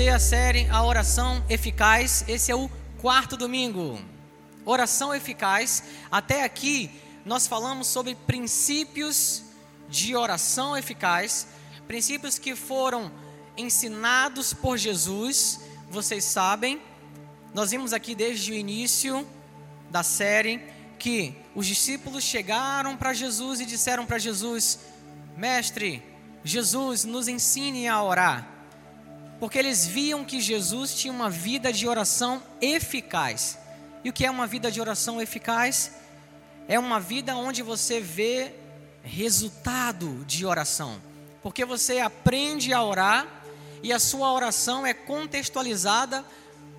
você 0.00 0.08
a 0.08 0.18
série 0.18 0.66
A 0.70 0.82
Oração 0.82 1.44
Eficaz. 1.46 2.24
Esse 2.26 2.50
é 2.50 2.54
o 2.54 2.70
quarto 3.02 3.36
domingo. 3.36 4.00
Oração 4.64 5.14
eficaz. 5.14 5.82
Até 6.10 6.42
aqui 6.42 6.90
nós 7.22 7.46
falamos 7.46 7.86
sobre 7.88 8.14
princípios 8.14 9.42
de 9.90 10.16
oração 10.16 10.74
eficaz, 10.74 11.48
princípios 11.86 12.38
que 12.38 12.56
foram 12.56 13.12
ensinados 13.58 14.54
por 14.54 14.78
Jesus. 14.78 15.60
Vocês 15.90 16.24
sabem, 16.24 16.80
nós 17.52 17.70
vimos 17.70 17.92
aqui 17.92 18.14
desde 18.14 18.52
o 18.52 18.54
início 18.54 19.28
da 19.90 20.02
série 20.02 20.62
que 20.98 21.34
os 21.54 21.66
discípulos 21.66 22.24
chegaram 22.24 22.96
para 22.96 23.12
Jesus 23.12 23.60
e 23.60 23.66
disseram 23.66 24.06
para 24.06 24.18
Jesus: 24.18 24.78
Mestre, 25.36 26.02
Jesus, 26.42 27.04
nos 27.04 27.28
ensine 27.28 27.86
a 27.86 28.02
orar. 28.02 28.49
Porque 29.40 29.58
eles 29.58 29.86
viam 29.86 30.24
que 30.24 30.40
Jesus 30.40 30.94
tinha 30.94 31.12
uma 31.12 31.28
vida 31.28 31.72
de 31.72 31.88
oração 31.88 32.40
eficaz. 32.60 33.58
E 34.04 34.10
o 34.10 34.12
que 34.12 34.24
é 34.24 34.30
uma 34.30 34.46
vida 34.46 34.70
de 34.70 34.80
oração 34.80 35.20
eficaz? 35.20 35.92
É 36.68 36.78
uma 36.78 37.00
vida 37.00 37.34
onde 37.34 37.62
você 37.62 38.00
vê 38.00 38.52
resultado 39.02 40.24
de 40.26 40.46
oração. 40.46 41.02
Porque 41.42 41.64
você 41.64 41.98
aprende 41.98 42.72
a 42.72 42.82
orar 42.84 43.26
e 43.82 43.92
a 43.92 43.98
sua 43.98 44.32
oração 44.32 44.86
é 44.86 44.94
contextualizada 44.94 46.24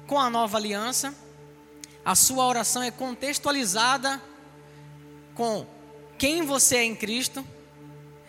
com 0.08 0.18
a 0.18 0.30
nova 0.30 0.58
aliança. 0.58 1.14
A 2.06 2.16
sua 2.16 2.46
oração 2.46 2.84
é 2.84 2.92
contextualizada 2.92 4.22
com 5.34 5.66
quem 6.18 6.46
você 6.46 6.78
é 6.78 6.84
em 6.84 6.96
Cristo 6.96 7.44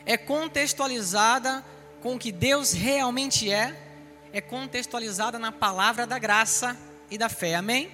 é 0.04 0.16
contextualizada 0.16 1.64
com 2.00 2.14
o 2.14 2.18
que 2.18 2.32
Deus 2.32 2.72
realmente 2.72 3.50
é, 3.50 3.81
é 4.32 4.40
contextualizada 4.40 5.38
na 5.38 5.52
palavra 5.52 6.06
da 6.06 6.18
graça 6.18 6.76
e 7.10 7.18
da 7.18 7.28
fé, 7.28 7.54
amém? 7.54 7.90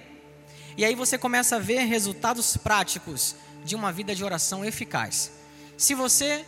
E 0.77 0.85
aí 0.85 0.95
você 0.95 1.17
começa 1.17 1.57
a 1.57 1.59
ver 1.59 1.79
resultados 1.85 2.55
práticos 2.55 3.35
de 3.63 3.75
uma 3.75 3.91
vida 3.91 4.15
de 4.15 4.23
oração 4.23 4.63
eficaz. 4.63 5.31
Se 5.77 5.93
você 5.93 6.45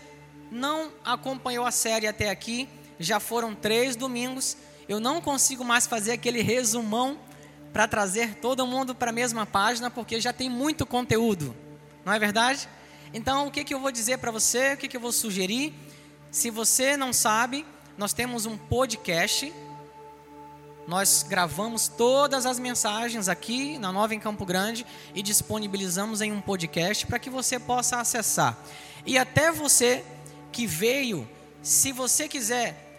não 0.50 0.92
acompanhou 1.04 1.66
a 1.66 1.72
série 1.72 2.08
até 2.08 2.30
aqui, 2.30 2.68
já 3.00 3.20
foram 3.20 3.54
três 3.54 3.96
domingos, 3.96 4.56
eu 4.88 5.00
não 5.00 5.22
consigo 5.22 5.64
mais 5.64 5.88
fazer 5.88 6.14
aquele 6.14 6.42
resumão 6.42 7.20
para 7.74 7.88
trazer 7.88 8.36
todo 8.36 8.68
mundo 8.68 8.94
para 8.94 9.10
a 9.10 9.14
mesma 9.14 9.46
página, 9.46 9.90
porque 9.90 10.20
já 10.20 10.34
tem 10.34 10.50
muito 10.50 10.86
conteúdo, 10.86 11.56
não 12.06 12.14
é 12.14 12.20
verdade? 12.20 12.68
Então, 13.14 13.48
o 13.48 13.52
que, 13.52 13.64
que 13.64 13.74
eu 13.74 13.80
vou 13.80 13.92
dizer 13.92 14.18
para 14.20 14.32
você? 14.32 14.74
O 14.74 14.78
que, 14.78 14.88
que 14.88 14.96
eu 14.96 15.02
vou 15.02 15.12
sugerir? 15.12 15.74
Se 16.30 16.50
você 16.50 16.96
não 16.96 17.12
sabe, 17.12 17.66
nós 17.98 18.14
temos 18.14 18.46
um 18.46 18.58
podcast. 18.58 19.54
Nós 20.88 21.24
gravamos 21.28 21.88
todas 21.88 22.46
as 22.46 22.58
mensagens 22.58 23.30
aqui 23.30 23.78
na 23.78 23.92
Nova 23.92 24.16
em 24.16 24.20
Campo 24.20 24.46
Grande 24.46 24.86
e 25.14 25.22
disponibilizamos 25.22 26.22
em 26.22 26.32
um 26.32 26.42
podcast 26.42 27.06
para 27.06 27.20
que 27.20 27.30
você 27.30 27.60
possa 27.60 27.98
acessar. 27.98 28.58
E 29.06 29.18
até 29.18 29.52
você 29.52 30.04
que 30.52 30.66
veio, 30.66 31.30
se 31.62 31.92
você 31.92 32.28
quiser 32.28 32.90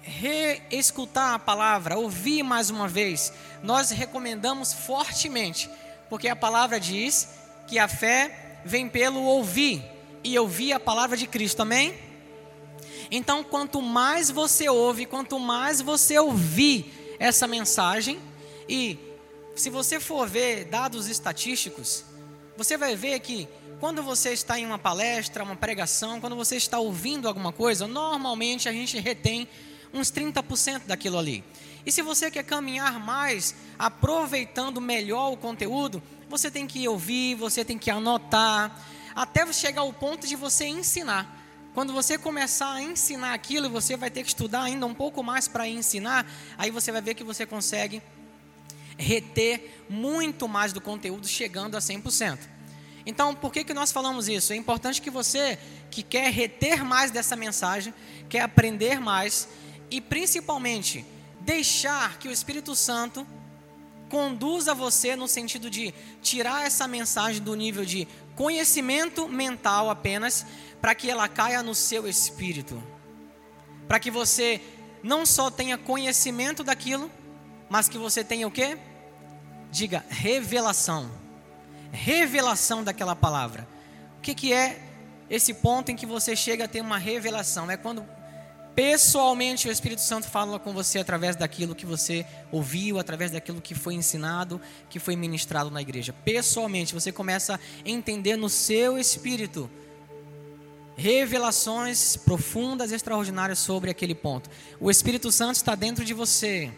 reescutar 0.00 1.34
a 1.34 1.38
palavra, 1.38 1.98
ouvir 1.98 2.42
mais 2.42 2.70
uma 2.70 2.88
vez, 2.88 3.32
nós 3.62 3.90
recomendamos 3.90 4.72
fortemente, 4.72 5.68
porque 6.08 6.28
a 6.28 6.36
palavra 6.36 6.80
diz 6.80 7.28
que 7.66 7.78
a 7.78 7.86
fé 7.86 8.60
vem 8.64 8.88
pelo 8.88 9.22
ouvir 9.22 9.84
e 10.24 10.38
ouvir 10.38 10.72
a 10.72 10.80
palavra 10.80 11.16
de 11.16 11.26
Cristo, 11.26 11.60
amém? 11.60 11.94
Então, 13.10 13.44
quanto 13.44 13.82
mais 13.82 14.30
você 14.30 14.68
ouve, 14.68 15.06
quanto 15.06 15.38
mais 15.38 15.80
você 15.80 16.18
ouvir 16.18 16.95
essa 17.18 17.46
mensagem, 17.46 18.20
e 18.68 18.98
se 19.54 19.70
você 19.70 19.98
for 19.98 20.28
ver 20.28 20.66
dados 20.66 21.08
estatísticos, 21.08 22.04
você 22.56 22.76
vai 22.76 22.94
ver 22.96 23.20
que 23.20 23.48
quando 23.80 24.02
você 24.02 24.32
está 24.32 24.58
em 24.58 24.64
uma 24.64 24.78
palestra, 24.78 25.44
uma 25.44 25.56
pregação, 25.56 26.20
quando 26.20 26.36
você 26.36 26.56
está 26.56 26.78
ouvindo 26.78 27.28
alguma 27.28 27.52
coisa, 27.52 27.86
normalmente 27.86 28.68
a 28.68 28.72
gente 28.72 28.98
retém 28.98 29.48
uns 29.92 30.10
30% 30.10 30.86
daquilo 30.86 31.18
ali. 31.18 31.44
E 31.84 31.92
se 31.92 32.02
você 32.02 32.30
quer 32.30 32.42
caminhar 32.42 32.98
mais, 32.98 33.54
aproveitando 33.78 34.80
melhor 34.80 35.32
o 35.32 35.36
conteúdo, 35.36 36.02
você 36.28 36.50
tem 36.50 36.66
que 36.66 36.86
ouvir, 36.88 37.34
você 37.34 37.64
tem 37.64 37.78
que 37.78 37.90
anotar, 37.90 38.84
até 39.14 39.50
chegar 39.52 39.82
ao 39.82 39.92
ponto 39.92 40.26
de 40.26 40.34
você 40.36 40.66
ensinar. 40.66 41.45
Quando 41.76 41.92
você 41.92 42.16
começar 42.16 42.72
a 42.72 42.82
ensinar 42.82 43.34
aquilo, 43.34 43.68
você 43.68 43.98
vai 43.98 44.10
ter 44.10 44.22
que 44.22 44.28
estudar 44.30 44.62
ainda 44.62 44.86
um 44.86 44.94
pouco 44.94 45.22
mais 45.22 45.46
para 45.46 45.68
ensinar, 45.68 46.26
aí 46.56 46.70
você 46.70 46.90
vai 46.90 47.02
ver 47.02 47.12
que 47.12 47.22
você 47.22 47.44
consegue 47.44 48.00
reter 48.96 49.84
muito 49.86 50.48
mais 50.48 50.72
do 50.72 50.80
conteúdo 50.80 51.28
chegando 51.28 51.76
a 51.76 51.78
100%. 51.78 52.38
Então, 53.04 53.34
por 53.34 53.52
que, 53.52 53.62
que 53.62 53.74
nós 53.74 53.92
falamos 53.92 54.26
isso? 54.26 54.54
É 54.54 54.56
importante 54.56 55.02
que 55.02 55.10
você 55.10 55.58
que 55.90 56.02
quer 56.02 56.32
reter 56.32 56.82
mais 56.82 57.10
dessa 57.10 57.36
mensagem, 57.36 57.92
quer 58.26 58.40
aprender 58.40 58.98
mais 58.98 59.46
e 59.90 60.00
principalmente 60.00 61.04
deixar 61.40 62.18
que 62.18 62.26
o 62.26 62.32
Espírito 62.32 62.74
Santo 62.74 63.26
conduza 64.08 64.74
você 64.74 65.14
no 65.14 65.28
sentido 65.28 65.68
de 65.68 65.92
tirar 66.22 66.64
essa 66.64 66.88
mensagem 66.88 67.42
do 67.42 67.54
nível 67.54 67.84
de 67.84 68.08
conhecimento 68.34 69.28
mental 69.28 69.90
apenas, 69.90 70.46
para 70.80 70.94
que 70.94 71.10
ela 71.10 71.28
caia 71.28 71.62
no 71.62 71.74
seu 71.74 72.06
espírito. 72.08 72.82
Para 73.88 74.00
que 74.00 74.10
você 74.10 74.60
não 75.02 75.24
só 75.24 75.50
tenha 75.50 75.78
conhecimento 75.78 76.64
daquilo, 76.64 77.10
mas 77.68 77.88
que 77.88 77.98
você 77.98 78.24
tenha 78.24 78.46
o 78.46 78.50
quê? 78.50 78.78
Diga, 79.70 80.04
revelação. 80.08 81.10
Revelação 81.92 82.82
daquela 82.82 83.14
palavra. 83.14 83.66
O 84.18 84.20
que, 84.20 84.34
que 84.34 84.52
é 84.52 84.80
esse 85.30 85.54
ponto 85.54 85.90
em 85.90 85.96
que 85.96 86.06
você 86.06 86.34
chega 86.34 86.64
a 86.64 86.68
ter 86.68 86.80
uma 86.80 86.98
revelação? 86.98 87.70
É 87.70 87.76
quando 87.76 88.04
pessoalmente 88.74 89.68
o 89.68 89.72
Espírito 89.72 90.02
Santo 90.02 90.28
fala 90.28 90.58
com 90.58 90.72
você 90.72 90.98
através 90.98 91.34
daquilo 91.34 91.74
que 91.74 91.86
você 91.86 92.26
ouviu, 92.52 92.98
através 92.98 93.30
daquilo 93.30 93.60
que 93.60 93.74
foi 93.74 93.94
ensinado, 93.94 94.60
que 94.90 94.98
foi 94.98 95.16
ministrado 95.16 95.70
na 95.70 95.80
igreja. 95.80 96.12
Pessoalmente, 96.12 96.92
você 96.92 97.10
começa 97.10 97.54
a 97.54 97.88
entender 97.88 98.36
no 98.36 98.50
seu 98.50 98.98
espírito 98.98 99.70
revelações 100.96 102.16
profundas, 102.16 102.90
extraordinárias 102.92 103.58
sobre 103.58 103.90
aquele 103.90 104.14
ponto. 104.14 104.50
O 104.80 104.90
Espírito 104.90 105.30
Santo 105.30 105.56
está 105.56 105.74
dentro 105.74 106.04
de 106.04 106.14
você. 106.14 106.72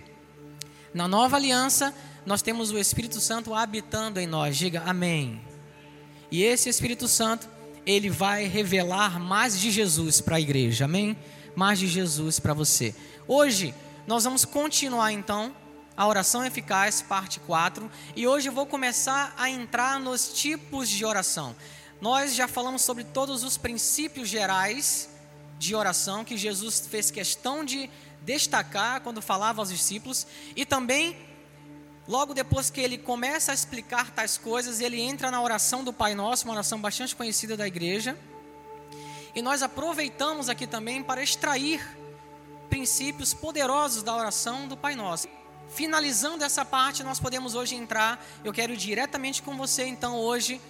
Na 0.93 1.07
nova 1.07 1.37
aliança, 1.37 1.95
nós 2.27 2.43
temos 2.43 2.71
o 2.71 2.79
Espírito 2.79 3.21
Santo 3.21 3.55
habitando 3.55 4.19
em 4.19 4.27
nós. 4.27 4.57
Diga 4.57 4.83
amém. 4.85 5.41
E 6.31 6.43
esse 6.43 6.69
Espírito 6.69 7.07
Santo, 7.09 7.49
ele 7.87 8.11
vai 8.11 8.47
revelar 8.47 9.19
mais 9.19 9.59
de 9.59 9.71
Jesus 9.71 10.21
para 10.21 10.37
a 10.37 10.41
igreja. 10.41 10.85
Amém? 10.85 11.17
mais 11.59 11.81
de 11.81 11.89
Jesus 11.89 12.39
para 12.39 12.55
você. 12.55 12.95
Hoje 13.27 13.75
nós 14.07 14.23
vamos 14.23 14.45
continuar 14.45 15.11
então 15.11 15.53
a 15.97 16.07
oração 16.07 16.45
eficaz, 16.45 17.03
parte 17.03 17.41
4, 17.41 17.91
e 18.15 18.29
hoje 18.29 18.49
eu 18.49 18.53
vou 18.53 18.65
começar 18.65 19.35
a 19.37 19.51
entrar 19.51 19.99
nos 19.99 20.33
tipos 20.33 20.89
de 20.89 21.05
oração. 21.05 21.57
Nós 22.01 22.35
já 22.35 22.47
falamos 22.47 22.83
sobre 22.83 23.05
todos 23.05 23.43
os 23.43 23.57
princípios 23.57 24.29
gerais 24.29 25.09
de 25.59 25.75
oração 25.75 26.25
que 26.25 26.37
Jesus 26.37 26.87
fez 26.87 27.11
questão 27.11 27.65
de 27.65 27.91
destacar 28.23 29.01
quando 29.01 29.21
falava 29.21 29.61
aos 29.61 29.71
discípulos, 29.71 30.27
e 30.55 30.65
também 30.65 31.17
logo 32.07 32.33
depois 32.33 32.71
que 32.71 32.81
ele 32.81 32.97
começa 32.97 33.51
a 33.51 33.55
explicar 33.55 34.11
tais 34.11 34.39
coisas, 34.39 34.81
ele 34.81 35.01
entra 35.01 35.31
na 35.31 35.43
oração 35.43 35.83
do 35.83 35.93
Pai 35.93 36.15
Nosso, 36.15 36.45
uma 36.45 36.55
oração 36.55 36.81
bastante 36.81 37.17
conhecida 37.17 37.57
da 37.57 37.67
igreja. 37.67 38.17
E 39.35 39.43
nós 39.43 39.63
aproveitamos 39.63 40.49
aqui 40.49 40.67
também 40.67 41.03
para 41.03 41.23
extrair 41.23 41.85
princípios 42.71 43.35
poderosos 43.35 44.03
da 44.03 44.15
oração 44.15 44.69
do 44.69 44.77
Pai 44.77 44.95
Nosso. 44.95 45.29
Finalizando 45.69 46.45
essa 46.45 46.65
parte, 46.65 47.03
nós 47.03 47.21
podemos 47.21 47.55
hoje 47.55 47.75
entrar. 47.75 48.25
Eu 48.45 48.53
quero 48.53 48.73
ir 48.73 48.77
diretamente 48.77 49.43
com 49.43 49.57
você, 49.57 49.85
então, 49.85 50.17
hoje. 50.17 50.61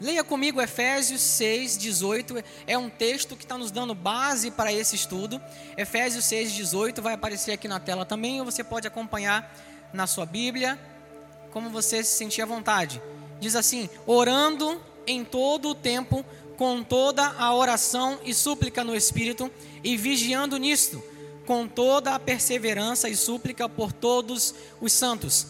Leia 0.00 0.22
comigo 0.22 0.60
Efésios 0.60 1.20
6, 1.20 1.76
18. 1.76 2.44
É 2.66 2.78
um 2.78 2.88
texto 2.88 3.36
que 3.36 3.44
está 3.44 3.58
nos 3.58 3.72
dando 3.72 3.94
base 3.94 4.50
para 4.50 4.72
esse 4.72 4.94
estudo. 4.94 5.40
Efésios 5.76 6.24
6, 6.26 6.52
18 6.52 7.02
vai 7.02 7.14
aparecer 7.14 7.52
aqui 7.52 7.66
na 7.66 7.80
tela 7.80 8.04
também, 8.04 8.38
ou 8.38 8.44
você 8.44 8.62
pode 8.62 8.86
acompanhar 8.86 9.52
na 9.92 10.06
sua 10.06 10.24
Bíblia, 10.24 10.78
como 11.50 11.68
você 11.68 12.04
se 12.04 12.16
sentir 12.16 12.42
à 12.42 12.46
vontade. 12.46 13.02
Diz 13.40 13.56
assim: 13.56 13.88
orando 14.06 14.80
em 15.04 15.24
todo 15.24 15.70
o 15.70 15.74
tempo 15.74 16.24
com 16.56 16.82
toda 16.82 17.24
a 17.38 17.54
oração 17.54 18.18
e 18.24 18.34
súplica 18.34 18.84
no 18.84 18.94
Espírito, 18.94 19.50
e 19.82 19.96
vigiando 19.96 20.56
nisto, 20.58 21.02
com 21.46 21.66
toda 21.66 22.14
a 22.14 22.20
perseverança 22.20 23.08
e 23.08 23.16
súplica 23.16 23.68
por 23.68 23.92
todos 23.92 24.54
os 24.80 24.92
santos. 24.92 25.46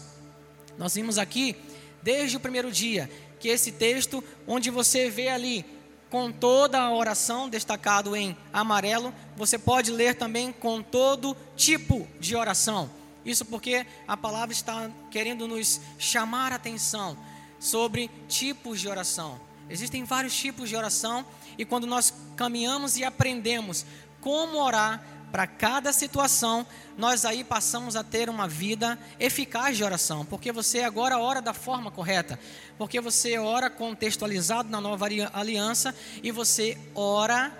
Nós 0.77 0.95
vimos 0.95 1.17
aqui, 1.17 1.55
desde 2.01 2.37
o 2.37 2.39
primeiro 2.39 2.71
dia, 2.71 3.09
que 3.39 3.47
esse 3.47 3.71
texto, 3.71 4.23
onde 4.47 4.69
você 4.69 5.09
vê 5.09 5.29
ali, 5.29 5.65
com 6.09 6.31
toda 6.31 6.79
a 6.79 6.93
oração, 6.93 7.47
destacado 7.47 8.15
em 8.15 8.35
amarelo, 8.51 9.13
você 9.37 9.57
pode 9.57 9.91
ler 9.91 10.15
também 10.15 10.51
com 10.51 10.81
todo 10.81 11.37
tipo 11.55 12.07
de 12.19 12.35
oração. 12.35 12.89
Isso 13.23 13.45
porque 13.45 13.85
a 14.07 14.17
palavra 14.17 14.51
está 14.51 14.89
querendo 15.11 15.47
nos 15.47 15.79
chamar 15.99 16.51
a 16.51 16.55
atenção 16.55 17.17
sobre 17.59 18.09
tipos 18.27 18.79
de 18.79 18.87
oração. 18.87 19.39
Existem 19.69 20.03
vários 20.03 20.35
tipos 20.35 20.67
de 20.67 20.75
oração 20.75 21.25
e 21.57 21.63
quando 21.63 21.85
nós 21.85 22.13
caminhamos 22.35 22.97
e 22.97 23.03
aprendemos 23.03 23.85
como 24.19 24.57
orar 24.57 25.03
para 25.31 25.45
cada 25.45 25.93
situação, 25.93 26.65
nós 26.97 27.23
aí 27.23 27.43
passamos 27.43 27.95
a 27.95 28.03
ter 28.03 28.29
uma 28.29 28.47
vida 28.47 28.97
eficaz 29.19 29.77
de 29.77 29.83
oração, 29.83 30.25
porque 30.25 30.51
você 30.51 30.81
agora 30.81 31.19
ora 31.19 31.41
da 31.41 31.53
forma 31.53 31.91
correta, 31.91 32.39
porque 32.77 32.99
você 32.99 33.37
ora 33.37 33.69
contextualizado 33.69 34.69
na 34.69 34.81
nova 34.81 35.07
aliança 35.33 35.93
e 36.23 36.31
você 36.31 36.77
ora 36.95 37.51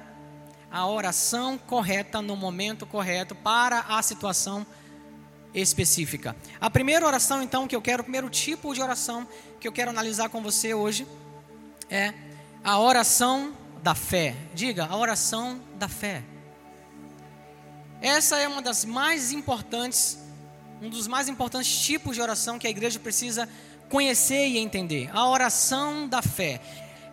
a 0.71 0.87
oração 0.87 1.57
correta 1.57 2.21
no 2.21 2.35
momento 2.35 2.85
correto 2.85 3.33
para 3.35 3.79
a 3.81 4.01
situação 4.01 4.65
específica. 5.53 6.35
A 6.59 6.69
primeira 6.69 7.05
oração, 7.05 7.41
então, 7.41 7.67
que 7.67 7.75
eu 7.75 7.81
quero, 7.81 8.01
o 8.01 8.03
primeiro 8.03 8.29
tipo 8.29 8.73
de 8.73 8.81
oração 8.81 9.27
que 9.59 9.67
eu 9.67 9.71
quero 9.71 9.89
analisar 9.89 10.29
com 10.29 10.41
você 10.41 10.73
hoje 10.73 11.07
é 11.89 12.13
a 12.63 12.79
oração 12.79 13.53
da 13.81 13.95
fé. 13.95 14.35
Diga, 14.53 14.85
a 14.85 14.95
oração 14.95 15.59
da 15.75 15.87
fé. 15.87 16.23
Essa 18.01 18.37
é 18.37 18.47
uma 18.47 18.61
das 18.61 18.85
mais 18.85 19.31
importantes, 19.31 20.19
um 20.81 20.89
dos 20.89 21.07
mais 21.07 21.27
importantes 21.27 21.79
tipos 21.81 22.15
de 22.15 22.21
oração 22.21 22.57
que 22.57 22.65
a 22.65 22.69
igreja 22.69 22.99
precisa 22.99 23.47
conhecer 23.89 24.47
e 24.47 24.57
entender. 24.57 25.09
A 25.13 25.27
oração 25.27 26.07
da 26.07 26.21
fé 26.21 26.61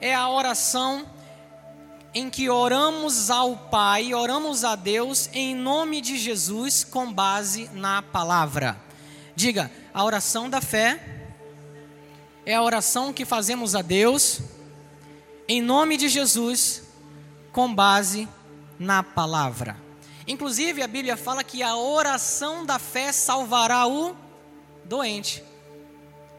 é 0.00 0.14
a 0.14 0.28
oração 0.28 1.06
em 2.14 2.30
que 2.30 2.48
oramos 2.48 3.30
ao 3.30 3.56
Pai, 3.56 4.14
oramos 4.14 4.64
a 4.64 4.76
Deus 4.76 5.28
em 5.32 5.54
nome 5.54 6.00
de 6.00 6.16
Jesus 6.16 6.84
com 6.84 7.12
base 7.12 7.68
na 7.74 8.00
palavra. 8.00 8.76
Diga, 9.34 9.70
a 9.92 10.04
oração 10.04 10.48
da 10.48 10.60
fé 10.60 10.98
é 12.46 12.54
a 12.54 12.62
oração 12.62 13.12
que 13.12 13.24
fazemos 13.24 13.74
a 13.74 13.82
Deus 13.82 14.40
em 15.48 15.60
nome 15.60 15.96
de 15.96 16.08
Jesus 16.08 16.82
com 17.52 17.74
base 17.74 18.28
na 18.78 19.02
palavra. 19.02 19.85
Inclusive, 20.26 20.82
a 20.82 20.88
Bíblia 20.88 21.16
fala 21.16 21.44
que 21.44 21.62
a 21.62 21.76
oração 21.76 22.66
da 22.66 22.78
fé 22.78 23.12
salvará 23.12 23.86
o 23.86 24.16
doente. 24.84 25.42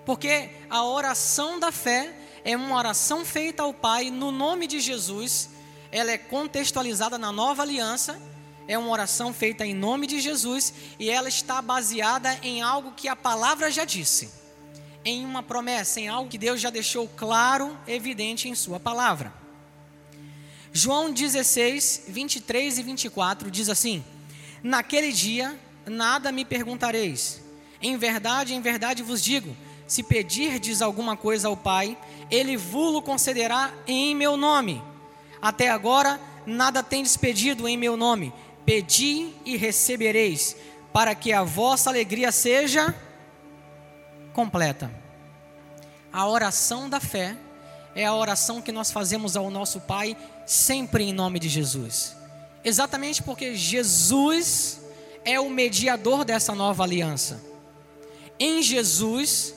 Porque 0.05 0.49
a 0.69 0.83
oração 0.83 1.59
da 1.59 1.71
fé 1.71 2.13
é 2.43 2.55
uma 2.55 2.75
oração 2.75 3.25
feita 3.25 3.63
ao 3.63 3.73
Pai 3.73 4.09
no 4.09 4.31
nome 4.31 4.67
de 4.67 4.79
Jesus. 4.79 5.49
Ela 5.91 6.11
é 6.11 6.17
contextualizada 6.17 7.17
na 7.17 7.31
nova 7.31 7.61
aliança. 7.61 8.21
É 8.67 8.77
uma 8.77 8.89
oração 8.89 9.33
feita 9.33 9.65
em 9.65 9.73
nome 9.73 10.05
de 10.05 10.19
Jesus 10.19 10.73
e 10.99 11.09
ela 11.09 11.29
está 11.29 11.61
baseada 11.61 12.37
em 12.43 12.61
algo 12.61 12.91
que 12.91 13.07
a 13.07 13.15
palavra 13.15 13.71
já 13.71 13.85
disse, 13.85 14.29
em 15.05 15.23
uma 15.23 15.41
promessa, 15.41 16.01
em 16.01 16.09
algo 16.09 16.29
que 16.29 16.37
Deus 16.37 16.59
já 16.59 16.69
deixou 16.69 17.07
claro, 17.15 17.77
evidente 17.87 18.49
em 18.49 18.55
Sua 18.55 18.77
palavra. 18.77 19.46
João 20.71 21.11
16, 21.11 22.03
23 22.07 22.77
e 22.77 22.83
24 22.83 23.49
diz 23.49 23.69
assim: 23.69 24.03
Naquele 24.61 25.11
dia 25.11 25.57
nada 25.85 26.31
me 26.31 26.43
perguntareis. 26.43 27.41
Em 27.81 27.97
verdade, 27.97 28.53
em 28.53 28.61
verdade 28.61 29.03
vos 29.03 29.23
digo: 29.23 29.55
se 29.87 30.03
pedirdes 30.03 30.81
alguma 30.81 31.15
coisa 31.15 31.47
ao 31.47 31.55
Pai, 31.55 31.97
ele 32.29 32.57
vos 32.57 33.03
concederá 33.03 33.73
em 33.87 34.13
meu 34.13 34.35
nome. 34.35 34.81
Até 35.41 35.69
agora 35.69 36.19
nada 36.45 36.83
tendes 36.83 37.15
pedido 37.15 37.67
em 37.67 37.77
meu 37.77 37.95
nome. 37.95 38.33
Pedi 38.65 39.33
e 39.45 39.55
recebereis, 39.55 40.55
para 40.91 41.15
que 41.15 41.31
a 41.31 41.43
vossa 41.43 41.89
alegria 41.89 42.31
seja 42.31 42.93
completa. 44.33 44.91
A 46.11 46.27
oração 46.27 46.89
da 46.89 46.99
fé 46.99 47.37
é 47.97 48.05
a 48.05 48.13
oração 48.13 48.61
que 48.61 48.71
nós 48.71 48.91
fazemos 48.91 49.35
ao 49.35 49.49
nosso 49.49 49.81
Pai 49.81 50.15
sempre 50.45 51.03
em 51.03 51.11
nome 51.11 51.39
de 51.39 51.49
Jesus. 51.49 52.15
Exatamente 52.63 53.23
porque 53.23 53.55
Jesus 53.55 54.79
é 55.25 55.39
o 55.39 55.49
mediador 55.49 56.23
dessa 56.23 56.53
nova 56.53 56.83
aliança. 56.83 57.43
Em 58.39 58.61
Jesus, 58.61 59.55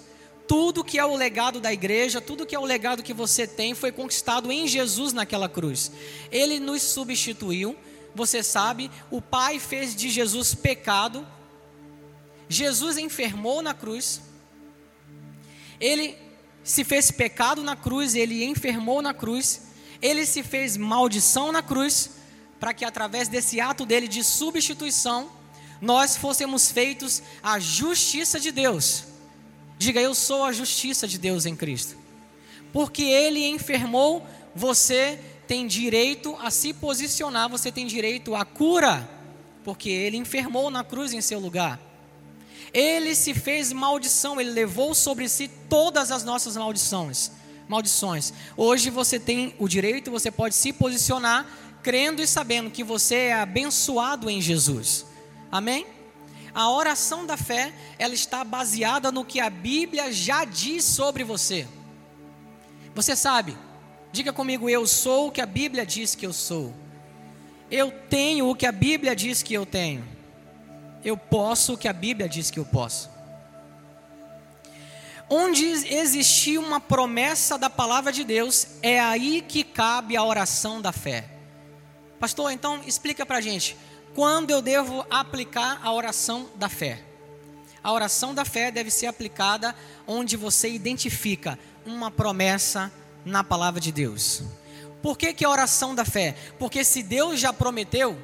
tudo 0.48 0.82
que 0.82 0.98
é 0.98 1.04
o 1.04 1.14
legado 1.14 1.60
da 1.60 1.70
igreja, 1.70 2.19
tudo 2.19 2.46
que 2.46 2.54
é 2.54 2.58
o 2.58 2.64
legado 2.64 3.02
que 3.02 3.12
você 3.12 3.46
tem, 3.46 3.75
foi 3.75 3.92
conquistado 3.92 4.50
em 4.50 4.66
Jesus 4.66 5.12
naquela 5.12 5.48
cruz. 5.48 5.93
Ele 6.32 6.58
nos 6.58 6.81
substituiu. 6.81 7.76
Você 8.14 8.43
sabe, 8.43 8.90
o 9.10 9.20
Pai 9.20 9.58
fez 9.58 9.94
de 9.94 10.08
Jesus 10.08 10.54
pecado. 10.54 11.28
Jesus 12.48 12.96
enfermou 12.96 13.60
na 13.60 13.75
cruz. 13.75 14.22
Ele 15.78 16.16
se 16.62 16.84
fez 16.84 17.10
pecado 17.10 17.62
na 17.62 17.76
cruz, 17.76 18.14
ele 18.14 18.44
enfermou 18.44 19.00
na 19.02 19.14
cruz 19.14 19.70
ele 20.02 20.24
se 20.24 20.42
fez 20.42 20.76
maldição 20.76 21.52
na 21.52 21.62
cruz, 21.62 22.10
para 22.58 22.74
que 22.74 22.84
através 22.84 23.28
desse 23.28 23.60
ato 23.60 23.84
dele 23.84 24.08
de 24.08 24.22
substituição, 24.22 25.30
nós 25.80 26.16
fôssemos 26.16 26.70
feitos 26.70 27.22
a 27.42 27.58
justiça 27.58 28.38
de 28.38 28.50
Deus. 28.50 29.04
Diga, 29.78 30.00
eu 30.00 30.14
sou 30.14 30.44
a 30.44 30.52
justiça 30.52 31.08
de 31.08 31.18
Deus 31.18 31.46
em 31.46 31.56
Cristo. 31.56 31.96
Porque 32.72 33.02
ele 33.02 33.46
enfermou, 33.46 34.26
você 34.54 35.18
tem 35.46 35.66
direito 35.66 36.36
a 36.40 36.50
se 36.50 36.72
posicionar, 36.72 37.48
você 37.48 37.72
tem 37.72 37.86
direito 37.86 38.34
à 38.34 38.44
cura, 38.44 39.08
porque 39.64 39.88
ele 39.88 40.16
enfermou 40.16 40.70
na 40.70 40.84
cruz 40.84 41.12
em 41.12 41.20
seu 41.20 41.40
lugar. 41.40 41.80
Ele 42.72 43.14
se 43.14 43.34
fez 43.34 43.72
maldição, 43.72 44.40
ele 44.40 44.50
levou 44.50 44.94
sobre 44.94 45.28
si 45.28 45.49
todas 45.69 46.11
as 46.11 46.25
nossas 46.25 46.56
maldições 46.56 47.32
maldições. 47.70 48.32
Hoje 48.56 48.90
você 48.90 49.17
tem 49.20 49.55
o 49.56 49.69
direito, 49.69 50.11
você 50.11 50.28
pode 50.28 50.56
se 50.56 50.72
posicionar 50.72 51.46
crendo 51.82 52.20
e 52.20 52.27
sabendo 52.27 52.70
que 52.70 52.82
você 52.82 53.15
é 53.15 53.34
abençoado 53.34 54.29
em 54.29 54.41
Jesus. 54.41 55.06
Amém? 55.50 55.86
A 56.53 56.69
oração 56.70 57.24
da 57.24 57.36
fé, 57.36 57.72
ela 57.96 58.12
está 58.12 58.43
baseada 58.43 59.12
no 59.12 59.24
que 59.24 59.39
a 59.39 59.48
Bíblia 59.48 60.12
já 60.12 60.44
diz 60.44 60.84
sobre 60.84 61.22
você. 61.22 61.67
Você 62.94 63.15
sabe? 63.15 63.56
Diga 64.12 64.32
comigo, 64.32 64.69
eu 64.69 64.86
sou 64.86 65.29
o 65.29 65.31
que 65.31 65.41
a 65.41 65.46
Bíblia 65.46 65.86
diz 65.86 66.17
que 66.17 66.27
eu 66.27 66.32
sou. 66.32 66.74
Eu 67.70 67.93
tenho 68.10 68.50
o 68.50 68.56
que 68.56 68.67
a 68.67 68.72
Bíblia 68.72 69.15
diz 69.15 69.44
que 69.44 69.55
eu 69.55 69.65
tenho. 69.65 70.05
Eu 71.04 71.16
posso 71.16 71.74
o 71.74 71.78
que 71.78 71.88
a 71.88 71.92
Bíblia 71.92 72.28
diz 72.28 72.50
que 72.50 72.58
eu 72.58 72.64
posso. 72.64 73.10
Onde 75.28 75.64
existir 75.64 76.58
uma 76.58 76.80
promessa 76.80 77.56
da 77.56 77.70
palavra 77.70 78.12
de 78.12 78.24
Deus, 78.24 78.66
é 78.82 78.98
aí 78.98 79.40
que 79.40 79.62
cabe 79.62 80.16
a 80.16 80.24
oração 80.24 80.80
da 80.80 80.92
fé. 80.92 81.24
Pastor, 82.19 82.50
então 82.50 82.80
explica 82.84 83.24
para 83.24 83.40
gente, 83.40 83.76
quando 84.14 84.50
eu 84.50 84.60
devo 84.60 85.06
aplicar 85.08 85.80
a 85.82 85.92
oração 85.92 86.50
da 86.56 86.69
fé? 86.69 87.02
A 87.82 87.92
oração 87.92 88.34
da 88.34 88.44
fé 88.44 88.70
deve 88.70 88.90
ser 88.90 89.06
aplicada 89.06 89.74
onde 90.06 90.36
você 90.36 90.69
identifica 90.69 91.58
uma 91.86 92.10
promessa 92.10 92.92
na 93.24 93.42
palavra 93.42 93.80
de 93.80 93.90
Deus. 93.90 94.42
Por 95.00 95.16
que, 95.16 95.32
que 95.32 95.44
a 95.44 95.50
oração 95.50 95.94
da 95.94 96.04
fé? 96.04 96.34
Porque 96.58 96.84
se 96.84 97.02
Deus 97.02 97.40
já 97.40 97.52
prometeu, 97.52 98.19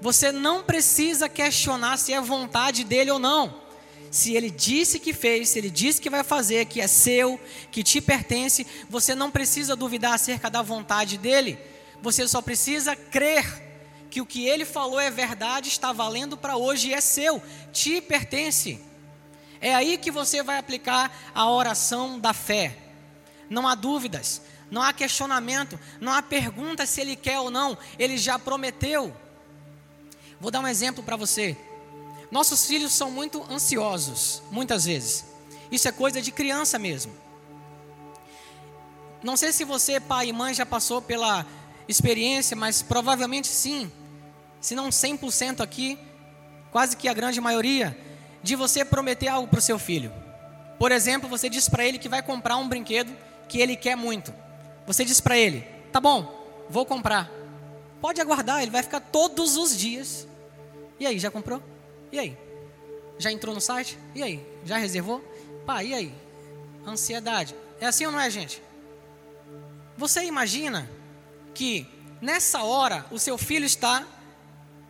você 0.00 0.30
não 0.30 0.62
precisa 0.62 1.28
questionar 1.28 1.96
se 1.96 2.12
é 2.12 2.20
vontade 2.20 2.84
dele 2.84 3.10
ou 3.10 3.18
não 3.18 3.68
se 4.10 4.34
ele 4.34 4.50
disse 4.50 4.98
que 4.98 5.12
fez, 5.12 5.50
se 5.50 5.58
ele 5.58 5.70
disse 5.70 6.00
que 6.00 6.10
vai 6.10 6.24
fazer, 6.24 6.66
que 6.66 6.80
é 6.80 6.86
seu, 6.86 7.38
que 7.70 7.82
te 7.82 8.00
pertence, 8.00 8.66
você 8.88 9.14
não 9.14 9.30
precisa 9.30 9.76
duvidar 9.76 10.14
acerca 10.14 10.50
da 10.50 10.62
vontade 10.62 11.18
dele. 11.18 11.58
Você 12.00 12.26
só 12.26 12.40
precisa 12.40 12.96
crer 12.96 13.66
que 14.10 14.20
o 14.20 14.26
que 14.26 14.46
ele 14.46 14.64
falou 14.64 14.98
é 14.98 15.10
verdade, 15.10 15.68
está 15.68 15.92
valendo 15.92 16.36
para 16.36 16.56
hoje 16.56 16.88
e 16.88 16.94
é 16.94 17.00
seu, 17.00 17.42
te 17.72 18.00
pertence. 18.00 18.80
É 19.60 19.74
aí 19.74 19.98
que 19.98 20.10
você 20.10 20.42
vai 20.42 20.58
aplicar 20.58 21.30
a 21.34 21.50
oração 21.50 22.18
da 22.18 22.32
fé. 22.32 22.76
Não 23.50 23.66
há 23.66 23.74
dúvidas, 23.74 24.40
não 24.70 24.80
há 24.82 24.92
questionamento, 24.92 25.78
não 26.00 26.12
há 26.12 26.22
pergunta 26.22 26.86
se 26.86 27.00
ele 27.00 27.16
quer 27.16 27.40
ou 27.40 27.50
não, 27.50 27.76
ele 27.98 28.16
já 28.16 28.38
prometeu. 28.38 29.14
Vou 30.40 30.50
dar 30.50 30.60
um 30.60 30.68
exemplo 30.68 31.02
para 31.02 31.16
você. 31.16 31.56
Nossos 32.30 32.66
filhos 32.66 32.92
são 32.92 33.10
muito 33.10 33.44
ansiosos, 33.50 34.42
muitas 34.50 34.84
vezes. 34.84 35.24
Isso 35.70 35.88
é 35.88 35.92
coisa 35.92 36.20
de 36.20 36.30
criança 36.30 36.78
mesmo. 36.78 37.12
Não 39.22 39.36
sei 39.36 39.52
se 39.52 39.64
você, 39.64 39.98
pai 39.98 40.28
e 40.28 40.32
mãe, 40.32 40.54
já 40.54 40.64
passou 40.64 41.02
pela 41.02 41.44
experiência, 41.88 42.56
mas 42.56 42.82
provavelmente 42.82 43.48
sim. 43.48 43.90
Se 44.60 44.74
não 44.74 44.90
100% 44.90 45.60
aqui, 45.60 45.98
quase 46.70 46.96
que 46.96 47.08
a 47.08 47.14
grande 47.14 47.40
maioria, 47.40 47.96
de 48.42 48.54
você 48.54 48.84
prometer 48.84 49.28
algo 49.28 49.48
para 49.48 49.58
o 49.58 49.62
seu 49.62 49.78
filho. 49.78 50.12
Por 50.78 50.92
exemplo, 50.92 51.28
você 51.28 51.48
diz 51.48 51.68
para 51.68 51.84
ele 51.84 51.98
que 51.98 52.08
vai 52.08 52.22
comprar 52.22 52.56
um 52.56 52.68
brinquedo 52.68 53.12
que 53.48 53.58
ele 53.58 53.74
quer 53.74 53.96
muito. 53.96 54.32
Você 54.86 55.04
diz 55.04 55.20
para 55.20 55.36
ele: 55.36 55.62
tá 55.92 56.00
bom, 56.00 56.64
vou 56.70 56.86
comprar. 56.86 57.28
Pode 58.00 58.20
aguardar, 58.20 58.62
ele 58.62 58.70
vai 58.70 58.82
ficar 58.82 59.00
todos 59.00 59.56
os 59.56 59.76
dias. 59.76 60.27
E 60.98 61.06
aí, 61.06 61.18
já 61.18 61.30
comprou? 61.30 61.62
E 62.10 62.18
aí? 62.18 62.36
Já 63.18 63.32
entrou 63.32 63.54
no 63.54 63.60
site? 63.60 63.98
E 64.14 64.22
aí? 64.22 64.44
Já 64.64 64.76
reservou? 64.76 65.20
Pá, 65.66 65.82
e 65.82 65.94
aí? 65.94 66.14
Ansiedade. 66.86 67.54
É 67.80 67.86
assim 67.86 68.06
ou 68.06 68.12
não 68.12 68.20
é, 68.20 68.30
gente? 68.30 68.62
Você 69.96 70.24
imagina 70.24 70.88
que 71.54 71.86
nessa 72.20 72.62
hora 72.62 73.04
o 73.10 73.18
seu 73.18 73.36
filho 73.36 73.64
está, 73.64 74.06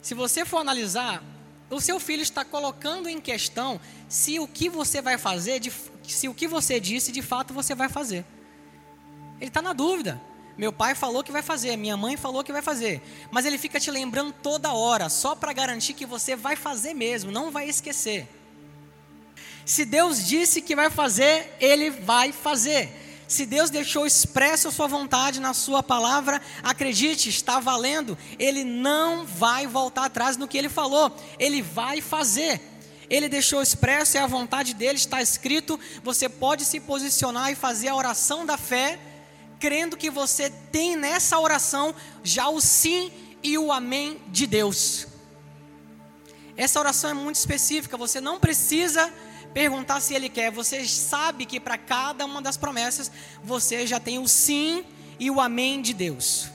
se 0.00 0.14
você 0.14 0.44
for 0.44 0.58
analisar, 0.58 1.22
o 1.70 1.80
seu 1.80 1.98
filho 2.00 2.22
está 2.22 2.44
colocando 2.44 3.08
em 3.08 3.20
questão 3.20 3.80
se 4.08 4.38
o 4.38 4.48
que 4.48 4.68
você 4.68 5.02
vai 5.02 5.18
fazer, 5.18 5.60
se 6.02 6.28
o 6.28 6.34
que 6.34 6.46
você 6.46 6.80
disse 6.80 7.12
de 7.12 7.22
fato 7.22 7.52
você 7.52 7.74
vai 7.74 7.88
fazer. 7.88 8.24
Ele 9.40 9.48
está 9.48 9.60
na 9.60 9.72
dúvida. 9.72 10.20
Meu 10.58 10.72
pai 10.72 10.96
falou 10.96 11.22
que 11.22 11.30
vai 11.30 11.40
fazer, 11.40 11.76
minha 11.76 11.96
mãe 11.96 12.16
falou 12.16 12.42
que 12.42 12.52
vai 12.52 12.60
fazer. 12.60 13.00
Mas 13.30 13.46
ele 13.46 13.56
fica 13.56 13.78
te 13.78 13.92
lembrando 13.92 14.34
toda 14.42 14.72
hora, 14.72 15.08
só 15.08 15.36
para 15.36 15.52
garantir 15.52 15.94
que 15.94 16.04
você 16.04 16.34
vai 16.34 16.56
fazer 16.56 16.94
mesmo, 16.94 17.30
não 17.30 17.52
vai 17.52 17.68
esquecer. 17.68 18.28
Se 19.64 19.84
Deus 19.84 20.26
disse 20.26 20.60
que 20.60 20.74
vai 20.74 20.90
fazer, 20.90 21.56
ele 21.60 21.90
vai 21.90 22.32
fazer. 22.32 22.90
Se 23.28 23.46
Deus 23.46 23.70
deixou 23.70 24.04
expresso 24.04 24.66
a 24.66 24.72
sua 24.72 24.88
vontade 24.88 25.38
na 25.38 25.54
sua 25.54 25.80
palavra, 25.80 26.42
acredite, 26.60 27.28
está 27.28 27.60
valendo. 27.60 28.18
Ele 28.36 28.64
não 28.64 29.24
vai 29.24 29.64
voltar 29.64 30.06
atrás 30.06 30.36
no 30.36 30.48
que 30.48 30.58
ele 30.58 30.68
falou. 30.70 31.14
Ele 31.38 31.62
vai 31.62 32.00
fazer. 32.00 32.60
Ele 33.08 33.28
deixou 33.28 33.62
expresso, 33.62 34.16
é 34.16 34.20
a 34.20 34.26
vontade 34.26 34.74
dele, 34.74 34.96
está 34.96 35.22
escrito. 35.22 35.78
Você 36.02 36.28
pode 36.28 36.64
se 36.64 36.80
posicionar 36.80 37.52
e 37.52 37.54
fazer 37.54 37.88
a 37.88 37.94
oração 37.94 38.44
da 38.44 38.56
fé 38.56 38.98
crendo 39.58 39.96
que 39.96 40.10
você 40.10 40.50
tem 40.50 40.96
nessa 40.96 41.38
oração 41.38 41.94
já 42.22 42.48
o 42.48 42.60
sim 42.60 43.10
e 43.42 43.58
o 43.58 43.72
amém 43.72 44.20
de 44.28 44.46
Deus. 44.46 45.06
Essa 46.56 46.80
oração 46.80 47.10
é 47.10 47.14
muito 47.14 47.36
específica, 47.36 47.96
você 47.96 48.20
não 48.20 48.40
precisa 48.40 49.12
perguntar 49.54 50.00
se 50.00 50.14
ele 50.14 50.28
quer, 50.28 50.50
você 50.50 50.86
sabe 50.86 51.46
que 51.46 51.60
para 51.60 51.78
cada 51.78 52.24
uma 52.24 52.42
das 52.42 52.56
promessas 52.56 53.10
você 53.42 53.86
já 53.86 54.00
tem 54.00 54.18
o 54.18 54.28
sim 54.28 54.84
e 55.18 55.30
o 55.30 55.40
amém 55.40 55.80
de 55.80 55.94
Deus. 55.94 56.48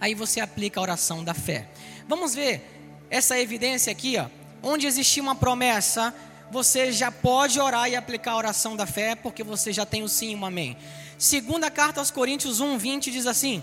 Aí 0.00 0.14
você 0.14 0.40
aplica 0.40 0.80
a 0.80 0.82
oração 0.82 1.22
da 1.22 1.34
fé. 1.34 1.68
Vamos 2.08 2.34
ver 2.34 3.06
essa 3.08 3.38
evidência 3.38 3.90
aqui, 3.92 4.16
ó. 4.18 4.26
Onde 4.62 4.86
existir 4.86 5.20
uma 5.20 5.34
promessa, 5.34 6.14
você 6.52 6.92
já 6.92 7.10
pode 7.10 7.58
orar 7.58 7.88
e 7.88 7.96
aplicar 7.96 8.32
a 8.32 8.36
oração 8.36 8.76
da 8.76 8.86
fé, 8.86 9.14
porque 9.14 9.42
você 9.42 9.72
já 9.72 9.86
tem 9.86 10.02
o 10.02 10.08
sim 10.08 10.32
e 10.32 10.36
o 10.36 10.44
amém. 10.44 10.76
Segunda 11.16 11.70
carta 11.70 11.98
aos 11.98 12.10
Coríntios 12.10 12.60
1, 12.60 12.76
20 12.76 13.10
diz 13.10 13.26
assim: 13.26 13.62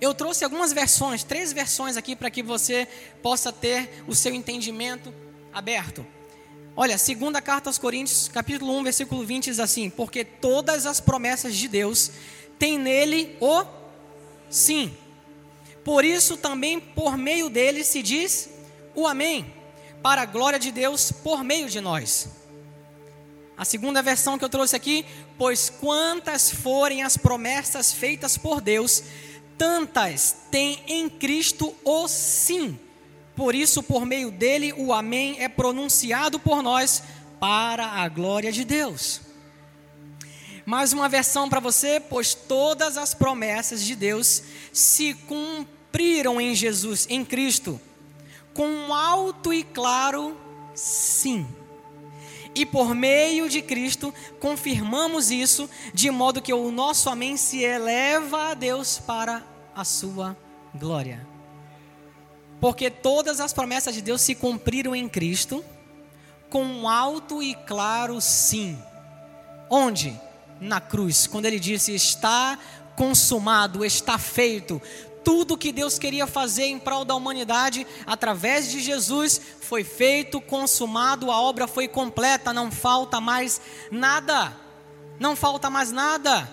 Eu 0.00 0.14
trouxe 0.14 0.42
algumas 0.44 0.72
versões, 0.72 1.22
três 1.22 1.52
versões 1.52 1.98
aqui 1.98 2.16
para 2.16 2.30
que 2.30 2.42
você 2.42 2.88
possa 3.22 3.52
ter 3.52 4.02
o 4.08 4.14
seu 4.14 4.34
entendimento 4.34 5.12
aberto. 5.52 6.06
Olha, 6.74 6.96
segunda 6.96 7.42
carta 7.42 7.68
aos 7.68 7.76
Coríntios, 7.76 8.28
capítulo 8.28 8.74
1, 8.78 8.84
versículo 8.84 9.26
20 9.26 9.44
diz 9.44 9.60
assim: 9.60 9.90
Porque 9.90 10.24
todas 10.24 10.86
as 10.86 11.00
promessas 11.00 11.54
de 11.54 11.68
Deus 11.68 12.10
têm 12.58 12.78
nele 12.78 13.36
o 13.40 13.62
sim. 14.48 14.96
Por 15.84 16.02
isso 16.02 16.34
também 16.38 16.80
por 16.80 17.18
meio 17.18 17.50
dele 17.50 17.84
se 17.84 18.02
diz 18.02 18.48
o 18.94 19.06
amém, 19.06 19.57
para 20.02 20.22
a 20.22 20.26
glória 20.26 20.58
de 20.58 20.70
Deus 20.70 21.10
por 21.10 21.42
meio 21.42 21.68
de 21.68 21.80
nós. 21.80 22.28
A 23.56 23.64
segunda 23.64 24.00
versão 24.00 24.38
que 24.38 24.44
eu 24.44 24.48
trouxe 24.48 24.76
aqui, 24.76 25.04
pois 25.36 25.68
quantas 25.68 26.50
forem 26.50 27.02
as 27.02 27.16
promessas 27.16 27.92
feitas 27.92 28.38
por 28.38 28.60
Deus, 28.60 29.02
tantas 29.56 30.36
tem 30.50 30.80
em 30.86 31.08
Cristo 31.08 31.74
o 31.84 32.06
sim. 32.06 32.78
Por 33.34 33.54
isso, 33.54 33.82
por 33.82 34.06
meio 34.06 34.30
dele, 34.30 34.72
o 34.76 34.92
amém 34.92 35.36
é 35.40 35.48
pronunciado 35.48 36.38
por 36.38 36.62
nós 36.62 37.02
para 37.40 37.84
a 37.84 38.08
glória 38.08 38.52
de 38.52 38.64
Deus. 38.64 39.20
Mais 40.64 40.92
uma 40.92 41.08
versão 41.08 41.48
para 41.48 41.60
você, 41.60 41.98
pois 41.98 42.34
todas 42.34 42.96
as 42.96 43.14
promessas 43.14 43.82
de 43.82 43.96
Deus 43.96 44.42
se 44.72 45.14
cumpriram 45.14 46.40
em 46.40 46.54
Jesus, 46.54 47.06
em 47.08 47.24
Cristo, 47.24 47.80
com 48.58 48.66
um 48.66 48.92
alto 48.92 49.52
e 49.52 49.62
claro 49.62 50.36
sim 50.74 51.46
e 52.56 52.66
por 52.66 52.92
meio 52.92 53.48
de 53.48 53.62
Cristo 53.62 54.12
confirmamos 54.40 55.30
isso, 55.30 55.70
de 55.94 56.10
modo 56.10 56.42
que 56.42 56.52
o 56.52 56.72
nosso 56.72 57.08
amém 57.08 57.36
se 57.36 57.62
eleva 57.62 58.50
a 58.50 58.54
Deus 58.54 58.98
para 58.98 59.44
a 59.76 59.84
sua 59.84 60.36
glória. 60.74 61.24
Porque 62.60 62.90
todas 62.90 63.38
as 63.38 63.52
promessas 63.52 63.94
de 63.94 64.02
Deus 64.02 64.22
se 64.22 64.34
cumpriram 64.34 64.96
em 64.96 65.08
Cristo, 65.08 65.64
com 66.50 66.64
um 66.64 66.88
alto 66.88 67.40
e 67.40 67.54
claro 67.54 68.20
sim. 68.20 68.76
Onde? 69.70 70.20
Na 70.60 70.80
cruz, 70.80 71.28
quando 71.28 71.46
ele 71.46 71.60
disse: 71.60 71.94
Está 71.94 72.58
consumado, 72.96 73.84
está 73.84 74.18
feito 74.18 74.82
tudo 75.28 75.58
que 75.58 75.72
Deus 75.72 75.98
queria 75.98 76.26
fazer 76.26 76.64
em 76.64 76.78
prol 76.78 77.04
da 77.04 77.14
humanidade, 77.14 77.86
através 78.06 78.70
de 78.70 78.80
Jesus, 78.80 79.38
foi 79.60 79.84
feito, 79.84 80.40
consumado, 80.40 81.30
a 81.30 81.38
obra 81.38 81.68
foi 81.68 81.86
completa, 81.86 82.50
não 82.50 82.70
falta 82.70 83.20
mais 83.20 83.60
nada. 83.90 84.56
Não 85.20 85.36
falta 85.36 85.68
mais 85.68 85.92
nada. 85.92 86.50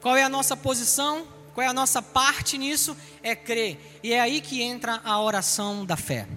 Qual 0.00 0.16
é 0.16 0.22
a 0.22 0.28
nossa 0.28 0.56
posição? 0.56 1.26
Qual 1.52 1.64
é 1.64 1.68
a 1.68 1.72
nossa 1.72 2.00
parte 2.00 2.56
nisso? 2.56 2.96
É 3.24 3.34
crer. 3.34 3.98
E 4.04 4.12
é 4.12 4.20
aí 4.20 4.40
que 4.40 4.62
entra 4.62 5.00
a 5.04 5.20
oração 5.20 5.84
da 5.84 5.96
fé. 5.96 6.28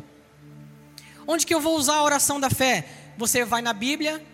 Onde 1.28 1.46
que 1.46 1.54
eu 1.54 1.62
vou 1.62 1.78
usar 1.78 1.98
a 1.98 2.04
oração 2.04 2.40
da 2.40 2.50
fé? 2.50 2.84
Você 3.16 3.46
vai 3.46 3.62
na 3.62 3.74
Bíblia 3.74 4.26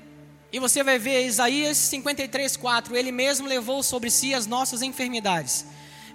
e 0.54 0.58
você 0.58 0.82
vai 0.86 0.98
ver 0.98 1.26
Isaías 1.26 1.76
53, 1.76 2.56
4. 2.56 2.96
Ele 2.96 3.12
mesmo 3.12 3.46
levou 3.46 3.84
sobre 3.84 4.10
si 4.10 4.34
as 4.34 4.48
nossas 4.48 4.82
enfermidades 4.82 5.66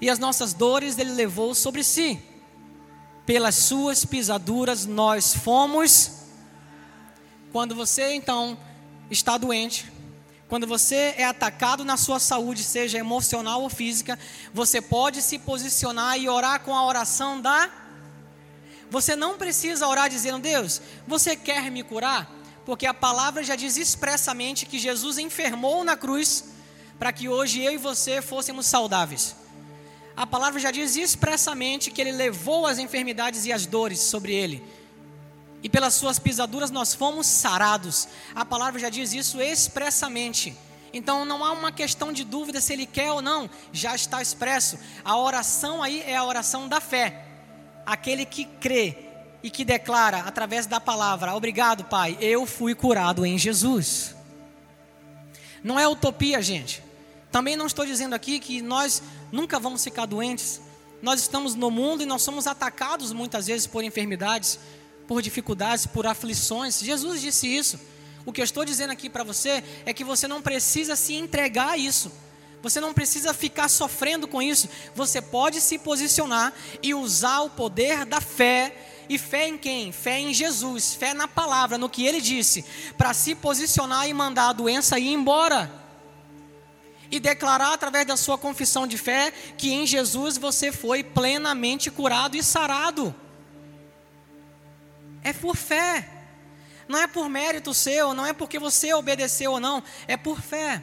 e 0.03 0.11
as 0.11 0.19
nossas 0.19 0.53
dores 0.53 0.99
ele 0.99 1.13
levou 1.13 1.55
sobre 1.55 1.85
si. 1.85 2.21
Pelas 3.25 3.55
suas 3.55 4.05
pisaduras 4.05 4.85
nós 4.85 5.33
fomos. 5.33 6.11
Quando 7.53 7.73
você 7.77 8.13
então 8.15 8.59
está 9.09 9.39
doente, 9.39 9.93
quando 10.49 10.67
você 10.67 11.15
é 11.17 11.25
atacado 11.25 11.85
na 11.85 11.97
sua 11.97 12.19
saúde, 12.19 12.65
seja 12.65 12.99
emocional 12.99 13.63
ou 13.63 13.71
física, 13.71 14.19
você 14.53 14.81
pode 14.81 15.23
se 15.23 15.39
posicionar 15.39 16.19
e 16.19 16.29
orar 16.29 16.59
com 16.63 16.75
a 16.75 16.85
oração 16.85 17.41
da. 17.41 17.71
Você 18.91 19.15
não 19.15 19.39
precisa 19.39 19.87
orar 19.87 20.11
dizendo, 20.11 20.41
Deus, 20.41 20.83
você 21.07 21.37
quer 21.37 21.71
me 21.71 21.85
curar? 21.85 22.29
Porque 22.67 22.87
a 22.87 22.95
palavra 22.95 23.45
já 23.45 23.55
diz 23.55 23.77
expressamente 23.77 24.67
que 24.67 24.81
Jesus 24.81 25.17
enfermou 25.17 25.85
na 25.85 25.97
cruz 25.97 26.47
para 26.99 27.13
que 27.13 27.29
hoje 27.29 27.61
eu 27.61 27.73
e 27.73 27.77
você 27.77 28.21
fôssemos 28.21 28.67
saudáveis 28.67 29.42
a 30.17 30.27
palavra 30.27 30.61
já 30.61 30.71
diz 30.71 30.97
expressamente 30.97 31.91
que 31.91 32.01
ele 32.01 32.13
levou 32.13 32.67
as 32.67 32.79
enfermidades 32.79 33.47
e 33.47 33.53
as 33.53 33.67
dores 33.67 33.99
sobre 34.01 34.35
ele. 34.35 34.63
E 35.63 35.69
pelas 35.69 35.95
suas 35.95 36.19
pisaduras 36.19 36.71
nós 36.71 36.95
fomos 36.95 37.27
sarados. 37.27 38.09
A 38.35 38.45
palavra 38.45 38.81
já 38.81 38.91
diz 38.91 39.13
isso 39.13 39.41
expressamente. 39.41 40.57
Então 40.93 41.25
não 41.25 41.45
há 41.45 41.53
uma 41.53 41.73
questão 41.73 42.13
de 42.13 42.25
dúvida 42.25 42.61
se 42.61 42.73
ele 42.73 42.85
quer 42.85 43.11
ou 43.11 43.23
não, 43.23 43.49
já 43.73 43.95
está 43.95 44.21
expresso. 44.21 44.79
A 45.05 45.17
oração 45.17 45.83
aí 45.83 46.03
é 46.03 46.17
a 46.17 46.25
oração 46.25 46.69
da 46.69 46.81
fé. 46.81 47.25
Aquele 47.87 48.27
que 48.27 48.45
crê 48.45 48.99
e 49.43 49.51
que 49.51 49.65
declara 49.65 50.19
através 50.19 50.67
da 50.67 50.79
palavra: 50.79 51.35
Obrigado, 51.35 51.85
Pai, 51.85 52.19
eu 52.21 52.45
fui 52.45 52.75
curado 52.75 53.25
em 53.25 53.39
Jesus. 53.39 54.15
Não 55.65 55.79
é 55.79 55.89
utopia, 55.89 56.43
gente. 56.43 56.83
Também 57.33 57.57
não 57.57 57.67
estou 57.67 57.87
dizendo 57.87 58.15
aqui 58.15 58.39
que 58.39 58.61
nós 58.61 59.03
nunca 59.33 59.59
vamos 59.59 59.83
ficar 59.83 60.05
doentes. 60.05 60.61
Nós 61.01 61.19
estamos 61.19 61.55
no 61.55 61.71
mundo 61.71 62.03
e 62.03 62.07
nós 62.07 62.21
somos 62.21 62.47
atacados 62.47 63.11
muitas 63.11 63.47
vezes 63.47 63.67
por 63.67 63.83
enfermidades, 63.83 64.59
por 65.09 65.23
dificuldades, 65.23 65.87
por 65.87 66.07
aflições. 66.07 66.81
Jesus 66.81 67.23
disse 67.23 67.49
isso. 67.49 67.81
O 68.27 68.33
que 68.33 68.41
eu 68.43 68.45
estou 68.45 68.67
dizendo 68.67 68.91
aqui 68.91 69.09
para 69.09 69.25
você 69.25 69.65
é 69.87 69.95
que 69.95 70.05
você 70.05 70.29
não 70.29 70.43
precisa 70.43 70.95
se 70.95 71.15
entregar 71.15 71.71
a 71.71 71.77
isso. 71.79 72.13
Você 72.61 72.81
não 72.81 72.93
precisa 72.93 73.33
ficar 73.33 73.69
sofrendo 73.69 74.29
com 74.29 74.43
isso. 74.43 74.69
Você 74.95 75.23
pode 75.23 75.59
se 75.63 75.79
posicionar 75.79 76.53
e 76.83 76.95
usar 76.95 77.41
o 77.41 77.51
poder 77.51 78.05
da 78.05 78.21
fé. 78.21 78.77
E 79.09 79.19
fé 79.19 79.49
em 79.49 79.57
quem? 79.57 79.91
Fé 79.91 80.21
em 80.21 80.35
Jesus, 80.35 80.95
fé 80.95 81.15
na 81.15 81.27
palavra, 81.27 81.79
no 81.79 81.89
que 81.89 82.07
ele 82.07 82.21
disse, 82.21 82.65
para 82.97 83.15
se 83.15 83.35
posicionar 83.35 84.07
e 84.07 84.15
mandar 84.15 84.51
a 84.51 84.53
doença 84.53 84.99
ir 84.99 85.13
embora 85.13 85.82
e 87.13 87.21
declarar 87.21 87.75
através 87.75 88.07
da 88.07 88.17
sua 88.17 88.39
confissão 88.39 88.87
de 88.87 88.97
fé 88.97 89.31
que 89.59 89.71
em 89.71 89.87
Jesus 89.87 90.39
você 90.39 90.73
foi 90.73 91.05
plenamente 91.05 91.91
curado 91.91 92.39
e 92.39 92.43
sarado. 92.43 93.15
É 95.23 95.31
por 95.35 95.55
fé. 95.55 96.09
Não 96.89 96.99
é 96.99 97.07
por 97.07 97.29
mérito 97.29 97.75
seu, 97.75 98.15
não 98.15 98.25
é 98.25 98.33
porque 98.33 98.59
você 98.59 98.95
obedeceu 98.95 99.53
ou 99.53 99.61
não, 99.61 99.83
é 100.09 100.17
por 100.17 100.41
fé. 100.41 100.83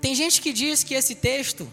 Tem 0.00 0.14
gente 0.14 0.40
que 0.40 0.52
diz 0.52 0.84
que 0.84 0.94
esse 0.94 1.16
texto 1.16 1.70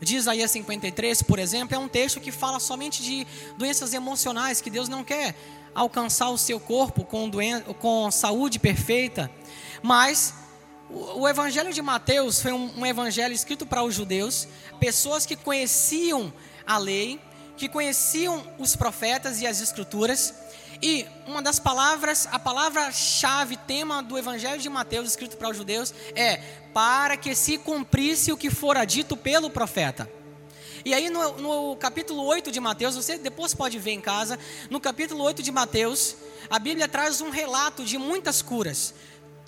de 0.00 0.16
Isaías 0.16 0.50
53, 0.50 1.22
por 1.22 1.38
exemplo, 1.38 1.74
é 1.74 1.78
um 1.78 1.88
texto 1.88 2.20
que 2.20 2.30
fala 2.30 2.60
somente 2.60 3.02
de 3.02 3.26
doenças 3.56 3.94
emocionais 3.94 4.60
que 4.60 4.70
Deus 4.70 4.88
não 4.88 5.02
quer. 5.02 5.34
alcançar 5.74 6.30
o 6.30 6.38
seu 6.38 6.58
corpo 6.58 7.04
com, 7.04 7.28
doen 7.28 7.60
com 7.78 8.10
saúde 8.10 8.58
perfeita, 8.58 9.30
mas 9.80 10.34
o, 10.90 11.28
Evangelho 11.28 11.72
de 11.72 11.82
Mateus 11.82 12.40
foi 12.40 12.52
um, 12.52 12.70
um 12.78 12.86
evangelho 12.86 13.34
escrito 13.34 13.66
para 13.66 13.82
os 13.82 13.94
judeus, 13.94 14.48
pessoas 14.80 15.26
que 15.26 15.36
conheciam 15.36 16.32
a 16.66 16.78
lei, 16.78 17.20
que 17.56 17.68
conheciam 17.68 18.42
os 18.58 18.74
profetas 18.74 19.40
e 19.40 19.46
as 19.46 19.60
escrituras, 19.60 20.34
e 20.80 21.04
uma 21.26 21.42
das 21.42 21.58
palavras, 21.58 22.28
a 22.30 22.38
palavra-chave, 22.38 23.56
tema 23.56 24.02
do 24.02 24.16
Evangelho 24.16 24.60
de 24.60 24.68
Mateus, 24.68 25.08
escrito 25.08 25.36
para 25.36 25.50
os 25.50 25.56
judeus, 25.56 25.92
é 26.14 26.36
para 26.72 27.16
que 27.16 27.34
se 27.34 27.58
cumprisse 27.58 28.30
o 28.30 28.36
que 28.36 28.48
fora 28.48 28.84
dito 28.84 29.16
pelo 29.16 29.50
profeta. 29.50 30.08
E 30.84 30.94
aí 30.94 31.10
no, 31.10 31.38
no, 31.38 31.76
capítulo 31.76 32.24
8 32.24 32.52
de 32.52 32.60
Mateus, 32.60 32.94
você 32.94 33.18
depois 33.18 33.52
pode 33.52 33.78
ver 33.78 33.90
em 33.90 34.00
casa, 34.00 34.38
no 34.70 34.80
capítulo 34.80 35.24
8 35.24 35.42
de 35.42 35.50
Mateus, 35.50 36.14
a 36.48 36.58
Bíblia 36.60 36.86
traz 36.86 37.20
um 37.20 37.30
relato 37.30 37.84
de 37.84 37.98
muitas 37.98 38.40
curas. 38.40 38.94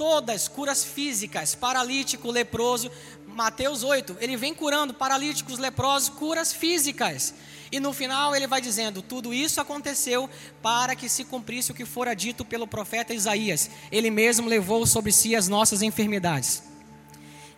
Todas 0.01 0.49
curas 0.49 0.83
físicas, 0.83 1.55
paralítico, 1.55 2.31
leproso. 2.31 2.91
Mateus 3.27 3.83
8, 3.83 4.17
ele 4.19 4.35
vem 4.35 4.55
curando 4.55 4.95
paralíticos, 4.95 5.59
leprosos, 5.59 6.09
curas 6.09 6.55
físicas. 6.55 7.35
E 7.71 7.79
no 7.79 7.93
final 7.93 8.35
ele 8.35 8.47
vai 8.47 8.63
dizendo: 8.63 9.03
tudo 9.03 9.35
isso 9.35 9.61
aconteceu 9.61 10.27
para 10.63 10.97
que 10.97 11.07
se 11.07 11.23
cumprisse 11.23 11.71
o 11.71 11.75
que 11.75 11.85
fora 11.85 12.15
dito 12.15 12.47
pelo 12.47 12.67
profeta 12.67 13.13
Isaías. 13.13 13.69
Ele 13.93 14.11
mesmo 14.11 14.49
levou 14.49 14.87
sobre 14.87 15.13
si 15.13 15.37
as 15.37 15.49
nossas 15.49 15.83
enfermidades 15.83 16.63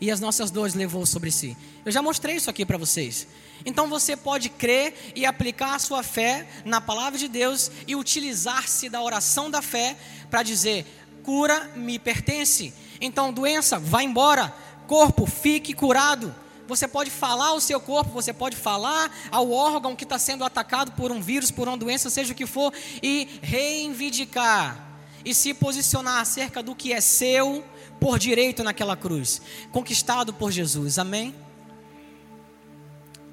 e 0.00 0.10
as 0.10 0.18
nossas 0.18 0.50
dores 0.50 0.74
levou 0.74 1.06
sobre 1.06 1.30
si. 1.30 1.56
Eu 1.84 1.92
já 1.92 2.02
mostrei 2.02 2.34
isso 2.34 2.50
aqui 2.50 2.66
para 2.66 2.76
vocês. 2.76 3.24
Então 3.64 3.88
você 3.88 4.16
pode 4.16 4.48
crer 4.48 5.12
e 5.14 5.24
aplicar 5.24 5.76
a 5.76 5.78
sua 5.78 6.02
fé 6.02 6.44
na 6.64 6.80
palavra 6.80 7.16
de 7.16 7.28
Deus 7.28 7.70
e 7.86 7.94
utilizar-se 7.94 8.88
da 8.88 9.00
oração 9.00 9.48
da 9.48 9.62
fé 9.62 9.96
para 10.28 10.42
dizer: 10.42 10.84
cura 11.22 11.70
me 11.76 11.98
pertence. 11.98 12.72
Então, 13.00 13.32
doença, 13.32 13.78
vá 13.78 14.02
embora. 14.02 14.54
Corpo, 14.86 15.26
fique 15.26 15.72
curado. 15.72 16.34
Você 16.68 16.86
pode 16.88 17.10
falar 17.10 17.48
ao 17.48 17.60
seu 17.60 17.80
corpo, 17.80 18.10
você 18.10 18.32
pode 18.32 18.56
falar 18.56 19.10
ao 19.30 19.50
órgão 19.50 19.96
que 19.96 20.04
está 20.04 20.18
sendo 20.18 20.44
atacado 20.44 20.92
por 20.92 21.10
um 21.10 21.20
vírus, 21.20 21.50
por 21.50 21.68
uma 21.68 21.76
doença, 21.76 22.08
seja 22.08 22.32
o 22.32 22.36
que 22.36 22.46
for, 22.46 22.72
e 23.02 23.28
reivindicar 23.42 24.88
e 25.24 25.34
se 25.34 25.54
posicionar 25.54 26.20
acerca 26.20 26.62
do 26.62 26.74
que 26.74 26.92
é 26.92 27.00
seu 27.00 27.64
por 28.00 28.18
direito 28.18 28.64
naquela 28.64 28.96
cruz, 28.96 29.40
conquistado 29.70 30.32
por 30.32 30.50
Jesus. 30.50 30.98
Amém? 30.98 31.34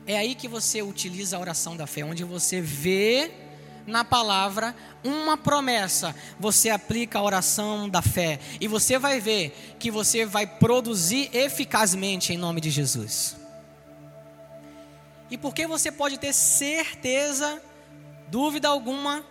É 0.05 0.17
aí 0.17 0.36
que 0.36 0.48
você 0.48 0.81
utiliza 0.81 1.38
a 1.38 1.39
oração 1.39 1.77
da 1.77 1.88
fé, 1.88 2.03
onde 2.03 2.24
você 2.24 2.62
vê 2.62 3.31
na 3.89 4.05
palavra 4.05 4.75
uma 5.03 5.38
promessa, 5.38 6.15
você 6.39 6.69
aplica 6.69 7.19
a 7.19 7.24
oração 7.24 7.89
da 7.89 8.01
fé 8.01 8.39
e 8.60 8.67
você 8.67 8.98
vai 8.98 9.19
ver 9.19 9.75
que 9.79 9.89
você 9.89 10.25
vai 10.25 10.46
produzir 10.46 11.29
eficazmente 11.34 12.31
em 12.31 12.38
nome 12.38 12.62
de 12.62 12.69
Jesus. 12.69 13.36
E 15.29 15.38
porque 15.38 15.67
você 15.67 15.91
pode 15.91 16.17
ter 16.17 16.34
certeza, 16.34 17.62
dúvida 18.30 18.67
alguma, 18.67 19.23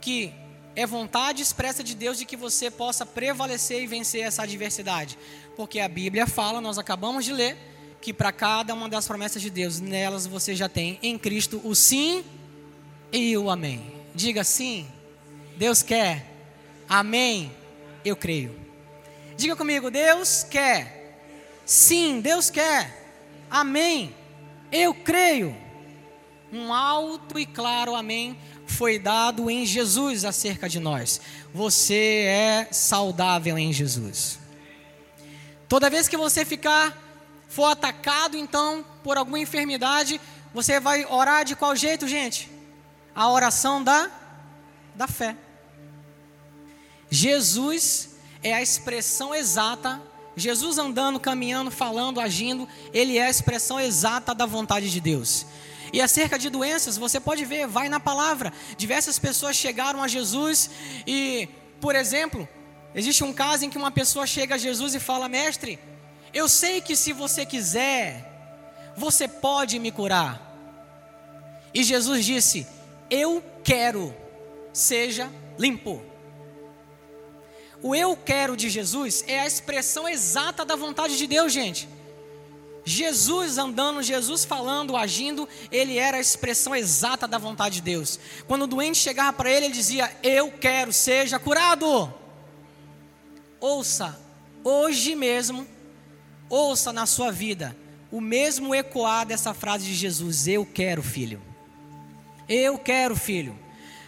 que 0.00 0.32
é 0.74 0.86
vontade 0.86 1.42
expressa 1.42 1.82
de 1.82 1.94
Deus 1.94 2.18
de 2.18 2.26
que 2.26 2.36
você 2.36 2.70
possa 2.70 3.06
prevalecer 3.06 3.82
e 3.82 3.86
vencer 3.86 4.22
essa 4.22 4.42
adversidade. 4.42 5.18
Porque 5.56 5.80
a 5.80 5.88
Bíblia 5.88 6.26
fala, 6.26 6.60
nós 6.60 6.76
acabamos 6.76 7.24
de 7.24 7.32
ler, 7.32 7.56
que 8.00 8.12
para 8.12 8.30
cada 8.30 8.74
uma 8.74 8.88
das 8.88 9.06
promessas 9.06 9.40
de 9.40 9.48
Deus, 9.48 9.80
nelas 9.80 10.26
você 10.26 10.54
já 10.54 10.68
tem 10.68 10.98
em 11.02 11.18
Cristo 11.18 11.60
o 11.64 11.74
sim 11.74 12.22
e 13.12 13.36
o 13.36 13.50
amém. 13.50 13.92
Diga 14.14 14.44
sim, 14.44 14.86
Deus 15.56 15.82
quer, 15.82 16.26
amém, 16.88 17.52
eu 18.04 18.16
creio. 18.16 18.58
Diga 19.36 19.54
comigo, 19.54 19.90
Deus 19.90 20.44
quer, 20.44 21.20
sim, 21.64 22.20
Deus 22.20 22.50
quer, 22.50 23.08
amém, 23.50 24.14
eu 24.72 24.94
creio. 24.94 25.56
Um 26.52 26.72
alto 26.72 27.38
e 27.38 27.44
claro 27.44 27.94
amém 27.94 28.38
foi 28.66 28.98
dado 28.98 29.50
em 29.50 29.64
Jesus 29.64 30.24
acerca 30.24 30.68
de 30.68 30.80
nós. 30.80 31.20
Você 31.52 32.24
é 32.26 32.68
saudável 32.70 33.56
em 33.58 33.72
Jesus. 33.72 34.38
Toda 35.68 35.90
vez 35.90 36.08
que 36.08 36.16
você 36.16 36.44
ficar 36.44 36.96
for 37.48 37.66
atacado 37.66 38.36
então 38.36 38.84
por 39.02 39.16
alguma 39.16 39.38
enfermidade, 39.38 40.20
você 40.52 40.78
vai 40.80 41.04
orar 41.04 41.44
de 41.44 41.56
qual 41.56 41.74
jeito, 41.74 42.06
gente? 42.06 42.50
A 43.16 43.28
oração 43.30 43.82
da 43.82 44.08
da 44.94 45.08
fé. 45.08 45.36
Jesus 47.10 48.10
é 48.42 48.54
a 48.54 48.62
expressão 48.62 49.34
exata 49.34 50.00
Jesus 50.36 50.76
andando, 50.76 51.18
caminhando, 51.18 51.70
falando, 51.70 52.20
agindo, 52.20 52.68
ele 52.92 53.16
é 53.16 53.24
a 53.24 53.30
expressão 53.30 53.80
exata 53.80 54.34
da 54.34 54.44
vontade 54.44 54.90
de 54.90 55.00
Deus. 55.00 55.46
E 55.92 56.02
acerca 56.02 56.38
de 56.38 56.50
doenças, 56.50 56.98
você 56.98 57.18
pode 57.18 57.44
ver, 57.46 57.66
vai 57.66 57.88
na 57.88 57.98
palavra. 57.98 58.52
Diversas 58.76 59.18
pessoas 59.18 59.56
chegaram 59.56 60.02
a 60.02 60.08
Jesus 60.08 60.68
e, 61.06 61.48
por 61.80 61.96
exemplo, 61.96 62.46
existe 62.94 63.24
um 63.24 63.32
caso 63.32 63.64
em 63.64 63.70
que 63.70 63.78
uma 63.78 63.90
pessoa 63.90 64.26
chega 64.26 64.56
a 64.56 64.58
Jesus 64.58 64.94
e 64.94 65.00
fala: 65.00 65.26
Mestre, 65.26 65.78
eu 66.34 66.50
sei 66.50 66.82
que 66.82 66.94
se 66.94 67.14
você 67.14 67.46
quiser, 67.46 68.92
você 68.94 69.26
pode 69.26 69.78
me 69.78 69.90
curar. 69.90 70.42
E 71.72 71.82
Jesus 71.82 72.26
disse: 72.26 72.66
Eu 73.10 73.42
quero, 73.62 74.14
seja 74.72 75.30
limpo. 75.58 76.02
O 77.82 77.94
eu 77.94 78.16
quero 78.16 78.56
de 78.56 78.68
Jesus 78.68 79.24
é 79.26 79.40
a 79.40 79.46
expressão 79.46 80.08
exata 80.08 80.64
da 80.64 80.76
vontade 80.76 81.16
de 81.16 81.26
Deus, 81.26 81.52
gente. 81.52 81.88
Jesus 82.84 83.58
andando, 83.58 84.02
Jesus 84.02 84.44
falando, 84.44 84.96
agindo, 84.96 85.48
ele 85.72 85.98
era 85.98 86.18
a 86.18 86.20
expressão 86.20 86.74
exata 86.74 87.26
da 87.26 87.36
vontade 87.36 87.76
de 87.76 87.82
Deus. 87.82 88.18
Quando 88.46 88.62
o 88.62 88.66
doente 88.66 88.98
chegava 88.98 89.32
para 89.32 89.50
ele, 89.50 89.66
ele 89.66 89.74
dizia: 89.74 90.16
Eu 90.22 90.52
quero, 90.52 90.92
seja 90.92 91.38
curado. 91.38 92.12
Ouça, 93.60 94.18
hoje 94.62 95.16
mesmo, 95.16 95.66
ouça 96.48 96.92
na 96.92 97.06
sua 97.06 97.32
vida 97.32 97.76
o 98.10 98.20
mesmo 98.20 98.74
ecoar 98.74 99.26
dessa 99.26 99.52
frase 99.52 99.84
de 99.84 99.94
Jesus: 99.94 100.46
Eu 100.46 100.64
quero, 100.64 101.02
filho. 101.02 101.42
Eu 102.48 102.78
quero, 102.78 103.16
filho. 103.16 103.58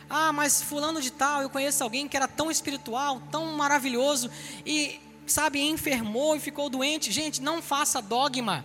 Ah, 0.09 0.33
mas 0.33 0.63
fulano 0.63 1.03
de 1.03 1.11
tal, 1.11 1.43
eu 1.43 1.51
conheço 1.51 1.83
alguém 1.83 2.09
que 2.09 2.17
era 2.17 2.27
tão 2.27 2.51
espiritual, 2.51 3.21
tão 3.31 3.47
maravilhoso 3.57 4.31
e 4.65 5.01
sabe, 5.27 5.61
enfermou 5.61 6.35
e 6.35 6.41
ficou 6.41 6.71
doente. 6.71 7.13
Gente, 7.13 7.43
não 7.43 7.61
faça 7.61 8.01
dogma, 8.01 8.65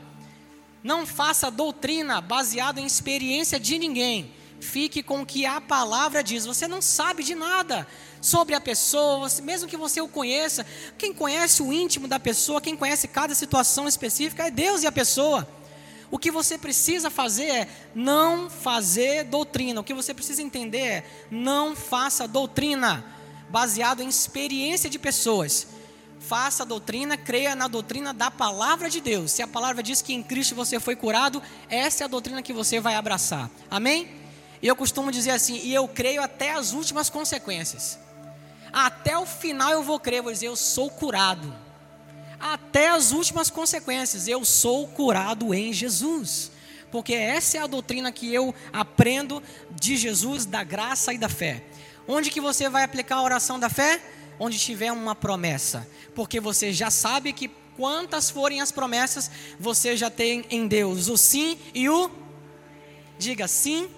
não 0.83 1.05
faça 1.05 1.51
doutrina 1.51 2.21
baseada 2.21 2.79
em 2.79 2.85
experiência 2.85 3.59
de 3.59 3.77
ninguém. 3.77 4.31
Fique 4.61 5.03
com 5.03 5.21
o 5.21 5.25
que 5.25 5.45
a 5.45 5.59
palavra 5.59 6.23
diz. 6.23 6.45
Você 6.45 6.67
não 6.67 6.81
sabe 6.81 7.23
de 7.23 7.35
nada 7.35 7.85
sobre 8.21 8.55
a 8.55 8.61
pessoa, 8.61 9.27
mesmo 9.41 9.67
que 9.67 9.75
você 9.75 9.99
o 9.99 10.07
conheça. 10.07 10.65
Quem 10.97 11.13
conhece 11.13 11.61
o 11.61 11.73
íntimo 11.73 12.07
da 12.07 12.19
pessoa, 12.19 12.61
quem 12.61 12.77
conhece 12.77 13.07
cada 13.07 13.35
situação 13.35 13.87
específica 13.87 14.47
é 14.47 14.51
Deus 14.51 14.83
e 14.83 14.87
a 14.87 14.91
pessoa. 14.91 15.45
O 16.13 16.19
que 16.19 16.29
você 16.29 16.59
precisa 16.59 17.09
fazer 17.09 17.45
é 17.45 17.67
não 17.95 18.47
fazer 18.47 19.23
doutrina. 19.23 19.81
O 19.81 19.83
que 19.83 19.95
você 19.95 20.13
precisa 20.13 20.43
entender 20.43 20.77
é 20.77 21.03
não 21.31 21.75
faça 21.75 22.27
doutrina 22.27 23.03
baseado 23.49 24.03
em 24.03 24.07
experiência 24.07 24.87
de 24.87 24.99
pessoas 24.99 25.65
faça 26.19 26.63
a 26.63 26.65
doutrina, 26.65 27.17
creia 27.17 27.53
na 27.55 27.67
doutrina 27.67 28.13
da 28.13 28.31
palavra 28.31 28.89
de 28.89 29.01
Deus. 29.01 29.31
Se 29.31 29.41
a 29.41 29.47
palavra 29.47 29.83
diz 29.83 30.01
que 30.01 30.13
em 30.13 30.23
Cristo 30.23 30.55
você 30.55 30.79
foi 30.79 30.95
curado, 30.95 31.43
essa 31.67 32.03
é 32.03 32.05
a 32.05 32.07
doutrina 32.07 32.41
que 32.41 32.53
você 32.53 32.79
vai 32.79 32.95
abraçar. 32.95 33.49
Amém? 33.69 34.07
E 34.61 34.67
eu 34.67 34.75
costumo 34.75 35.11
dizer 35.11 35.31
assim, 35.31 35.59
e 35.63 35.73
eu 35.73 35.87
creio 35.87 36.23
até 36.23 36.51
as 36.51 36.71
últimas 36.71 37.09
consequências. 37.09 37.99
Até 38.71 39.17
o 39.17 39.25
final 39.25 39.71
eu 39.71 39.83
vou 39.83 39.99
crer, 39.99 40.21
vou 40.21 40.31
dizer, 40.31 40.47
eu 40.47 40.55
sou 40.55 40.89
curado. 40.89 41.53
Até 42.45 42.89
as 42.89 43.11
últimas 43.11 43.49
consequências, 43.49 44.27
eu 44.27 44.43
sou 44.43 44.87
curado 44.89 45.53
em 45.53 45.71
Jesus. 45.71 46.51
Porque 46.91 47.13
essa 47.13 47.57
é 47.57 47.61
a 47.61 47.67
doutrina 47.67 48.11
que 48.11 48.33
eu 48.33 48.53
aprendo 48.71 49.41
de 49.71 49.95
Jesus, 49.95 50.45
da 50.45 50.63
graça 50.63 51.13
e 51.13 51.17
da 51.17 51.29
fé. 51.29 51.63
Onde 52.07 52.29
que 52.29 52.41
você 52.41 52.69
vai 52.69 52.83
aplicar 52.83 53.15
a 53.15 53.23
oração 53.23 53.57
da 53.57 53.69
fé? 53.69 54.01
onde 54.39 54.57
tiver 54.57 54.91
uma 54.91 55.15
promessa, 55.15 55.87
porque 56.15 56.39
você 56.39 56.73
já 56.73 56.89
sabe 56.89 57.33
que 57.33 57.49
quantas 57.75 58.29
forem 58.29 58.61
as 58.61 58.71
promessas, 58.71 59.29
você 59.59 59.95
já 59.95 60.09
tem 60.09 60.45
em 60.49 60.67
Deus 60.67 61.07
o 61.07 61.17
sim 61.17 61.57
e 61.73 61.89
o 61.89 62.11
diga 63.17 63.47
sim 63.47 63.89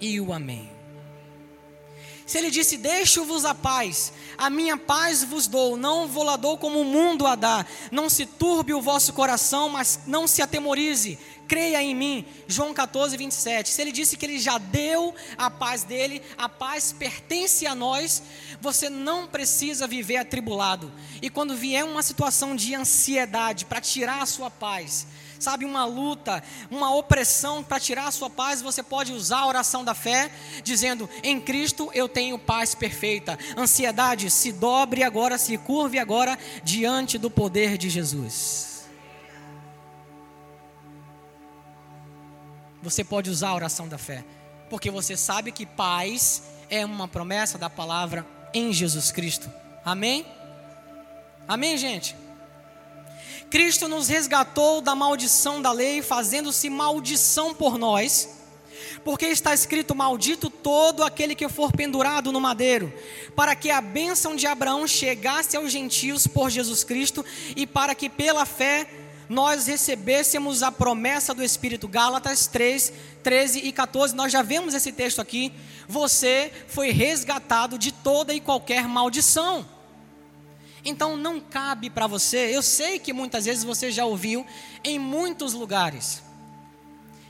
e 0.00 0.20
o 0.20 0.32
amém. 0.32 0.77
Se 2.28 2.36
ele 2.36 2.50
disse: 2.50 2.76
Deixo-vos 2.76 3.46
a 3.46 3.54
paz, 3.54 4.12
a 4.36 4.50
minha 4.50 4.76
paz 4.76 5.24
vos 5.24 5.46
dou, 5.46 5.78
não 5.78 6.06
vou 6.06 6.22
lá 6.22 6.36
dou 6.36 6.58
como 6.58 6.78
o 6.78 6.84
mundo 6.84 7.26
a 7.26 7.34
dá. 7.34 7.64
Não 7.90 8.10
se 8.10 8.26
turbe 8.26 8.74
o 8.74 8.82
vosso 8.82 9.14
coração, 9.14 9.70
mas 9.70 10.00
não 10.06 10.28
se 10.28 10.42
atemorize. 10.42 11.18
Creia 11.48 11.82
em 11.82 11.94
mim. 11.94 12.26
João 12.46 12.74
14, 12.74 13.16
27. 13.16 13.70
Se 13.70 13.80
ele 13.80 13.90
disse 13.90 14.18
que 14.18 14.26
ele 14.26 14.38
já 14.38 14.58
deu 14.58 15.14
a 15.38 15.48
paz 15.50 15.84
dele, 15.84 16.20
a 16.36 16.50
paz 16.50 16.92
pertence 16.92 17.66
a 17.66 17.74
nós, 17.74 18.22
você 18.60 18.90
não 18.90 19.26
precisa 19.26 19.86
viver 19.86 20.18
atribulado. 20.18 20.92
E 21.22 21.30
quando 21.30 21.56
vier 21.56 21.82
uma 21.82 22.02
situação 22.02 22.54
de 22.54 22.74
ansiedade 22.74 23.64
para 23.64 23.80
tirar 23.80 24.20
a 24.20 24.26
sua 24.26 24.50
paz, 24.50 25.06
sabe, 25.38 25.64
uma 25.64 25.84
luta, 25.84 26.42
uma 26.70 26.94
opressão 26.94 27.62
para 27.62 27.80
tirar 27.80 28.08
a 28.08 28.10
sua 28.10 28.28
paz, 28.28 28.60
você 28.60 28.82
pode 28.82 29.12
usar 29.12 29.40
a 29.40 29.46
oração 29.46 29.84
da 29.84 29.94
fé, 29.94 30.30
dizendo: 30.62 31.08
Em 31.22 31.40
Cristo 31.40 31.90
eu 31.94 32.08
tenho 32.08 32.38
paz 32.38 32.74
perfeita. 32.74 33.38
Ansiedade, 33.56 34.30
se 34.30 34.52
dobre 34.52 35.02
agora, 35.02 35.38
se 35.38 35.56
curve 35.58 35.98
agora 35.98 36.38
diante 36.62 37.18
do 37.18 37.30
poder 37.30 37.78
de 37.78 37.88
Jesus. 37.88 38.88
Você 42.82 43.02
pode 43.02 43.28
usar 43.28 43.48
a 43.48 43.54
oração 43.54 43.88
da 43.88 43.98
fé, 43.98 44.24
porque 44.70 44.90
você 44.90 45.16
sabe 45.16 45.50
que 45.50 45.66
paz 45.66 46.42
é 46.70 46.84
uma 46.84 47.08
promessa 47.08 47.58
da 47.58 47.68
palavra 47.68 48.26
em 48.54 48.72
Jesus 48.72 49.10
Cristo. 49.10 49.50
Amém? 49.84 50.24
Amém, 51.46 51.76
gente? 51.76 52.14
Cristo 53.50 53.88
nos 53.88 54.08
resgatou 54.08 54.80
da 54.80 54.94
maldição 54.94 55.62
da 55.62 55.72
lei, 55.72 56.02
fazendo-se 56.02 56.68
maldição 56.68 57.54
por 57.54 57.78
nós, 57.78 58.28
porque 59.04 59.26
está 59.26 59.54
escrito: 59.54 59.94
Maldito 59.94 60.50
todo 60.50 61.02
aquele 61.02 61.34
que 61.34 61.48
for 61.48 61.72
pendurado 61.72 62.30
no 62.30 62.40
madeiro, 62.40 62.92
para 63.34 63.56
que 63.56 63.70
a 63.70 63.80
bênção 63.80 64.36
de 64.36 64.46
Abraão 64.46 64.86
chegasse 64.86 65.56
aos 65.56 65.72
gentios 65.72 66.26
por 66.26 66.50
Jesus 66.50 66.84
Cristo 66.84 67.24
e 67.56 67.66
para 67.66 67.94
que 67.94 68.10
pela 68.10 68.44
fé 68.44 68.86
nós 69.28 69.66
recebêssemos 69.66 70.62
a 70.62 70.72
promessa 70.72 71.34
do 71.34 71.42
Espírito. 71.42 71.88
Gálatas 71.88 72.46
3, 72.46 72.92
13 73.22 73.60
e 73.60 73.72
14, 73.72 74.14
nós 74.14 74.32
já 74.32 74.42
vemos 74.42 74.74
esse 74.74 74.92
texto 74.92 75.20
aqui. 75.20 75.52
Você 75.86 76.52
foi 76.66 76.90
resgatado 76.90 77.78
de 77.78 77.92
toda 77.92 78.34
e 78.34 78.40
qualquer 78.40 78.86
maldição. 78.88 79.66
Então 80.88 81.18
não 81.18 81.38
cabe 81.38 81.90
para 81.90 82.06
você, 82.06 82.56
eu 82.56 82.62
sei 82.62 82.98
que 82.98 83.12
muitas 83.12 83.44
vezes 83.44 83.62
você 83.62 83.90
já 83.90 84.06
ouviu 84.06 84.46
em 84.82 84.98
muitos 84.98 85.52
lugares, 85.52 86.22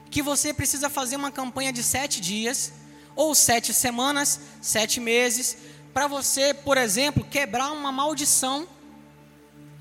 que 0.08 0.22
você 0.22 0.54
precisa 0.54 0.88
fazer 0.88 1.16
uma 1.16 1.32
campanha 1.32 1.72
de 1.72 1.82
sete 1.82 2.20
dias, 2.20 2.72
ou 3.16 3.34
sete 3.34 3.74
semanas, 3.74 4.38
sete 4.62 5.00
meses, 5.00 5.58
para 5.92 6.06
você, 6.06 6.54
por 6.54 6.78
exemplo, 6.78 7.24
quebrar 7.24 7.72
uma 7.72 7.90
maldição 7.90 8.64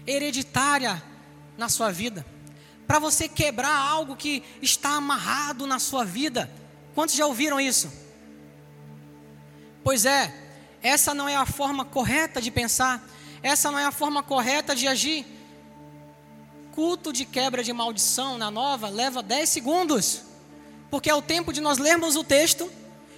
hereditária 0.08 1.04
na 1.56 1.70
sua 1.70 1.92
vida, 1.92 2.26
para 2.88 2.98
você 2.98 3.28
quebrar 3.28 3.78
algo 3.78 4.16
que 4.16 4.44
está 4.60 4.96
amarrado 4.96 5.68
na 5.68 5.78
sua 5.78 6.04
vida. 6.04 6.50
Quantos 6.96 7.14
já 7.14 7.28
ouviram 7.28 7.62
isso? 7.62 7.92
Pois 9.84 10.04
é, 10.04 10.34
essa 10.82 11.14
não 11.14 11.30
é 11.30 11.36
a 11.36 11.46
forma 11.46 11.86
correta 11.86 12.42
de 12.42 12.50
pensar. 12.50 13.08
Essa 13.48 13.72
não 13.72 13.80
é 13.80 13.86
a 13.86 13.92
forma 13.92 14.22
correta 14.22 14.76
de 14.76 14.90
agir. 14.90 15.26
Culto 16.74 17.14
de 17.14 17.24
quebra 17.24 17.64
de 17.64 17.72
maldição 17.72 18.38
na 18.38 18.52
nova 18.52 18.90
leva 18.90 19.24
10 19.24 19.48
segundos, 19.48 20.24
porque 20.92 21.10
é 21.10 21.16
o 21.16 21.22
tempo 21.22 21.54
de 21.54 21.62
nós 21.62 21.78
lermos 21.78 22.18
o 22.18 22.26
texto 22.26 22.70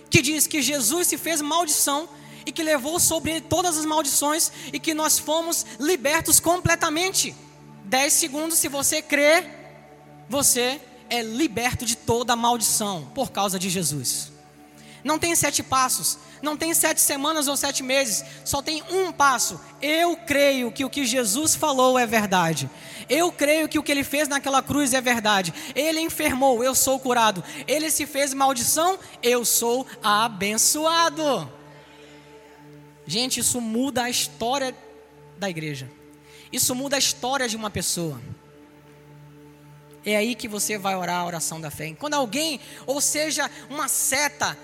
que 0.07 0.21
diz 0.21 0.45
que 0.45 0.61
Jesus 0.61 1.07
se 1.07 1.17
fez 1.17 1.41
maldição 1.41 2.07
e 2.45 2.51
que 2.51 2.61
levou 2.61 2.99
sobre 2.99 3.31
ele 3.31 3.41
todas 3.41 3.75
as 3.75 3.85
maldições 3.85 4.51
e 4.71 4.79
que 4.79 4.93
nós 4.93 5.17
fomos 5.17 5.65
libertos 5.79 6.39
completamente. 6.39 7.35
10 7.85 8.13
segundos, 8.13 8.59
se 8.59 8.67
você 8.67 9.01
crê, 9.01 9.43
você 10.29 10.79
é 11.09 11.23
liberto 11.23 11.87
de 11.87 11.95
toda 11.95 12.35
maldição 12.35 13.11
por 13.15 13.31
causa 13.31 13.57
de 13.57 13.67
Jesus. 13.67 14.31
Não 15.03 15.17
tem 15.17 15.35
sete 15.35 15.63
passos, 15.63 16.19
não 16.41 16.55
tem 16.55 16.73
sete 16.73 17.01
semanas 17.01 17.47
ou 17.47 17.57
sete 17.57 17.83
meses, 17.83 18.23
só 18.45 18.61
tem 18.61 18.83
um 18.89 19.11
passo. 19.11 19.59
Eu 19.81 20.15
creio 20.15 20.71
que 20.71 20.85
o 20.85 20.89
que 20.89 21.05
Jesus 21.05 21.55
falou 21.55 21.97
é 21.97 22.05
verdade. 22.05 22.69
Eu 23.09 23.31
creio 23.31 23.67
que 23.67 23.79
o 23.79 23.83
que 23.83 23.91
ele 23.91 24.03
fez 24.03 24.27
naquela 24.27 24.61
cruz 24.61 24.93
é 24.93 25.01
verdade. 25.01 25.53
Ele 25.75 25.99
enfermou, 25.99 26.63
eu 26.63 26.75
sou 26.75 26.99
curado. 26.99 27.43
Ele 27.67 27.89
se 27.89 28.05
fez 28.05 28.33
maldição, 28.33 28.99
eu 29.23 29.43
sou 29.43 29.85
abençoado. 30.03 31.51
Gente, 33.05 33.39
isso 33.39 33.59
muda 33.59 34.03
a 34.03 34.09
história 34.09 34.75
da 35.37 35.49
igreja. 35.49 35.89
Isso 36.51 36.75
muda 36.75 36.95
a 36.95 36.99
história 36.99 37.47
de 37.47 37.55
uma 37.55 37.69
pessoa. 37.69 38.21
É 40.05 40.15
aí 40.15 40.35
que 40.35 40.47
você 40.47 40.77
vai 40.77 40.95
orar 40.95 41.21
a 41.21 41.25
oração 41.25 41.59
da 41.59 41.69
fé. 41.69 41.93
Quando 41.97 42.13
alguém, 42.13 42.59
ou 42.85 43.01
seja, 43.01 43.49
uma 43.69 43.87
seta, 43.87 44.57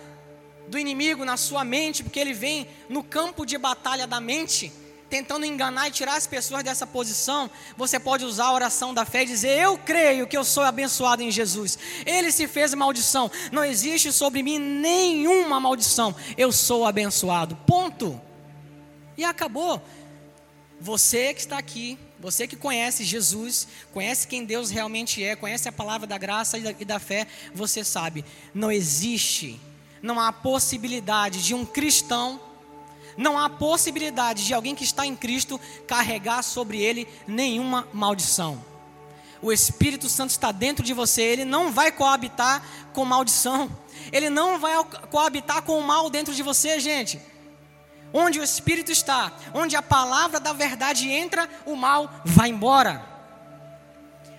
do 0.67 0.78
inimigo 0.78 1.25
na 1.25 1.38
sua 1.38 1.63
mente, 1.63 2.04
porque 2.04 2.19
ele 2.19 2.34
vem 2.34 2.67
no 2.89 3.04
campo 3.04 3.45
de 3.45 3.58
batalha 3.58 4.08
da 4.08 4.19
mente, 4.19 4.71
tentando 5.10 5.45
enganar 5.45 5.88
e 5.88 5.91
tirar 5.91 6.15
as 6.15 6.28
pessoas 6.28 6.63
dessa 6.63 6.86
posição, 6.86 7.49
você 7.78 7.99
pode 7.99 8.25
usar 8.25 8.45
a 8.45 8.54
oração 8.54 8.93
da 8.93 9.06
fé 9.06 9.23
e 9.23 9.28
dizer: 9.28 9.60
Eu 9.60 9.78
creio 9.78 10.28
que 10.28 10.38
eu 10.38 10.43
sou 10.43 10.63
abençoado 10.63 11.21
em 11.21 11.32
Jesus. 11.32 11.78
Ele 12.06 12.32
se 12.32 12.47
fez 12.47 12.73
maldição. 12.73 13.32
Não 13.51 13.63
existe 13.63 14.12
sobre 14.12 14.41
mim 14.41 14.60
nenhuma 14.60 15.60
maldição. 15.60 16.15
Eu 16.38 16.51
sou 16.51 16.86
abençoado. 16.86 17.56
Ponto. 17.67 18.19
E 19.17 19.23
acabou. 19.23 19.82
Você 20.82 21.34
que 21.34 21.39
está 21.39 21.58
aqui, 21.58 21.97
você 22.19 22.47
que 22.47 22.56
conhece 22.56 23.04
Jesus, 23.04 23.67
conhece 23.93 24.28
quem 24.28 24.43
Deus 24.43 24.69
realmente 24.69 25.23
é, 25.23 25.36
conhece 25.36 25.69
a 25.69 25.71
palavra 25.71 26.06
da 26.06 26.17
graça 26.17 26.58
e 26.58 26.62
da, 26.62 26.75
e 26.78 26.84
da 26.84 26.99
fé, 26.99 27.28
você 27.54 27.84
sabe, 27.84 28.25
não 28.54 28.69
existe 28.69 29.60
não 30.06 30.20
há 30.20 30.32
possibilidade 30.32 31.44
de 31.44 31.56
um 31.56 31.65
cristão, 31.65 32.39
não 33.18 33.39
há 33.39 33.50
possibilidade 33.50 34.46
de 34.46 34.54
alguém 34.54 34.76
que 34.76 34.84
está 34.84 35.06
em 35.06 35.15
Cristo 35.15 35.60
carregar 35.88 36.44
sobre 36.44 36.80
ele 36.80 37.08
nenhuma 37.28 37.88
maldição. 37.91 38.63
O 39.41 39.52
Espírito 39.52 40.08
Santo 40.08 40.30
está 40.30 40.52
dentro 40.52 40.86
de 40.86 40.94
você, 40.94 41.24
ele 41.24 41.44
não 41.44 41.72
vai 41.72 41.91
coabitar 41.91 42.63
com 42.94 43.04
maldição, 43.04 43.70
ele 44.12 44.30
não 44.30 44.60
vai 44.60 44.74
coabitar 45.10 45.63
com 45.63 45.80
o 45.80 45.84
mal 45.84 46.10
dentro 46.10 46.36
de 46.36 46.44
você, 46.44 46.80
gente. 46.80 47.20
Onde 48.13 48.39
o 48.39 48.44
Espírito 48.44 48.91
está, 48.91 49.34
onde 49.54 49.76
a 49.76 49.82
palavra 49.82 50.39
da 50.39 50.54
verdade 50.54 51.10
entra, 51.10 51.50
o 51.65 51.76
mal 51.76 52.10
vai 52.24 52.50
embora. 52.50 53.14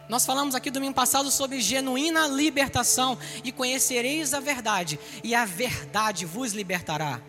Nós 0.08 0.24
falamos 0.24 0.54
aqui 0.54 0.70
domingo 0.70 0.94
passado 0.94 1.30
sobre 1.30 1.60
genuína 1.60 2.28
libertação 2.28 3.18
e 3.42 3.50
conhecereis 3.50 4.32
a 4.32 4.40
verdade, 4.40 5.00
e 5.24 5.34
a 5.34 5.44
verdade 5.44 6.24
vos 6.24 6.52
libertará. 6.52 7.20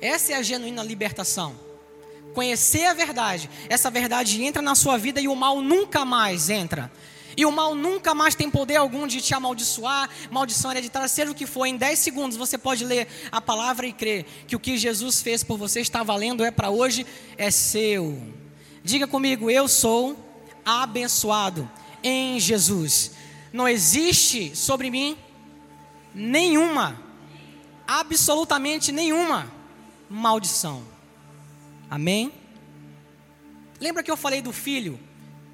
Essa 0.00 0.32
é 0.32 0.36
a 0.36 0.42
genuína 0.42 0.82
libertação. 0.82 1.54
Conhecer 2.34 2.86
a 2.86 2.94
verdade, 2.94 3.48
essa 3.68 3.90
verdade 3.90 4.42
entra 4.42 4.60
na 4.60 4.74
sua 4.74 4.98
vida 4.98 5.20
e 5.20 5.28
o 5.28 5.36
mal 5.36 5.60
nunca 5.60 6.04
mais 6.04 6.50
entra. 6.50 6.90
E 7.36 7.46
o 7.46 7.52
mal 7.52 7.74
nunca 7.74 8.14
mais 8.14 8.34
tem 8.34 8.50
poder 8.50 8.76
algum 8.76 9.06
de 9.06 9.20
te 9.20 9.34
amaldiçoar, 9.34 10.10
maldição 10.30 10.70
hereditária, 10.70 11.08
seja 11.08 11.30
o 11.30 11.34
que 11.34 11.46
for. 11.46 11.66
Em 11.66 11.76
10 11.76 11.98
segundos 11.98 12.36
você 12.36 12.58
pode 12.58 12.84
ler 12.84 13.06
a 13.30 13.40
palavra 13.40 13.86
e 13.86 13.92
crer 13.92 14.24
que 14.46 14.56
o 14.56 14.60
que 14.60 14.76
Jesus 14.76 15.22
fez 15.22 15.44
por 15.44 15.56
você 15.56 15.80
está 15.80 16.02
valendo, 16.02 16.44
é 16.44 16.50
para 16.50 16.68
hoje, 16.68 17.06
é 17.38 17.50
seu. 17.50 18.20
Diga 18.82 19.06
comigo, 19.06 19.50
eu 19.50 19.68
sou 19.68 20.16
abençoado 20.64 21.70
em 22.02 22.38
Jesus. 22.38 23.12
Não 23.52 23.68
existe 23.68 24.56
sobre 24.56 24.90
mim 24.90 25.16
nenhuma, 26.14 27.00
absolutamente 27.86 28.92
nenhuma 28.92 29.50
maldição. 30.08 30.82
Amém? 31.90 32.32
Lembra 33.80 34.02
que 34.02 34.10
eu 34.10 34.16
falei 34.16 34.40
do 34.40 34.52
filho, 34.52 34.98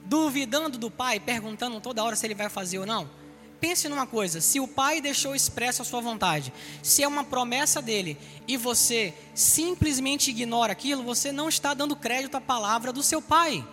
duvidando 0.04 0.78
do 0.78 0.90
pai, 0.90 1.18
perguntando 1.18 1.80
toda 1.80 2.04
hora 2.04 2.14
se 2.14 2.26
ele 2.26 2.34
vai 2.34 2.48
fazer 2.48 2.78
ou 2.78 2.86
não? 2.86 3.08
Pense 3.60 3.88
numa 3.88 4.06
coisa: 4.06 4.40
se 4.40 4.60
o 4.60 4.68
pai 4.68 5.00
deixou 5.00 5.34
expresso 5.34 5.82
a 5.82 5.84
sua 5.84 6.00
vontade, 6.00 6.52
se 6.82 7.02
é 7.02 7.08
uma 7.08 7.24
promessa 7.24 7.82
dele 7.82 8.16
e 8.46 8.56
você 8.56 9.14
simplesmente 9.34 10.30
ignora 10.30 10.72
aquilo, 10.72 11.02
você 11.02 11.32
não 11.32 11.48
está 11.48 11.74
dando 11.74 11.96
crédito 11.96 12.36
à 12.36 12.40
palavra 12.40 12.92
do 12.92 13.02
seu 13.02 13.20
pai. 13.20 13.66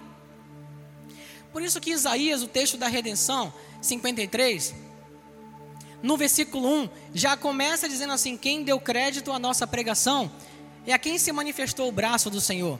Por 1.55 1.63
isso 1.63 1.79
que 1.79 1.91
Isaías, 1.91 2.43
o 2.43 2.49
texto 2.49 2.75
da 2.75 2.89
redenção, 2.89 3.53
53, 3.81 4.75
no 6.03 6.17
versículo 6.17 6.67
1, 6.67 6.89
já 7.13 7.37
começa 7.37 7.87
dizendo 7.87 8.11
assim: 8.11 8.35
quem 8.35 8.61
deu 8.61 8.77
crédito 8.77 9.31
à 9.31 9.39
nossa 9.39 9.65
pregação 9.65 10.29
é 10.85 10.91
a 10.91 10.99
quem 10.99 11.17
se 11.17 11.31
manifestou 11.31 11.87
o 11.87 11.93
braço 11.93 12.29
do 12.29 12.41
Senhor. 12.41 12.77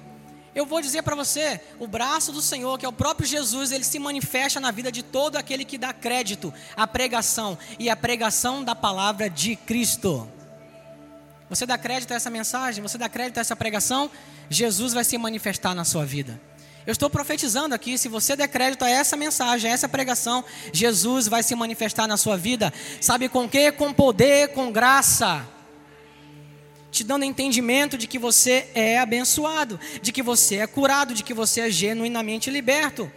Eu 0.54 0.66
vou 0.66 0.82
dizer 0.82 1.04
para 1.04 1.16
você, 1.16 1.62
o 1.80 1.88
braço 1.88 2.34
do 2.34 2.42
Senhor, 2.42 2.78
que 2.78 2.86
é 2.86 2.90
o 2.90 2.92
próprio 2.92 3.26
Jesus, 3.26 3.72
ele 3.72 3.86
se 3.86 3.98
manifesta 3.98 4.60
na 4.60 4.72
vida 4.72 4.92
de 4.92 5.04
todo 5.04 5.38
aquele 5.38 5.64
que 5.64 5.78
dá 5.78 5.94
crédito 5.94 6.54
à 6.76 6.86
pregação 6.86 7.58
e 7.80 7.90
à 7.90 7.96
pregação 7.96 8.62
da 8.62 8.76
palavra 8.76 9.30
de 9.30 9.56
Cristo. 9.56 10.30
Você 11.50 11.66
dá 11.66 11.78
crédito 11.78 12.12
a 12.12 12.16
essa 12.16 12.30
mensagem? 12.30 12.82
Você 12.82 12.98
dá 12.98 13.08
crédito 13.08 13.38
a 13.38 13.42
essa 13.42 13.56
pregação? 13.56 14.12
Jesus 14.50 14.92
vai 14.92 15.06
se 15.06 15.18
manifestar 15.18 15.74
na 15.74 15.86
sua 15.86 16.06
vida. 16.06 16.38
Eu 16.86 16.92
estou 16.92 17.10
profetizando 17.10 17.74
aqui, 17.74 17.98
se 17.98 18.08
você 18.08 18.36
der 18.36 18.48
crédito 18.48 18.86
a 18.86 18.90
essa 18.90 19.18
mensagem, 19.18 19.72
a 19.72 19.74
essa 19.74 19.90
pregação, 19.90 20.46
Jesus 20.72 21.28
vai 21.28 21.42
se 21.42 21.56
manifestar 21.56 22.08
na 22.08 22.16
sua 22.16 22.38
vida. 22.38 22.72
Sabe 23.02 23.28
com 23.28 23.50
que? 23.50 23.72
Com 23.72 23.92
poder, 23.92 24.50
com 24.50 24.72
graça. 24.72 25.48
Te 26.92 27.04
dando 27.04 27.26
entendimento 27.26 27.98
de 27.98 28.06
que 28.06 28.20
você 28.20 28.70
é 28.76 29.00
abençoado, 29.00 29.80
de 30.00 30.12
que 30.12 30.22
você 30.22 30.58
é 30.58 30.68
curado, 30.68 31.16
de 31.16 31.24
que 31.24 31.34
você 31.34 31.62
é 31.62 31.70
genuinamente 31.72 32.52
liberto. 32.52 33.12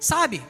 Sabe, 0.00 0.42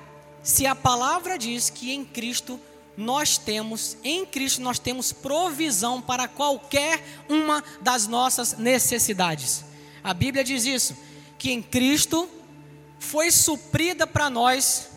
se 0.44 0.64
a 0.64 0.76
palavra 0.76 1.36
diz 1.36 1.70
que 1.70 1.92
em 1.92 2.04
Cristo 2.04 2.60
nós 2.96 3.36
temos, 3.36 3.96
em 4.04 4.24
Cristo 4.24 4.62
nós 4.62 4.78
temos 4.78 5.12
provisão 5.12 6.00
para 6.00 6.28
qualquer 6.28 7.02
uma 7.28 7.64
das 7.80 8.06
nossas 8.06 8.56
necessidades. 8.56 9.64
A 10.04 10.14
Bíblia 10.14 10.44
diz 10.44 10.64
isso 10.64 11.07
que 11.38 11.52
em 11.52 11.62
Cristo 11.62 12.28
foi 12.98 13.30
suprida 13.30 14.06
para 14.06 14.28
nós 14.28 14.88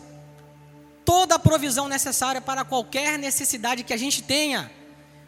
toda 1.04 1.36
a 1.36 1.38
provisão 1.38 1.88
necessária 1.88 2.40
para 2.40 2.64
qualquer 2.64 3.18
necessidade 3.18 3.84
que 3.84 3.92
a 3.92 3.96
gente 3.96 4.22
tenha. 4.22 4.70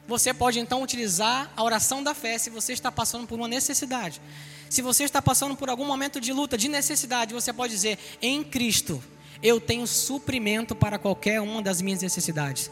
Você 0.06 0.34
pode 0.34 0.58
então 0.58 0.82
utilizar 0.82 1.50
a 1.56 1.62
oração 1.62 2.02
da 2.02 2.14
fé 2.14 2.36
se 2.36 2.50
você 2.50 2.72
está 2.72 2.92
passando 2.92 3.26
por 3.26 3.38
uma 3.38 3.48
necessidade. 3.48 4.20
Se 4.68 4.82
você 4.82 5.04
está 5.04 5.22
passando 5.22 5.56
por 5.56 5.70
algum 5.70 5.86
momento 5.86 6.20
de 6.20 6.32
luta, 6.32 6.58
de 6.58 6.68
necessidade, 6.68 7.32
você 7.32 7.52
pode 7.52 7.72
dizer: 7.72 7.98
em 8.20 8.42
Cristo 8.42 9.02
eu 9.42 9.60
tenho 9.60 9.86
suprimento 9.86 10.74
para 10.74 10.98
qualquer 10.98 11.40
uma 11.40 11.62
das 11.62 11.80
minhas 11.80 12.02
necessidades. 12.02 12.70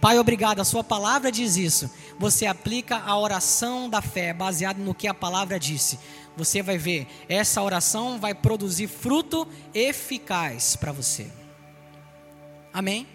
Pai, 0.00 0.18
obrigado, 0.18 0.60
a 0.60 0.64
Sua 0.64 0.84
palavra 0.84 1.30
diz 1.32 1.56
isso. 1.56 1.90
Você 2.18 2.46
aplica 2.46 2.98
a 2.98 3.18
oração 3.18 3.88
da 3.88 4.02
fé 4.02 4.32
baseado 4.32 4.78
no 4.78 4.94
que 4.94 5.08
a 5.08 5.14
palavra 5.14 5.58
disse 5.58 5.98
você 6.36 6.62
vai 6.62 6.76
ver, 6.76 7.06
essa 7.28 7.62
oração 7.62 8.18
vai 8.18 8.34
produzir 8.34 8.86
fruto 8.86 9.48
eficaz 9.72 10.76
para 10.76 10.92
você. 10.92 11.26
Amém? 12.72 13.06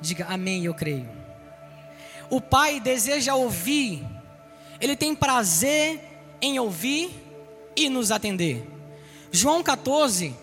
Diga 0.00 0.26
amém, 0.26 0.64
eu 0.64 0.74
creio. 0.74 1.08
O 2.30 2.40
Pai 2.40 2.78
deseja 2.78 3.34
ouvir, 3.34 4.04
Ele 4.80 4.94
tem 4.96 5.14
prazer 5.14 6.00
em 6.40 6.58
ouvir 6.58 7.10
e 7.76 7.88
nos 7.88 8.10
atender. 8.10 8.64
João 9.32 9.62
14, 9.62 10.34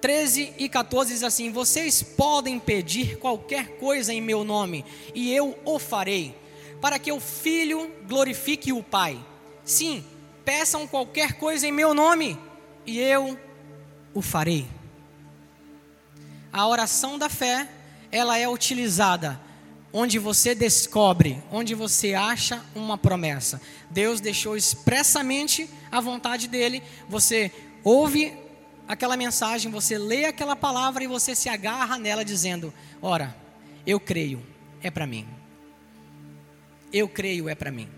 13 0.00 0.54
e 0.58 0.68
14 0.68 1.12
diz 1.12 1.22
assim: 1.22 1.50
Vocês 1.50 2.02
podem 2.02 2.58
pedir 2.58 3.18
qualquer 3.18 3.78
coisa 3.78 4.12
em 4.12 4.20
meu 4.20 4.42
nome, 4.42 4.84
e 5.14 5.32
eu 5.32 5.56
o 5.64 5.78
farei, 5.78 6.34
para 6.80 6.98
que 6.98 7.12
o 7.12 7.20
Filho 7.20 7.90
glorifique 8.06 8.72
o 8.72 8.82
Pai. 8.82 9.18
Sim, 9.64 10.04
Peçam 10.44 10.86
qualquer 10.86 11.34
coisa 11.34 11.66
em 11.66 11.72
meu 11.72 11.94
nome 11.94 12.38
e 12.86 12.98
eu 12.98 13.38
o 14.12 14.20
farei. 14.20 14.66
A 16.52 16.66
oração 16.66 17.18
da 17.18 17.28
fé, 17.28 17.68
ela 18.12 18.38
é 18.38 18.48
utilizada 18.48 19.40
onde 19.92 20.18
você 20.18 20.56
descobre, 20.56 21.40
onde 21.52 21.72
você 21.72 22.14
acha 22.14 22.60
uma 22.74 22.98
promessa. 22.98 23.62
Deus 23.88 24.20
deixou 24.20 24.56
expressamente 24.56 25.70
a 25.90 26.00
vontade 26.00 26.48
dele, 26.48 26.82
você 27.08 27.50
ouve 27.84 28.36
aquela 28.88 29.16
mensagem, 29.16 29.70
você 29.70 29.96
lê 29.96 30.24
aquela 30.24 30.56
palavra 30.56 31.04
e 31.04 31.06
você 31.06 31.34
se 31.34 31.48
agarra 31.48 31.96
nela 31.96 32.24
dizendo: 32.24 32.74
"Ora, 33.00 33.34
eu 33.86 34.00
creio, 34.00 34.44
é 34.82 34.90
para 34.90 35.06
mim. 35.06 35.26
Eu 36.92 37.08
creio, 37.08 37.48
é 37.48 37.54
para 37.54 37.70
mim." 37.70 37.88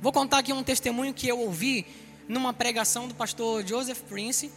Vou 0.00 0.12
contar 0.12 0.38
aqui 0.38 0.52
um 0.52 0.62
testemunho 0.62 1.14
que 1.14 1.26
eu 1.26 1.38
ouvi 1.38 1.86
numa 2.28 2.52
pregação 2.52 3.08
do 3.08 3.14
pastor 3.14 3.66
Joseph 3.66 4.00
Prince. 4.02 4.52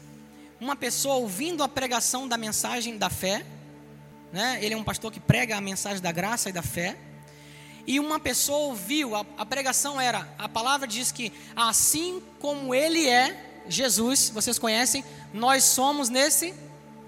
Uma 0.60 0.76
pessoa 0.76 1.16
ouvindo 1.16 1.64
a 1.64 1.68
pregação 1.68 2.28
da 2.28 2.38
mensagem 2.38 2.98
da 2.98 3.10
fé, 3.10 3.46
né? 4.34 4.60
ele 4.62 4.74
é 4.74 4.78
um 4.78 4.84
pastor 4.84 5.12
que 5.12 5.20
prega 5.20 5.56
a 5.56 5.62
mensagem 5.62 6.02
da 6.02 6.12
graça 6.12 6.50
e 6.50 6.52
da 6.52 6.62
fé. 6.62 6.98
E 7.88 8.02
uma 8.02 8.20
pessoa 8.20 8.58
ouviu, 8.60 9.16
a, 9.16 9.26
a 9.38 9.46
pregação 9.46 10.00
era, 10.00 10.28
a 10.38 10.50
palavra 10.50 10.86
diz 10.86 11.10
que 11.10 11.32
assim 11.56 12.22
como 12.40 12.76
ele 12.76 13.08
é, 13.08 13.64
Jesus, 13.70 14.30
vocês 14.34 14.60
conhecem, 14.60 15.06
nós 15.34 15.64
somos 15.64 16.10
nesse 16.10 16.54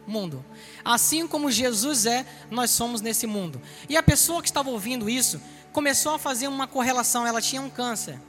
mundo. 0.07 0.43
Assim 0.85 1.27
como 1.27 1.51
Jesus 1.51 2.05
é, 2.05 2.25
nós 2.49 2.71
somos 2.71 3.01
nesse 3.01 3.27
mundo. 3.27 3.61
E 3.89 3.97
a 3.97 4.01
pessoa 4.01 4.41
que 4.41 4.47
estava 4.47 4.69
ouvindo 4.69 5.09
isso 5.09 5.39
começou 5.71 6.15
a 6.15 6.19
fazer 6.19 6.47
uma 6.47 6.67
correlação. 6.67 7.25
Ela 7.25 7.41
tinha 7.41 7.61
um 7.61 7.69
câncer. 7.69 8.19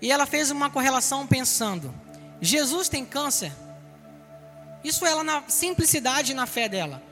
E 0.00 0.10
ela 0.10 0.26
fez 0.26 0.50
uma 0.50 0.70
correlação 0.70 1.26
pensando: 1.26 1.94
Jesus 2.40 2.88
tem 2.88 3.04
câncer? 3.04 3.52
Isso 4.84 5.04
ela 5.04 5.24
na 5.24 5.42
simplicidade 5.48 6.34
na 6.34 6.46
fé 6.46 6.68
dela. 6.68 7.02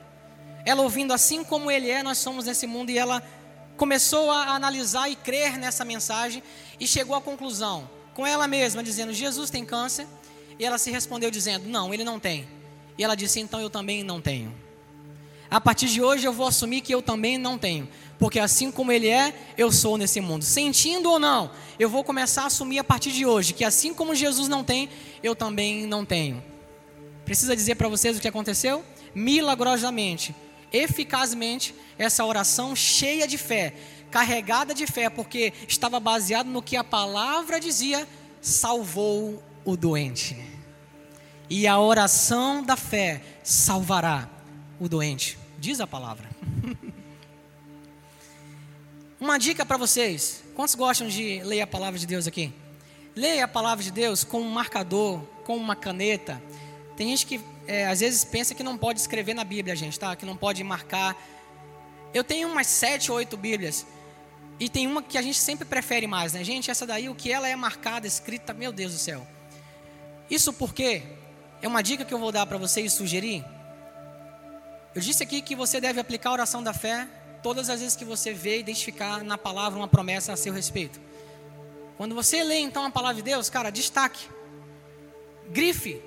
Ela 0.63 0.81
ouvindo 0.81 1.13
assim 1.13 1.43
como 1.43 1.69
ele 1.69 1.89
é, 1.89 2.01
nós 2.01 2.17
somos 2.17 2.45
nesse 2.45 2.65
mundo 2.65 2.89
e 2.89 2.97
ela 2.97 3.21
começou 3.77 4.31
a 4.31 4.55
analisar 4.55 5.09
e 5.09 5.15
crer 5.15 5.57
nessa 5.57 5.83
mensagem 5.83 6.41
e 6.79 6.87
chegou 6.87 7.15
à 7.15 7.21
conclusão 7.21 7.89
com 8.13 8.25
ela 8.25 8.47
mesma 8.47 8.81
dizendo: 8.81 9.13
Jesus 9.13 9.49
tem 9.49 9.65
câncer? 9.65 10.07
E 10.57 10.65
ela 10.65 10.77
se 10.77 10.89
respondeu 10.89 11.29
dizendo: 11.29 11.67
Não, 11.67 11.93
ele 11.93 12.03
não 12.03 12.19
tem. 12.19 12.47
E 12.97 13.03
ela 13.03 13.15
disse: 13.15 13.39
Então 13.39 13.59
eu 13.59 13.69
também 13.69 14.03
não 14.03 14.21
tenho. 14.21 14.64
A 15.49 15.61
partir 15.61 15.87
de 15.87 16.01
hoje 16.01 16.25
eu 16.25 16.33
vou 16.33 16.47
assumir 16.47 16.81
que 16.81 16.93
eu 16.93 17.01
também 17.01 17.37
não 17.37 17.57
tenho 17.57 17.87
porque 18.17 18.39
assim 18.39 18.71
como 18.71 18.91
Ele 18.91 19.07
é, 19.07 19.33
eu 19.57 19.71
sou 19.71 19.97
nesse 19.97 20.21
mundo. 20.21 20.43
Sentindo 20.43 21.09
ou 21.09 21.19
não, 21.19 21.51
eu 21.77 21.89
vou 21.89 22.03
começar 22.03 22.43
a 22.43 22.47
assumir 22.47 22.79
a 22.79 22.83
partir 22.83 23.11
de 23.11 23.25
hoje 23.25 23.53
que 23.53 23.63
assim 23.63 23.93
como 23.93 24.15
Jesus 24.15 24.47
não 24.47 24.63
tem, 24.63 24.89
eu 25.21 25.35
também 25.35 25.85
não 25.85 26.05
tenho. 26.05 26.43
Precisa 27.23 27.55
dizer 27.55 27.75
para 27.75 27.89
vocês 27.89 28.17
o 28.17 28.21
que 28.21 28.27
aconteceu? 28.27 28.83
Milagrosamente, 29.13 30.35
eficazmente, 30.71 31.73
essa 31.97 32.25
oração 32.25 32.75
cheia 32.75 33.27
de 33.27 33.37
fé, 33.37 33.73
carregada 34.11 34.73
de 34.73 34.85
fé, 34.85 35.09
porque 35.09 35.53
estava 35.67 35.99
baseado 35.99 36.47
no 36.47 36.61
que 36.61 36.75
a 36.75 36.83
palavra 36.83 37.59
dizia, 37.59 38.07
salvou 38.41 39.41
o 39.63 39.75
doente. 39.75 40.37
E 41.49 41.67
a 41.67 41.79
oração 41.79 42.63
da 42.63 42.75
fé 42.75 43.21
salvará 43.43 44.34
o 44.79 44.89
doente, 44.89 45.37
diz 45.59 45.79
a 45.79 45.87
palavra. 45.87 46.29
Uma 49.19 49.37
dica 49.37 49.65
para 49.65 49.77
vocês: 49.77 50.43
quantos 50.55 50.75
gostam 50.75 51.07
de 51.07 51.41
ler 51.43 51.61
a 51.61 51.67
palavra 51.67 51.99
de 51.99 52.05
Deus 52.05 52.27
aqui? 52.27 52.53
Leia 53.15 53.45
a 53.45 53.47
palavra 53.47 53.83
de 53.83 53.91
Deus 53.91 54.23
com 54.23 54.41
um 54.41 54.49
marcador, 54.49 55.21
com 55.45 55.55
uma 55.55 55.75
caneta. 55.75 56.41
Tem 56.97 57.07
gente 57.09 57.25
que 57.25 57.41
é, 57.67 57.87
às 57.87 58.01
vezes 58.01 58.25
pensa 58.25 58.53
que 58.53 58.61
não 58.61 58.77
pode 58.77 58.99
escrever 58.99 59.33
na 59.33 59.43
Bíblia, 59.43 59.75
gente, 59.75 59.99
tá? 59.99 60.15
Que 60.15 60.25
não 60.25 60.35
pode 60.35 60.63
marcar. 60.63 61.15
Eu 62.13 62.23
tenho 62.23 62.49
umas 62.49 62.67
sete 62.67 63.11
ou 63.11 63.17
oito 63.17 63.37
Bíblias. 63.37 63.85
E 64.59 64.69
tem 64.69 64.87
uma 64.87 65.01
que 65.01 65.17
a 65.17 65.21
gente 65.21 65.37
sempre 65.37 65.65
prefere 65.65 66.07
mais, 66.07 66.33
né? 66.33 66.43
Gente, 66.43 66.71
essa 66.71 66.85
daí, 66.85 67.09
o 67.09 67.15
que 67.15 67.31
ela 67.31 67.47
é 67.47 67.55
marcada, 67.55 68.07
escrita, 68.07 68.53
meu 68.53 68.71
Deus 68.71 68.93
do 68.93 68.99
céu. 68.99 69.27
Isso 70.29 70.53
porque 70.53 71.03
é 71.61 71.67
uma 71.67 71.81
dica 71.81 72.05
que 72.05 72.13
eu 72.13 72.19
vou 72.19 72.31
dar 72.31 72.45
para 72.45 72.57
vocês 72.57 72.93
sugerir. 72.93 73.43
Eu 74.95 75.01
disse 75.01 75.21
aqui 75.21 75.41
que 75.41 75.57
você 75.57 75.81
deve 75.81 75.99
aplicar 75.99 76.29
a 76.29 76.33
oração 76.33 76.63
da 76.63 76.73
fé 76.73 77.05
todas 77.43 77.69
as 77.69 77.81
vezes 77.81 77.97
que 77.97 78.05
você 78.05 78.33
vê 78.33 78.59
identificar 78.59 79.25
na 79.25 79.37
palavra 79.37 79.77
uma 79.77 79.89
promessa 79.89 80.31
a 80.31 80.37
seu 80.37 80.53
respeito. 80.53 81.01
Quando 81.97 82.15
você 82.15 82.41
lê 82.41 82.59
então 82.59 82.85
a 82.85 82.89
palavra 82.89 83.15
de 83.15 83.21
Deus, 83.21 83.49
cara, 83.49 83.69
destaque. 83.69 84.25
Grife 85.49 86.01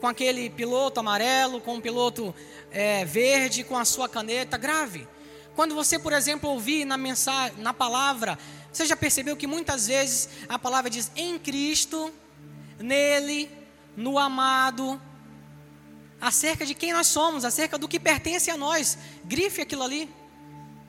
com 0.00 0.06
aquele 0.06 0.48
piloto 0.50 1.00
amarelo, 1.00 1.60
com 1.60 1.78
o 1.78 1.82
piloto 1.82 2.32
é, 2.70 3.04
verde, 3.04 3.64
com 3.64 3.76
a 3.76 3.84
sua 3.84 4.08
caneta, 4.08 4.56
grave. 4.56 5.08
Quando 5.56 5.74
você, 5.74 5.98
por 5.98 6.12
exemplo, 6.12 6.48
ouvir 6.48 6.84
na 6.84 6.96
mensagem, 6.96 7.58
na 7.58 7.74
palavra, 7.74 8.38
você 8.72 8.86
já 8.86 8.96
percebeu 8.96 9.36
que 9.36 9.48
muitas 9.48 9.88
vezes 9.88 10.28
a 10.48 10.56
palavra 10.60 10.88
diz 10.88 11.10
em 11.16 11.40
Cristo, 11.40 12.14
nele, 12.78 13.50
no 13.96 14.16
amado, 14.16 15.00
acerca 16.20 16.66
de 16.66 16.74
quem 16.74 16.92
nós 16.92 17.06
somos, 17.06 17.44
acerca 17.44 17.78
do 17.78 17.88
que 17.88 18.00
pertence 18.00 18.50
a 18.50 18.56
nós. 18.56 18.98
Grife 19.24 19.60
aquilo 19.60 19.82
ali. 19.82 20.08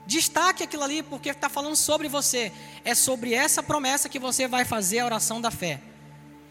Destaque 0.06 0.64
aquilo 0.64 0.84
ali, 0.84 1.04
porque 1.04 1.30
está 1.30 1.50
falando 1.50 1.76
sobre 1.76 2.08
você. 2.08 2.52
É 2.84 2.96
sobre 2.96 3.34
essa 3.34 3.62
promessa 3.62 4.10
que 4.10 4.18
você 4.18 4.48
vai 4.48 4.66
fazer 4.66 5.00
a 5.00 5.06
oração 5.06 5.40
da 5.40 5.52
fé. 5.52 5.82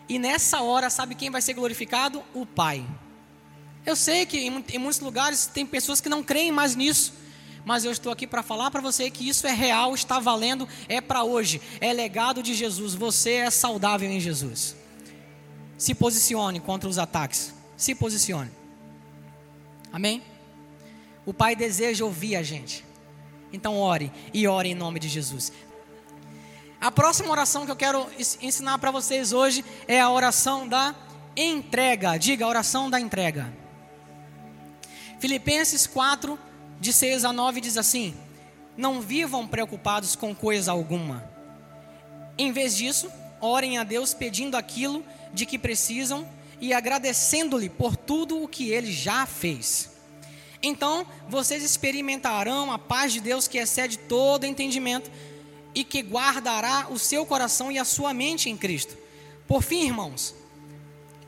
E 0.09 0.19
nessa 0.19 0.63
hora, 0.63 0.89
sabe 0.89 1.15
quem 1.15 1.31
vai 1.31 1.43
ser 1.43 1.55
glorificado? 1.55 2.23
O 2.33 2.47
Pai. 2.47 2.87
Eu 3.85 3.97
sei 3.97 4.25
que 4.25 4.39
em, 4.39 4.79
muitos 4.79 5.01
lugares 5.01 5.47
tem 5.47 5.67
pessoas 5.67 6.01
que 6.01 6.09
não 6.09 6.23
creem 6.23 6.53
mais 6.53 6.77
nisso. 6.77 7.13
Mas 7.65 7.85
eu 7.85 7.91
estou 7.91 8.13
aqui 8.13 8.27
para 8.27 8.43
falar 8.43 8.71
para 8.71 8.81
você 8.81 9.11
que 9.11 9.29
isso 9.29 9.47
é 9.47 9.53
real, 9.53 9.95
está 9.95 10.19
valendo, 10.19 10.67
é 10.89 11.01
para 11.01 11.25
hoje. 11.25 11.61
É 11.81 11.93
legado 11.93 12.43
de 12.43 12.55
Jesus. 12.55 12.95
Você 12.95 13.33
é 13.33 13.51
saudável 13.51 14.09
em 14.11 14.21
Jesus. 14.21 14.77
Se 15.77 15.95
posicione 15.95 16.61
contra 16.61 16.89
os 16.89 16.97
ataques. 16.97 17.53
Se 17.77 17.95
posicione. 17.95 18.51
Amém? 19.93 20.23
O 21.25 21.33
Pai 21.33 21.55
deseja 21.55 22.05
ouvir 22.05 22.37
a 22.37 22.43
gente. 22.43 22.85
Então 23.53 23.77
ore 23.77 24.13
e 24.33 24.47
ore 24.47 24.71
em 24.71 24.75
nome 24.75 24.99
de 24.99 25.09
Jesus. 25.09 25.53
A 26.81 26.91
próxima 26.91 27.31
oração 27.31 27.65
que 27.65 27.73
eu 27.73 27.77
quero 27.77 28.07
ensinar 28.41 28.79
para 28.79 28.91
vocês 28.91 29.33
hoje 29.33 29.65
é 29.87 30.01
a 30.01 30.11
oração 30.11 30.69
da 30.69 30.95
entrega. 31.37 32.17
Diga, 32.17 32.45
a 32.45 32.49
oração 32.49 32.89
da 32.89 33.01
entrega. 33.01 33.53
Filipenses 35.19 35.87
4, 35.87 36.39
de 36.81 36.93
6 36.93 37.25
a 37.25 37.33
9 37.33 37.61
diz 37.61 37.77
assim: 37.77 38.15
Não 38.77 39.01
vivam 39.01 39.47
preocupados 39.47 40.15
com 40.15 40.35
coisa 40.35 40.71
alguma. 40.71 41.29
Em 42.37 42.53
vez 42.53 42.77
disso, 42.77 43.11
orem 43.41 43.79
a 43.79 43.85
Deus 43.85 44.15
pedindo 44.15 44.57
aquilo 44.57 45.05
de 45.35 45.45
que 45.45 45.59
precisam 45.59 46.29
e 46.61 46.73
agradecendo-lhe 46.73 47.69
por 47.69 47.97
tudo 47.97 48.43
o 48.43 48.49
que 48.49 48.71
ele 48.71 48.93
já 48.93 49.27
fez. 49.27 49.91
Então, 50.63 51.07
vocês 51.29 51.63
experimentarão 51.63 52.73
a 52.73 52.79
paz 52.79 53.13
de 53.13 53.21
Deus 53.21 53.47
que 53.47 53.59
excede 53.59 53.99
todo 53.99 54.45
entendimento 54.45 55.11
e 55.75 55.85
que 55.85 56.03
guardará 56.03 56.89
o 56.91 56.99
seu 56.99 57.25
coração 57.25 57.71
e 57.71 57.79
a 57.79 57.85
sua 57.85 58.13
mente 58.13 58.51
em 58.51 58.57
Cristo. 58.57 58.97
Por 59.47 59.63
fim, 59.63 59.87
irmãos, 59.87 60.35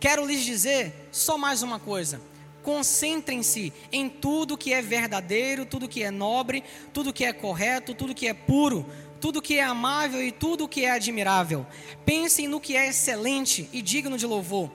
quero 0.00 0.26
lhes 0.26 0.44
dizer 0.44 1.08
só 1.12 1.38
mais 1.38 1.62
uma 1.62 1.78
coisa. 1.78 2.20
Concentrem-se 2.62 3.72
em 3.90 4.08
tudo 4.08 4.58
que 4.58 4.72
é 4.72 4.82
verdadeiro, 4.82 5.64
tudo 5.64 5.88
que 5.88 6.02
é 6.02 6.10
nobre, 6.10 6.62
tudo 6.92 7.12
que 7.12 7.24
é 7.24 7.32
correto, 7.32 7.94
tudo 7.94 8.14
que 8.14 8.26
é 8.26 8.34
puro, 8.34 8.84
tudo 9.20 9.40
que 9.40 9.58
é 9.58 9.62
amável 9.62 10.22
e 10.22 10.32
tudo 10.32 10.68
que 10.68 10.84
é 10.84 10.90
admirável. 10.90 11.66
Pensem 12.04 12.48
no 12.48 12.60
que 12.60 12.76
é 12.76 12.88
excelente 12.88 13.68
e 13.72 13.80
digno 13.80 14.18
de 14.18 14.26
louvor. 14.26 14.70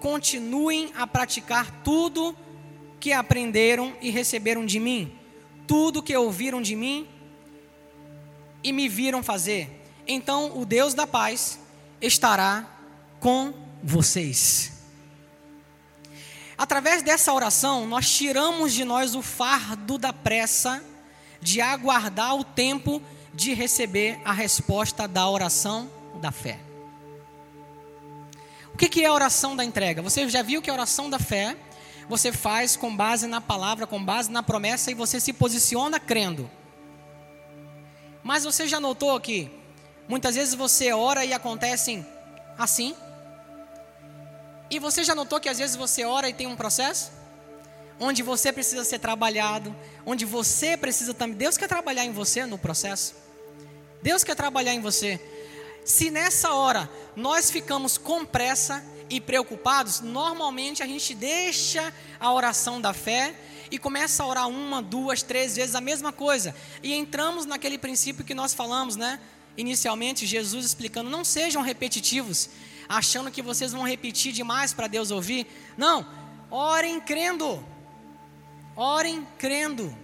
Continuem 0.00 0.90
a 0.96 1.06
praticar 1.06 1.82
tudo 1.84 2.34
que 2.98 3.12
aprenderam 3.12 3.94
e 4.00 4.10
receberam 4.10 4.66
de 4.66 4.80
mim, 4.80 5.16
tudo 5.66 6.02
que 6.02 6.16
ouviram 6.16 6.60
de 6.60 6.74
mim 6.74 7.06
e 8.64 8.72
me 8.72 8.88
viram 8.88 9.22
fazer. 9.22 9.84
Então 10.06 10.58
o 10.58 10.66
Deus 10.66 10.94
da 10.94 11.06
paz 11.06 11.60
estará 12.00 12.68
com 13.20 13.54
vocês. 13.82 14.72
Através 16.56 17.02
dessa 17.02 17.32
oração, 17.32 17.86
nós 17.86 18.10
tiramos 18.10 18.72
de 18.72 18.84
nós 18.84 19.14
o 19.14 19.22
fardo 19.22 19.96
da 19.96 20.12
pressa 20.12 20.84
de 21.40 21.60
aguardar 21.60 22.36
o 22.36 22.44
tempo 22.44 23.02
de 23.32 23.54
receber 23.54 24.20
a 24.24 24.32
resposta 24.32 25.08
da 25.08 25.28
oração 25.28 25.90
da 26.20 26.30
fé. 26.30 26.69
O 28.80 28.88
que 28.88 29.04
é 29.04 29.06
a 29.08 29.12
oração 29.12 29.54
da 29.54 29.62
entrega? 29.62 30.00
Você 30.00 30.26
já 30.26 30.40
viu 30.40 30.62
que 30.62 30.70
a 30.70 30.72
oração 30.72 31.10
da 31.10 31.18
fé 31.18 31.54
você 32.08 32.32
faz 32.32 32.76
com 32.76 32.96
base 32.96 33.26
na 33.26 33.38
palavra, 33.38 33.86
com 33.86 34.02
base 34.02 34.30
na 34.30 34.42
promessa 34.42 34.90
e 34.90 34.94
você 34.94 35.20
se 35.20 35.34
posiciona 35.34 36.00
crendo. 36.00 36.50
Mas 38.22 38.42
você 38.42 38.66
já 38.66 38.80
notou 38.80 39.20
que 39.20 39.50
muitas 40.08 40.34
vezes 40.34 40.54
você 40.54 40.94
ora 40.94 41.26
e 41.26 41.34
acontecem 41.34 42.06
assim? 42.56 42.96
E 44.70 44.78
você 44.78 45.04
já 45.04 45.14
notou 45.14 45.38
que 45.38 45.50
às 45.50 45.58
vezes 45.58 45.76
você 45.76 46.06
ora 46.06 46.30
e 46.30 46.32
tem 46.32 46.46
um 46.46 46.56
processo? 46.56 47.12
Onde 48.00 48.22
você 48.22 48.50
precisa 48.50 48.82
ser 48.82 48.98
trabalhado, 48.98 49.76
onde 50.06 50.24
você 50.24 50.74
precisa 50.74 51.12
também. 51.12 51.36
Deus 51.36 51.58
quer 51.58 51.68
trabalhar 51.68 52.06
em 52.06 52.12
você 52.12 52.46
no 52.46 52.56
processo. 52.56 53.14
Deus 54.02 54.24
quer 54.24 54.34
trabalhar 54.34 54.72
em 54.72 54.80
você. 54.80 55.20
Se 55.84 56.10
nessa 56.10 56.52
hora 56.52 56.90
nós 57.16 57.50
ficamos 57.50 57.98
com 57.98 58.24
pressa 58.24 58.84
e 59.08 59.20
preocupados, 59.20 60.00
normalmente 60.00 60.82
a 60.82 60.86
gente 60.86 61.14
deixa 61.14 61.92
a 62.18 62.32
oração 62.32 62.80
da 62.80 62.92
fé 62.92 63.34
e 63.70 63.78
começa 63.78 64.22
a 64.22 64.26
orar 64.26 64.48
uma, 64.48 64.82
duas, 64.82 65.22
três 65.22 65.56
vezes 65.56 65.74
a 65.74 65.80
mesma 65.80 66.12
coisa. 66.12 66.54
E 66.82 66.94
entramos 66.94 67.46
naquele 67.46 67.78
princípio 67.78 68.24
que 68.24 68.34
nós 68.34 68.52
falamos, 68.52 68.96
né? 68.96 69.20
Inicialmente, 69.56 70.26
Jesus 70.26 70.64
explicando: 70.64 71.10
não 71.10 71.24
sejam 71.24 71.62
repetitivos 71.62 72.50
achando 72.90 73.30
que 73.30 73.40
vocês 73.40 73.70
vão 73.70 73.84
repetir 73.84 74.32
demais 74.32 74.72
para 74.72 74.88
Deus 74.88 75.12
ouvir. 75.12 75.46
Não, 75.78 76.04
orem 76.50 77.00
crendo. 77.00 77.64
Orem 78.74 79.24
crendo. 79.38 79.96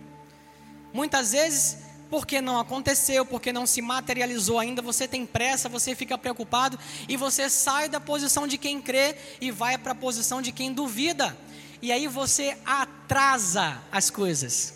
Muitas 0.93 1.33
vezes, 1.33 1.79
porque 2.11 2.40
não 2.40 2.59
aconteceu, 2.59 3.25
porque 3.27 3.53
não 3.53 3.66
se 3.66 3.83
materializou 3.83 4.59
ainda, 4.59 4.81
você 4.81 5.09
tem 5.09 5.27
pressa, 5.27 5.69
você 5.69 5.95
fica 5.95 6.16
preocupado 6.16 6.79
e 7.09 7.16
você 7.16 7.51
sai 7.51 7.88
da 7.88 8.01
posição 8.01 8.47
de 8.47 8.57
quem 8.59 8.81
crê 8.81 9.16
e 9.40 9.51
vai 9.51 9.77
para 9.77 9.92
a 9.92 9.95
posição 9.95 10.40
de 10.40 10.53
quem 10.53 10.73
duvida. 10.73 11.37
E 11.83 11.92
aí 11.92 12.07
você 12.07 12.57
atrasa 12.64 13.83
as 13.90 14.11
coisas. 14.11 14.75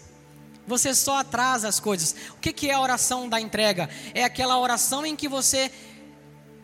Você 0.66 0.94
só 0.94 1.18
atrasa 1.18 1.68
as 1.68 1.80
coisas. 1.80 2.14
O 2.32 2.36
que 2.36 2.68
é 2.68 2.74
a 2.74 2.80
oração 2.80 3.28
da 3.28 3.40
entrega? 3.40 3.88
É 4.14 4.22
aquela 4.22 4.58
oração 4.58 5.04
em 5.04 5.16
que 5.16 5.28
você 5.28 5.70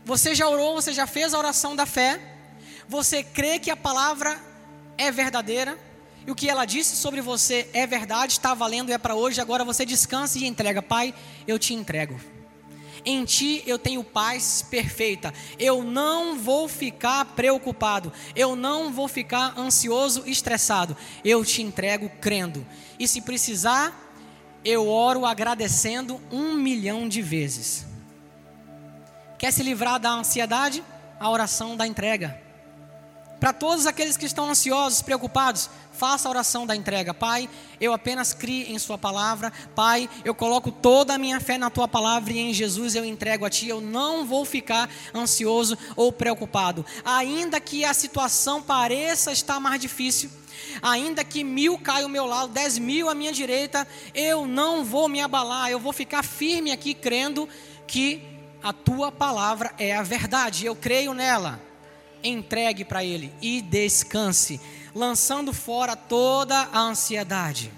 você 0.05 0.37
já 0.37 0.49
orou, 0.49 0.77
você 0.77 0.93
já 0.93 1.05
fez 1.05 1.35
a 1.35 1.39
oração 1.39 1.75
da 1.75 1.85
fé, 1.85 2.21
você 2.89 3.25
crê 3.25 3.59
que 3.59 3.73
a 3.73 3.77
palavra 3.77 4.41
é 4.97 5.11
verdadeira, 5.11 5.77
e 6.27 6.31
o 6.31 6.35
que 6.35 6.49
ela 6.49 6.65
disse 6.65 6.97
sobre 6.97 7.21
você 7.21 7.69
é 7.73 7.87
verdade, 7.87 8.33
está 8.33 8.53
valendo, 8.53 8.91
é 8.91 8.99
para 8.99 9.15
hoje, 9.15 9.41
agora 9.41 9.65
você 9.65 9.87
descansa 9.87 10.39
e 10.39 10.45
entrega. 10.45 10.83
Pai, 10.83 11.15
eu 11.47 11.59
te 11.59 11.73
entrego. 11.73 12.19
Em 13.05 13.25
ti 13.25 13.63
eu 13.65 13.79
tenho 13.79 14.03
paz 14.03 14.67
perfeita. 14.69 15.33
Eu 15.57 15.85
não 15.85 16.37
vou 16.37 16.69
ficar 16.69 17.25
preocupado. 17.25 18.13
Eu 18.35 18.57
não 18.57 18.93
vou 18.93 19.07
ficar 19.07 19.57
ansioso, 19.57 20.25
estressado. 20.27 20.97
Eu 21.25 21.45
te 21.45 21.63
entrego 21.63 22.11
crendo. 22.21 22.67
E 22.99 23.07
se 23.07 23.21
precisar, 23.21 24.13
eu 24.65 24.89
oro 24.89 25.25
agradecendo 25.25 26.21
um 26.33 26.55
milhão 26.55 27.09
de 27.09 27.23
vezes. 27.23 27.87
Quer 29.39 29.53
se 29.53 29.63
livrar 29.63 30.01
da 30.01 30.11
ansiedade? 30.11 30.83
A 31.21 31.31
oração 31.31 31.77
da 31.77 31.87
entrega. 31.87 32.46
Para 33.39 33.53
todos 33.53 33.87
aqueles 33.87 34.17
que 34.17 34.25
estão 34.25 34.49
ansiosos, 34.49 35.03
preocupados, 35.03 35.69
faça 35.93 36.27
a 36.27 36.31
oração 36.31 36.67
da 36.67 36.75
entrega. 36.75 37.13
Pai, 37.13 37.49
eu 37.79 37.93
apenas 37.93 38.33
crio 38.33 38.71
em 38.71 38.79
Sua 38.79 38.97
palavra. 38.97 39.53
Pai, 39.75 40.09
eu 40.25 40.35
coloco 40.35 40.73
toda 40.73 41.15
a 41.15 41.19
minha 41.19 41.39
fé 41.39 41.59
na 41.59 41.69
Tua 41.69 41.87
palavra 41.87 42.33
e 42.33 42.39
em 42.39 42.55
Jesus 42.55 42.95
eu 42.95 43.05
entrego 43.05 43.45
a 43.45 43.51
Ti. 43.51 43.69
Eu 43.69 43.81
não 43.81 44.25
vou 44.25 44.45
ficar 44.47 44.89
ansioso 45.15 45.77
ou 45.95 46.11
preocupado. 46.11 46.85
Ainda 47.05 47.61
que 47.61 47.85
a 47.85 47.93
situação 47.93 48.63
pareça 48.63 49.33
estar 49.33 49.61
mais 49.61 49.81
difícil, 49.81 50.31
ainda 50.81 51.23
que 51.23 51.45
mil 51.45 51.79
caia 51.79 52.05
ao 52.05 52.11
meu 52.11 52.25
lado, 52.25 52.53
dez 52.53 52.79
mil 52.79 53.11
à 53.11 53.15
minha 53.15 53.33
direita, 53.33 53.87
eu 54.15 54.47
não 54.47 54.83
vou 54.83 55.09
me 55.11 55.21
abalar. 55.21 55.71
Eu 55.71 55.79
vou 55.79 55.93
ficar 55.93 56.23
firme 56.23 56.73
aqui, 56.73 56.95
crendo 56.95 57.47
que 57.87 58.23
a 58.63 58.73
tua 58.73 59.13
palavra 59.13 59.75
é 59.79 59.95
a 59.95 60.03
verdade, 60.03 60.65
eu 60.65 60.75
creio 60.75 61.13
nela. 61.13 61.66
Entregue 62.27 62.85
para 62.85 63.05
Ele 63.05 63.33
e 63.41 63.63
descanse, 63.63 64.61
lançando 64.95 65.53
fora 65.53 65.95
toda 65.95 66.57
a 66.73 66.81
ansiedade. 66.81 67.73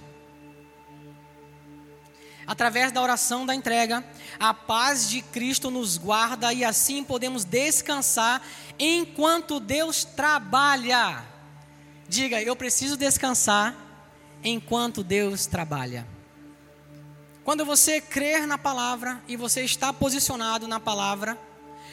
Através 2.47 2.91
da 2.91 3.03
oração 3.03 3.45
da 3.45 3.55
entrega, 3.55 4.03
a 4.41 4.55
paz 4.55 5.11
de 5.11 5.21
Cristo 5.21 5.71
nos 5.71 5.99
guarda 5.99 6.51
e 6.51 6.65
assim 6.65 7.05
podemos 7.05 7.45
descansar 7.45 8.41
enquanto 8.79 9.61
Deus 9.61 10.03
trabalha. 10.03 11.23
Diga, 12.09 12.41
eu 12.41 12.57
preciso 12.57 12.97
descansar 12.97 13.77
enquanto 14.43 15.05
Deus 15.05 15.45
trabalha. 15.45 16.07
Quando 17.45 17.67
você 17.67 18.01
crer 18.01 18.47
na 18.47 18.57
palavra 18.57 19.23
e 19.29 19.37
você 19.37 19.63
está 19.63 19.93
posicionado 19.93 20.67
na 20.67 20.81
palavra, 20.81 21.39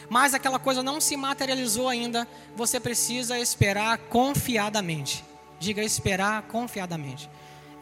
mas 0.10 0.34
aquela 0.34 0.60
coisa 0.60 0.84
não 0.84 1.02
se 1.02 1.16
materializou 1.16 1.90
ainda, 1.90 2.28
você 2.56 2.80
precisa 2.80 3.40
esperar 3.40 3.98
confiadamente. 3.98 5.24
Diga 5.60 5.84
esperar 5.84 6.44
confiadamente. 6.44 7.30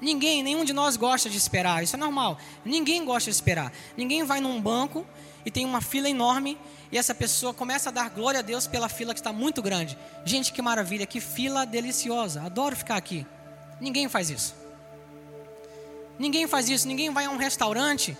Ninguém, 0.01 0.43
nenhum 0.43 0.65
de 0.65 0.73
nós 0.73 0.97
gosta 0.97 1.29
de 1.29 1.37
esperar, 1.37 1.83
isso 1.83 1.95
é 1.95 1.99
normal. 1.99 2.37
Ninguém 2.65 3.05
gosta 3.05 3.29
de 3.29 3.35
esperar. 3.35 3.71
Ninguém 3.95 4.23
vai 4.23 4.41
num 4.41 4.61
banco 4.61 5.05
e 5.45 5.51
tem 5.51 5.65
uma 5.65 5.81
fila 5.81 6.09
enorme 6.09 6.57
e 6.91 6.97
essa 6.97 7.15
pessoa 7.15 7.53
começa 7.53 7.89
a 7.89 7.91
dar 7.91 8.09
glória 8.09 8.39
a 8.39 8.43
Deus 8.43 8.67
pela 8.67 8.87
fila 8.87 9.13
que 9.13 9.19
está 9.19 9.33
muito 9.33 9.61
grande. 9.61 9.97
Gente, 10.25 10.53
que 10.53 10.61
maravilha, 10.61 11.05
que 11.05 11.19
fila 11.19 11.65
deliciosa. 11.65 12.43
Adoro 12.43 12.75
ficar 12.75 12.97
aqui. 12.97 13.25
Ninguém 13.81 14.07
faz 14.07 14.29
isso. 14.29 14.55
Ninguém 16.19 16.47
faz 16.47 16.69
isso, 16.69 16.87
ninguém 16.87 17.09
vai 17.09 17.25
a 17.25 17.29
um 17.31 17.37
restaurante 17.37 18.15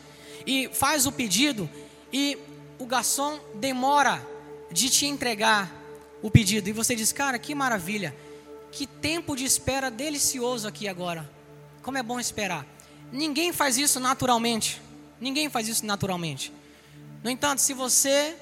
e 0.47 0.68
faz 0.74 1.06
o 1.06 1.12
pedido 1.12 1.70
e 2.12 2.38
o 2.80 2.86
garçom 2.86 3.40
demora 3.56 4.26
de 4.72 4.90
te 4.90 5.06
entregar 5.06 5.72
o 6.22 6.32
pedido. 6.32 6.70
E 6.70 6.72
você 6.72 6.96
diz, 6.96 7.12
cara, 7.12 7.38
que 7.38 7.54
maravilha, 7.54 8.16
que 8.72 8.88
tempo 8.88 9.36
de 9.36 9.46
espera 9.46 9.92
delicioso 9.92 10.68
aqui 10.68 10.88
agora. 10.88 11.30
Como 11.82 11.98
é 11.98 12.04
bom 12.04 12.20
esperar. 12.20 12.66
Ninguém 13.12 13.54
faz 13.54 13.78
isso 13.78 14.00
naturalmente. 14.00 14.82
Ninguém 15.20 15.50
faz 15.50 15.68
isso 15.68 15.86
naturalmente. 15.86 16.52
No 17.24 17.30
entanto, 17.30 17.60
se 17.60 17.74
você 17.74 18.36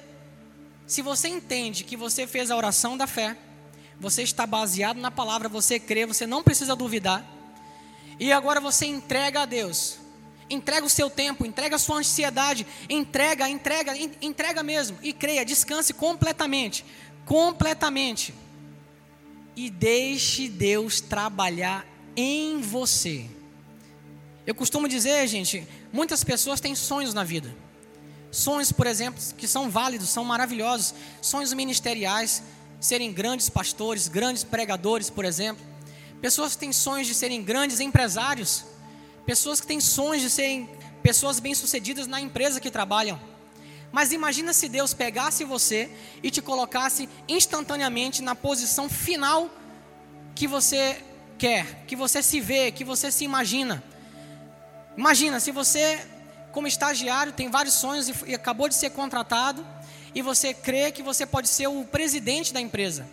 se 0.86 1.00
você 1.00 1.28
entende 1.28 1.84
que 1.84 1.96
você 1.96 2.26
fez 2.26 2.50
a 2.50 2.56
oração 2.56 2.96
da 2.96 3.06
fé, 3.06 3.36
você 3.98 4.22
está 4.22 4.46
baseado 4.46 4.98
na 4.98 5.10
palavra, 5.10 5.48
você 5.48 5.78
crê, 5.78 6.04
você 6.04 6.26
não 6.26 6.42
precisa 6.42 6.74
duvidar. 6.74 7.24
E 8.18 8.32
agora 8.32 8.60
você 8.60 8.84
entrega 8.86 9.42
a 9.42 9.46
Deus. 9.46 9.98
Entrega 10.52 10.86
o 10.86 10.90
seu 10.90 11.08
tempo, 11.08 11.46
entrega 11.46 11.76
a 11.76 11.78
sua 11.78 11.96
ansiedade, 11.96 12.66
entrega, 12.88 13.48
entrega, 13.48 13.94
entrega 14.20 14.62
mesmo. 14.62 14.98
E 15.02 15.10
creia, 15.10 15.46
descanse 15.46 15.94
completamente. 15.94 16.84
Completamente. 17.24 18.34
E 19.56 19.70
deixe 19.70 20.48
Deus 20.48 21.00
trabalhar 21.00 21.86
em 22.14 22.60
você. 22.60 23.24
Eu 24.46 24.54
costumo 24.54 24.86
dizer, 24.86 25.26
gente, 25.26 25.66
muitas 25.90 26.22
pessoas 26.22 26.60
têm 26.60 26.74
sonhos 26.74 27.14
na 27.14 27.24
vida. 27.24 27.54
Sonhos, 28.30 28.70
por 28.72 28.86
exemplo, 28.86 29.22
que 29.38 29.48
são 29.48 29.70
válidos, 29.70 30.10
são 30.10 30.22
maravilhosos. 30.22 30.94
Sonhos 31.22 31.54
ministeriais, 31.54 32.42
serem 32.78 33.10
grandes 33.10 33.48
pastores, 33.48 34.06
grandes 34.06 34.44
pregadores, 34.44 35.08
por 35.08 35.24
exemplo. 35.24 35.64
Pessoas 36.20 36.56
têm 36.56 36.72
sonhos 36.72 37.06
de 37.06 37.14
serem 37.14 37.42
grandes 37.42 37.80
empresários. 37.80 38.66
Pessoas 39.26 39.60
que 39.60 39.66
têm 39.66 39.80
sonhos 39.80 40.22
de 40.22 40.30
serem 40.30 40.68
pessoas 41.02 41.40
bem-sucedidas 41.40 42.06
na 42.06 42.20
empresa 42.20 42.60
que 42.60 42.70
trabalham. 42.70 43.20
Mas 43.90 44.12
imagina 44.12 44.52
se 44.52 44.68
Deus 44.68 44.94
pegasse 44.94 45.44
você 45.44 45.90
e 46.22 46.30
te 46.30 46.40
colocasse 46.40 47.08
instantaneamente 47.28 48.22
na 48.22 48.34
posição 48.34 48.88
final 48.88 49.50
que 50.34 50.46
você 50.46 51.04
quer, 51.38 51.84
que 51.86 51.94
você 51.94 52.22
se 52.22 52.40
vê, 52.40 52.72
que 52.72 52.84
você 52.84 53.12
se 53.12 53.24
imagina. 53.24 53.82
Imagina 54.96 55.40
se 55.40 55.50
você, 55.50 56.00
como 56.52 56.66
estagiário, 56.66 57.32
tem 57.32 57.50
vários 57.50 57.74
sonhos 57.74 58.08
e, 58.26 58.34
acabou 58.34 58.68
de 58.68 58.74
ser 58.74 58.90
contratado 58.90 59.66
e 60.14 60.22
você 60.22 60.54
crê 60.54 60.90
que 60.90 61.02
você 61.02 61.26
pode 61.26 61.48
ser 61.48 61.66
o 61.66 61.84
presidente 61.84 62.52
da 62.52 62.60
empresa, 62.60 63.08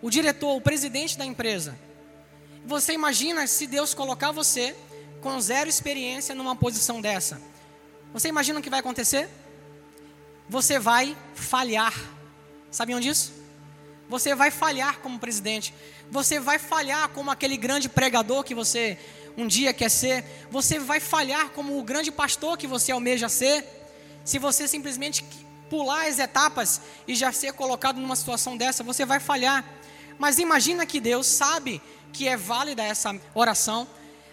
o 0.00 0.10
diretor, 0.10 0.56
o 0.56 0.60
presidente 0.60 1.16
da 1.18 1.26
empresa. 1.26 1.78
Você 2.64 2.92
imagina 2.92 3.46
se 3.46 3.66
Deus 3.66 3.92
colocar 3.92 4.30
você 4.30 4.74
com 5.22 5.40
zero 5.40 5.70
experiência 5.70 6.34
numa 6.34 6.54
posição 6.54 7.00
dessa. 7.00 7.40
Você 8.12 8.28
imagina 8.28 8.60
o 8.60 8.62
que 8.62 8.68
vai 8.68 8.80
acontecer? 8.80 9.30
você 10.52 10.78
vai 10.78 11.16
falhar. 11.34 11.94
Sabiam 12.70 13.00
disso? 13.00 13.32
Você 14.06 14.34
vai 14.34 14.50
falhar 14.50 14.98
como 14.98 15.18
presidente. 15.18 15.72
Você 16.10 16.38
vai 16.38 16.58
falhar 16.58 17.08
como 17.08 17.30
aquele 17.30 17.56
grande 17.56 17.88
pregador 17.88 18.44
que 18.44 18.54
você 18.54 18.98
um 19.34 19.46
dia 19.46 19.72
quer 19.72 19.88
ser. 19.88 20.24
Você 20.50 20.78
vai 20.78 21.00
falhar 21.00 21.48
como 21.50 21.78
o 21.78 21.82
grande 21.82 22.12
pastor 22.12 22.58
que 22.58 22.66
você 22.66 22.92
almeja 22.92 23.30
ser. 23.30 23.64
Se 24.26 24.38
você 24.38 24.68
simplesmente 24.68 25.24
pular 25.70 26.06
as 26.06 26.18
etapas 26.18 26.82
e 27.08 27.14
já 27.14 27.32
ser 27.32 27.54
colocado 27.54 27.98
numa 27.98 28.14
situação 28.14 28.54
dessa, 28.54 28.84
você 28.84 29.06
vai 29.06 29.20
falhar. 29.20 29.64
Mas 30.18 30.38
imagina 30.38 30.84
que 30.84 31.00
Deus 31.00 31.26
sabe 31.26 31.80
que 32.12 32.28
é 32.28 32.36
válida 32.36 32.82
essa 32.82 33.18
oração. 33.34 33.88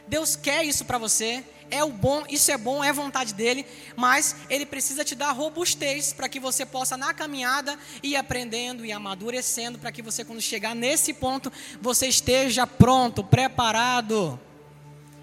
Deus 0.09 0.35
quer 0.35 0.65
isso 0.65 0.83
para 0.85 0.97
você 0.97 1.43
é 1.71 1.83
o 1.83 1.91
bom, 1.91 2.23
isso 2.27 2.51
é 2.51 2.57
bom, 2.57 2.83
é 2.83 2.91
vontade 2.91 3.31
dele, 3.31 3.63
mas 3.95 4.35
ele 4.49 4.65
precisa 4.65 5.05
te 5.05 5.13
dar 5.13 5.31
robustez 5.31 6.11
para 6.11 6.27
que 6.27 6.39
você 6.39 6.65
possa 6.65 6.97
na 6.97 7.13
caminhada 7.13 7.77
ir 8.01 8.15
aprendendo 8.15 8.83
e 8.83 8.91
amadurecendo 8.91 9.77
para 9.77 9.91
que 9.91 10.01
você 10.01 10.25
quando 10.25 10.41
chegar 10.41 10.75
nesse 10.75 11.13
ponto, 11.13 11.53
você 11.79 12.07
esteja 12.07 12.65
pronto, 12.65 13.23
preparado. 13.23 14.39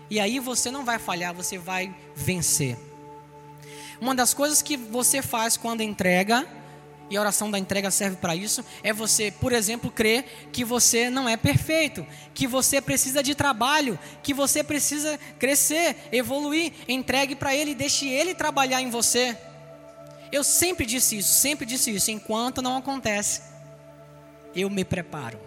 E 0.09 0.21
aí 0.21 0.39
você 0.39 0.71
não 0.71 0.85
vai 0.85 1.01
falhar, 1.01 1.35
você 1.35 1.59
vai 1.59 1.93
vencer. 2.15 2.79
Uma 4.01 4.15
das 4.15 4.33
coisas 4.33 4.63
que 4.63 4.77
você 4.77 5.21
faz 5.21 5.57
quando 5.57 5.81
entrega 5.81 6.47
e 7.09 7.17
a 7.17 7.21
oração 7.21 7.51
da 7.51 7.59
entrega 7.59 7.91
serve 7.91 8.17
para 8.17 8.35
isso, 8.35 8.65
é 8.83 8.93
você, 8.93 9.31
por 9.31 9.53
exemplo, 9.53 9.91
crer 9.91 10.25
que 10.53 10.65
você 10.65 11.09
não 11.09 11.29
é 11.29 11.37
perfeito, 11.37 12.07
que 12.35 12.47
você 12.47 12.81
precisa 12.81 13.23
de 13.23 13.35
trabalho, 13.35 13.99
que 14.23 14.35
você 14.35 14.63
precisa 14.63 15.19
crescer, 15.39 15.97
evoluir, 16.11 16.73
entregue 16.89 17.37
para 17.37 17.55
Ele, 17.55 17.75
deixe 17.75 18.09
Ele 18.09 18.35
trabalhar 18.35 18.81
em 18.81 18.91
você. 18.91 19.37
Eu 20.33 20.43
sempre 20.43 20.85
disse 20.85 21.19
isso, 21.19 21.33
sempre 21.33 21.65
disse 21.65 21.91
isso, 21.95 22.11
enquanto 22.11 22.61
não 22.61 22.77
acontece, 22.77 23.43
eu 24.55 24.69
me 24.69 24.85
preparo. 24.85 25.39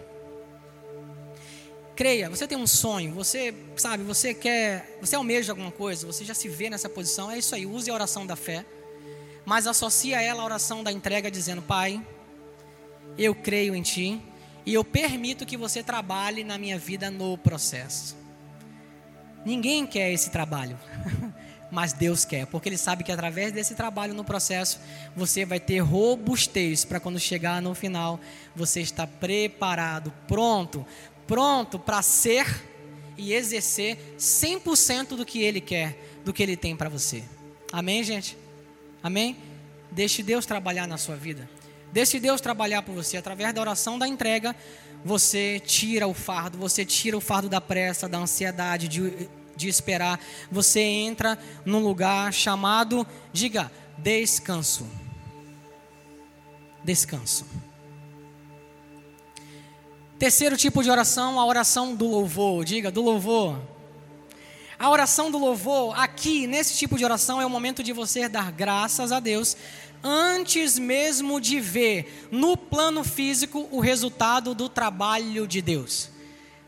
Creia, 1.94 2.30
você 2.30 2.48
tem 2.48 2.56
um 2.56 2.66
sonho, 2.66 3.12
você 3.12 3.54
sabe, 3.76 4.02
você 4.02 4.32
quer, 4.32 4.96
você 5.02 5.14
almeja 5.14 5.52
alguma 5.52 5.70
coisa, 5.70 6.06
você 6.06 6.24
já 6.24 6.32
se 6.32 6.48
vê 6.48 6.70
nessa 6.70 6.88
posição, 6.88 7.30
é 7.30 7.36
isso 7.36 7.54
aí, 7.54 7.66
use 7.66 7.90
a 7.90 7.94
oração 7.94 8.24
da 8.24 8.34
fé 8.34 8.64
mas 9.50 9.66
associa 9.66 10.22
ela 10.22 10.42
à 10.42 10.44
oração 10.44 10.80
da 10.80 10.92
entrega, 10.92 11.28
dizendo: 11.28 11.60
Pai, 11.60 12.00
eu 13.18 13.34
creio 13.34 13.74
em 13.74 13.82
Ti 13.82 14.22
e 14.64 14.72
eu 14.72 14.84
permito 14.84 15.44
que 15.44 15.56
você 15.56 15.82
trabalhe 15.82 16.44
na 16.44 16.56
minha 16.56 16.78
vida 16.78 17.10
no 17.10 17.36
processo. 17.36 18.16
Ninguém 19.44 19.88
quer 19.88 20.12
esse 20.12 20.30
trabalho, 20.30 20.78
mas 21.68 21.92
Deus 21.92 22.24
quer, 22.24 22.46
porque 22.46 22.68
Ele 22.68 22.78
sabe 22.78 23.02
que 23.02 23.10
através 23.10 23.50
desse 23.50 23.74
trabalho 23.74 24.14
no 24.14 24.22
processo, 24.22 24.78
você 25.16 25.44
vai 25.44 25.58
ter 25.58 25.80
robustez 25.80 26.84
para 26.84 27.00
quando 27.00 27.18
chegar 27.18 27.60
no 27.60 27.74
final, 27.74 28.20
você 28.54 28.80
está 28.80 29.04
preparado, 29.04 30.12
pronto, 30.28 30.86
pronto 31.26 31.76
para 31.76 32.02
ser 32.02 32.46
e 33.18 33.32
exercer 33.32 34.14
100% 34.16 35.16
do 35.16 35.26
que 35.26 35.42
Ele 35.42 35.60
quer, 35.60 36.20
do 36.24 36.32
que 36.32 36.40
Ele 36.40 36.56
tem 36.56 36.76
para 36.76 36.88
você. 36.88 37.24
Amém, 37.72 38.04
gente? 38.04 38.38
Amém? 39.02 39.36
Deixe 39.90 40.22
Deus 40.22 40.46
trabalhar 40.46 40.86
na 40.86 40.96
sua 40.96 41.16
vida. 41.16 41.48
Deixe 41.92 42.20
Deus 42.20 42.40
trabalhar 42.40 42.82
por 42.82 42.94
você. 42.94 43.16
Através 43.16 43.52
da 43.52 43.60
oração 43.60 43.98
da 43.98 44.06
entrega, 44.06 44.54
você 45.04 45.60
tira 45.60 46.06
o 46.06 46.14
fardo, 46.14 46.58
você 46.58 46.84
tira 46.84 47.16
o 47.16 47.20
fardo 47.20 47.48
da 47.48 47.60
pressa, 47.60 48.08
da 48.08 48.18
ansiedade, 48.18 48.86
de, 48.86 49.28
de 49.56 49.68
esperar. 49.68 50.20
Você 50.50 50.80
entra 50.80 51.38
num 51.64 51.80
lugar 51.80 52.32
chamado, 52.32 53.06
diga, 53.32 53.70
descanso. 53.98 54.86
Descanso. 56.84 57.46
Terceiro 60.18 60.56
tipo 60.56 60.82
de 60.82 60.90
oração, 60.90 61.40
a 61.40 61.46
oração 61.46 61.94
do 61.94 62.06
louvor. 62.06 62.64
Diga, 62.64 62.90
do 62.90 63.00
louvor. 63.00 63.58
A 64.80 64.88
oração 64.88 65.30
do 65.30 65.36
louvor, 65.36 65.92
aqui, 66.00 66.46
nesse 66.46 66.74
tipo 66.74 66.96
de 66.96 67.04
oração, 67.04 67.38
é 67.38 67.44
o 67.44 67.50
momento 67.50 67.82
de 67.82 67.92
você 67.92 68.30
dar 68.30 68.50
graças 68.50 69.12
a 69.12 69.20
Deus 69.20 69.54
antes 70.02 70.78
mesmo 70.78 71.38
de 71.38 71.60
ver 71.60 72.26
no 72.30 72.56
plano 72.56 73.04
físico 73.04 73.68
o 73.70 73.78
resultado 73.78 74.54
do 74.54 74.70
trabalho 74.70 75.46
de 75.46 75.60
Deus. 75.60 76.08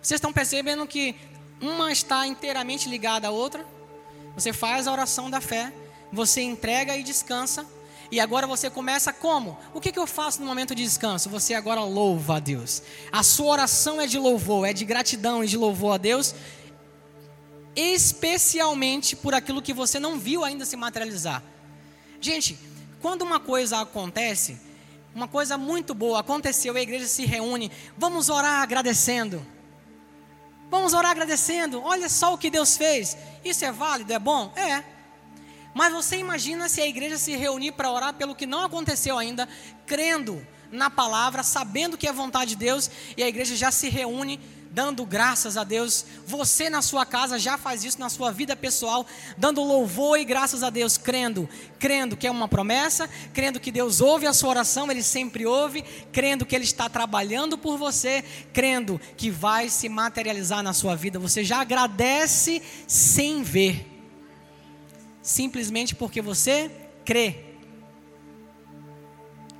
Vocês 0.03 0.19
estão 0.19 0.31
percebendo 0.31 0.87
que 0.87 1.17
uma 1.59 1.91
está 1.91 2.27
inteiramente 2.27 2.87
ligada 2.87 3.29
à 3.29 3.31
outra? 3.31 3.65
Você 4.35 4.53
faz 4.53 4.87
a 4.87 4.93
oração 4.93 5.31
da 5.31 5.41
fé, 5.41 5.73
você 6.13 6.43
entrega 6.43 6.95
e 6.95 7.03
descansa, 7.03 7.67
e 8.11 8.21
agora 8.21 8.47
você 8.47 8.69
começa 8.69 9.11
como? 9.11 9.57
O 9.73 9.81
que, 9.81 9.91
que 9.91 9.99
eu 9.99 10.07
faço 10.07 10.39
no 10.39 10.47
momento 10.47 10.75
de 10.75 10.83
descanso? 10.83 11.31
Você 11.31 11.55
agora 11.55 11.81
louva 11.81 12.37
a 12.37 12.41
Deus. 12.41 12.83
A 13.11 13.23
sua 13.23 13.53
oração 13.53 13.99
é 13.99 14.07
de 14.07 14.19
louvor, 14.19 14.69
é 14.69 14.75
de 14.75 14.85
gratidão 14.85 15.43
e 15.43 15.47
de 15.47 15.57
louvor 15.57 15.95
a 15.95 15.97
Deus 15.97 16.35
especialmente 17.75 19.17
por 19.17 19.35
aquilo 19.35 19.63
que 19.63 19.73
você 19.73 19.99
não 19.99 20.19
viu 20.19 20.45
ainda 20.45 20.65
se 20.65 20.77
materializar. 20.77 21.43
Gente, 22.21 22.59
quando 23.01 23.23
uma 23.23 23.41
coisa 23.41 23.81
acontece, 23.81 24.59
uma 25.15 25.27
coisa 25.27 25.59
muito 25.59 25.95
boa 25.95 26.21
aconteceu, 26.21 26.77
a 26.77 26.81
igreja 26.81 27.07
se 27.07 27.25
reúne, 27.25 27.71
vamos 27.97 28.29
orar 28.29 28.63
agradecendo. 28.63 29.45
Vamos 30.71 30.95
orar 30.95 31.11
agradecendo. 31.11 31.83
Olha 31.83 32.09
só 32.09 32.33
o 32.33 32.39
que 32.39 32.49
Deus 32.49 32.79
fez. 32.79 33.15
Isso 33.45 33.63
é 33.63 33.71
válido, 33.71 34.13
é 34.13 34.19
bom? 34.19 34.51
É. 34.57 34.83
Mas 35.75 35.93
você 35.93 36.17
imagina 36.17 36.67
se 36.69 36.81
a 36.81 36.87
igreja 36.87 37.19
se 37.19 37.37
reunir 37.37 37.73
para 37.73 37.91
orar 37.91 38.15
pelo 38.15 38.35
que 38.35 38.47
não 38.47 38.65
aconteceu 38.65 39.19
ainda, 39.19 39.49
crendo 39.85 40.47
na 40.71 40.89
palavra, 40.89 41.43
sabendo 41.43 41.99
que 41.99 42.09
é 42.09 42.13
vontade 42.13 42.51
de 42.51 42.57
Deus, 42.57 42.91
e 43.17 43.23
a 43.23 43.29
igreja 43.29 43.55
já 43.55 43.71
se 43.71 43.91
reúne 43.91 44.41
dando 44.73 45.05
graças 45.05 45.57
a 45.57 45.65
Deus. 45.65 46.05
Você 46.27 46.71
na 46.71 46.81
sua 46.83 47.05
casa 47.05 47.39
já 47.39 47.59
faz 47.59 47.85
isso 47.85 48.01
na 48.01 48.09
sua 48.09 48.33
vida 48.33 48.57
pessoal, 48.57 49.07
dando 49.37 49.63
louvor 49.63 50.19
e 50.19 50.25
graças 50.25 50.63
a 50.63 50.71
Deus, 50.71 50.97
crendo, 50.97 51.49
crendo 51.79 52.17
que 52.17 52.27
é 52.27 52.31
uma 52.31 52.49
promessa, 52.49 53.09
crendo 53.35 53.61
que 53.61 53.71
Deus 53.71 54.01
ouve 54.01 54.27
a 54.27 54.33
sua 54.33 54.51
oração, 54.51 54.91
ele 54.91 55.03
sempre 55.03 55.45
ouve, 55.47 55.83
crendo 56.11 56.47
que 56.47 56.57
ele 56.57 56.65
está 56.65 56.89
trabalhando 56.89 57.59
por 57.59 57.77
você, 57.77 58.25
crendo 58.53 59.01
que 59.17 59.31
vai 59.31 59.69
se 59.69 59.89
materializar 59.89 60.63
na 60.63 60.73
sua 60.73 60.97
vida. 60.97 61.19
Você 61.19 61.45
já 61.45 61.61
agradece 61.61 62.63
sem 62.87 63.43
ver. 63.43 63.87
Simplesmente 65.21 65.95
porque 65.95 66.21
você 66.21 66.71
crê. 67.05 67.45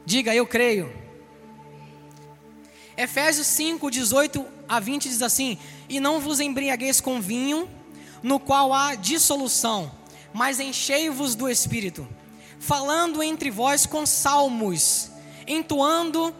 Diga, 0.05 0.35
eu 0.35 0.47
creio. 0.47 0.93
Efésios 2.97 3.47
5, 3.47 3.91
18 3.91 4.62
a 4.73 4.81
20 4.81 5.07
diz 5.07 5.21
assim: 5.21 5.59
E 5.87 6.01
não 6.01 6.19
vos 6.19 6.41
embriagueis 6.41 6.99
com 6.99 7.21
vinho, 7.21 7.69
no 8.23 8.41
qual 8.41 8.73
há 8.73 8.95
dissolução, 8.95 9.93
mas 10.33 10.59
enchei-vos 10.59 11.35
do 11.35 11.47
espírito, 11.47 12.09
falando 12.59 13.23
entre 13.23 13.51
vós 13.51 13.85
com 13.85 14.07
salmos, 14.07 15.11
entoando 15.47 16.35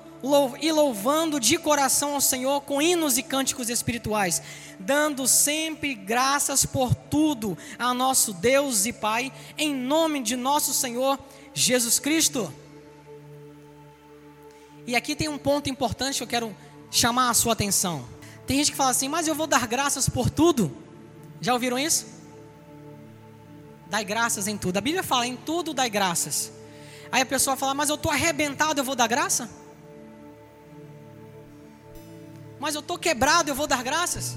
e 0.63 0.73
louvando 0.73 1.39
de 1.39 1.59
coração 1.59 2.15
ao 2.15 2.23
Senhor 2.23 2.63
com 2.63 2.81
hinos 2.81 3.19
e 3.19 3.23
cânticos 3.23 3.69
espirituais, 3.69 4.41
dando 4.81 5.29
sempre 5.29 5.95
graças 5.95 6.65
por 6.65 6.95
tudo 6.95 7.59
a 7.79 7.93
nosso 7.93 8.33
Deus 8.33 8.87
e 8.87 8.95
Pai, 8.95 9.31
em 9.59 9.75
nome 9.75 10.23
de 10.23 10.37
nosso 10.37 10.73
Senhor 10.73 11.19
Jesus 11.53 11.99
Cristo. 11.99 12.51
E 14.87 14.97
aqui 14.97 15.15
tem 15.15 15.29
um 15.29 15.37
ponto 15.37 15.69
importante 15.69 16.17
que 16.17 16.23
eu 16.23 16.27
quero 16.27 16.57
chamar 16.91 17.29
a 17.29 17.35
sua 17.35 17.53
atenção. 17.53 18.22
Tem 18.47 18.57
gente 18.57 18.71
que 18.73 18.77
fala 18.77 18.91
assim, 18.91 19.09
mas 19.09 19.29
eu 19.29 19.35
vou 19.35 19.47
dar 19.47 19.67
graças 19.67 20.09
por 20.09 20.29
tudo. 20.29 20.75
Já 21.41 21.53
ouviram 21.53 21.79
isso? 21.79 22.07
Dai 23.89 24.05
graças 24.05 24.49
em 24.49 24.57
tudo. 24.57 24.77
A 24.79 24.81
Bíblia 24.81 25.03
fala, 25.03 25.27
em 25.27 25.37
tudo 25.37 25.75
dai 25.75 25.91
graças. 25.91 26.53
Aí 27.11 27.21
a 27.21 27.27
pessoa 27.27 27.57
fala, 27.57 27.75
mas 27.75 27.91
eu 27.91 27.97
estou 27.97 28.11
arrebentado, 28.11 28.81
eu 28.81 28.85
vou 28.85 28.95
dar 28.95 29.07
graça? 29.07 29.51
Mas 32.59 32.75
eu 32.75 32.81
estou 32.81 32.97
quebrado, 32.97 33.51
eu 33.51 33.55
vou 33.55 33.67
dar 33.67 33.83
graças? 33.83 34.37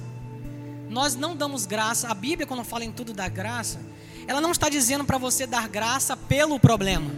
Nós 0.89 1.15
não 1.15 1.35
damos 1.35 1.65
graça. 1.65 2.09
A 2.09 2.13
Bíblia, 2.13 2.45
quando 2.45 2.63
fala 2.63 2.83
em 2.83 2.91
tudo 2.91 3.13
da 3.13 3.27
graça, 3.27 3.79
ela 4.27 4.41
não 4.41 4.51
está 4.51 4.67
dizendo 4.67 5.05
para 5.05 5.17
você 5.17 5.45
dar 5.45 5.67
graça 5.67 6.17
pelo 6.17 6.59
problema, 6.59 7.11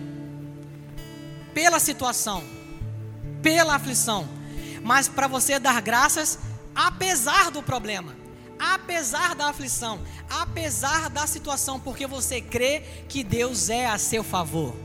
pela 1.53 1.79
situação, 1.79 2.43
pela 3.41 3.75
aflição, 3.75 4.27
mas 4.83 5.07
para 5.07 5.27
você 5.27 5.57
dar 5.59 5.81
graças 5.81 6.37
apesar 6.77 7.49
do 7.49 7.63
problema, 7.63 8.15
apesar 8.59 9.33
da 9.33 9.49
aflição, 9.49 9.99
apesar 10.29 11.09
da 11.09 11.25
situação, 11.25 11.79
porque 11.79 12.05
você 12.05 12.39
crê 12.39 12.83
que 13.09 13.23
Deus 13.23 13.67
é 13.67 13.87
a 13.87 13.97
seu 13.97 14.23
favor. 14.23 14.75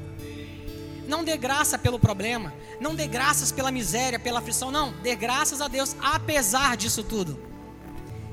Não 1.07 1.23
dê 1.23 1.37
graça 1.37 1.77
pelo 1.77 1.99
problema, 1.99 2.55
não 2.81 2.95
dê 2.95 3.07
graças 3.07 3.53
pela 3.53 3.71
miséria, 3.71 4.19
pela 4.19 4.39
aflição, 4.39 4.71
não, 4.71 4.93
dê 5.03 5.15
graças 5.15 5.61
a 5.61 5.69
Deus 5.69 5.95
apesar 6.01 6.79
disso 6.79 7.05
tudo. 7.05 7.39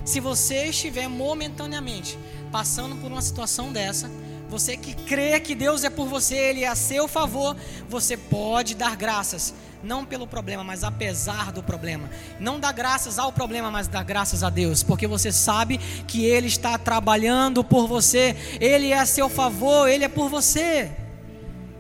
Se 0.06 0.22
você 0.22 0.68
estiver 0.68 1.10
momentaneamente 1.10 2.18
passando 2.54 2.96
por 2.96 3.12
uma 3.12 3.22
situação 3.22 3.74
dessa, 3.74 4.10
você 4.50 4.76
que 4.76 4.96
crê 4.96 5.40
que 5.40 5.54
Deus 5.54 5.84
é 5.84 5.90
por 5.90 6.08
você, 6.08 6.36
Ele 6.36 6.64
é 6.64 6.68
a 6.68 6.76
seu 6.76 7.08
favor, 7.08 7.56
você 7.88 8.18
pode 8.18 8.74
dar 8.76 8.96
graças, 8.96 9.54
não 9.84 10.04
pelo 10.04 10.26
problema, 10.26 10.64
mas 10.64 10.84
apesar 10.84 11.52
do 11.52 11.62
problema. 11.62 12.10
Não 12.40 12.60
dá 12.60 12.72
graças 12.72 13.20
ao 13.20 13.32
problema, 13.32 13.70
mas 13.70 13.88
dá 13.88 14.02
graças 14.02 14.44
a 14.44 14.50
Deus, 14.50 14.82
porque 14.82 15.06
você 15.06 15.32
sabe 15.32 15.78
que 16.08 16.26
Ele 16.26 16.48
está 16.48 16.78
trabalhando 16.78 17.64
por 17.64 17.88
você, 17.88 18.36
Ele 18.60 18.92
é 18.92 18.98
a 18.98 19.06
seu 19.06 19.30
favor, 19.30 19.88
Ele 19.88 20.04
é 20.04 20.10
por 20.10 20.30
você. 20.30 20.90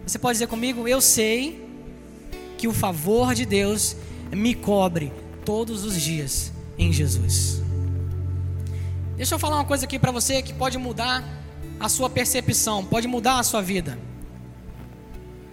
Você 0.05 0.19
pode 0.19 0.35
dizer 0.35 0.47
comigo, 0.47 0.87
eu 0.87 1.01
sei 1.01 1.67
que 2.57 2.67
o 2.67 2.73
favor 2.73 3.33
de 3.33 3.45
Deus 3.45 3.95
me 4.31 4.53
cobre 4.53 5.11
todos 5.43 5.83
os 5.83 5.99
dias 5.99 6.51
em 6.77 6.93
Jesus. 6.93 7.61
Deixa 9.17 9.35
eu 9.35 9.39
falar 9.39 9.55
uma 9.57 9.65
coisa 9.65 9.85
aqui 9.85 9.97
para 9.97 10.11
você 10.11 10.41
que 10.41 10.53
pode 10.53 10.77
mudar 10.77 11.23
a 11.79 11.87
sua 11.87 12.09
percepção, 12.09 12.83
pode 12.83 13.07
mudar 13.07 13.39
a 13.39 13.43
sua 13.43 13.61
vida. 13.61 13.99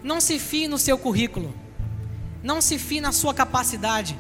Não 0.02 0.20
se 0.20 0.38
fie 0.38 0.68
no 0.68 0.78
seu 0.78 0.98
currículo, 0.98 1.54
não 2.42 2.60
se 2.60 2.78
fie 2.78 3.00
na 3.00 3.12
sua 3.12 3.34
capacidade, 3.34 4.16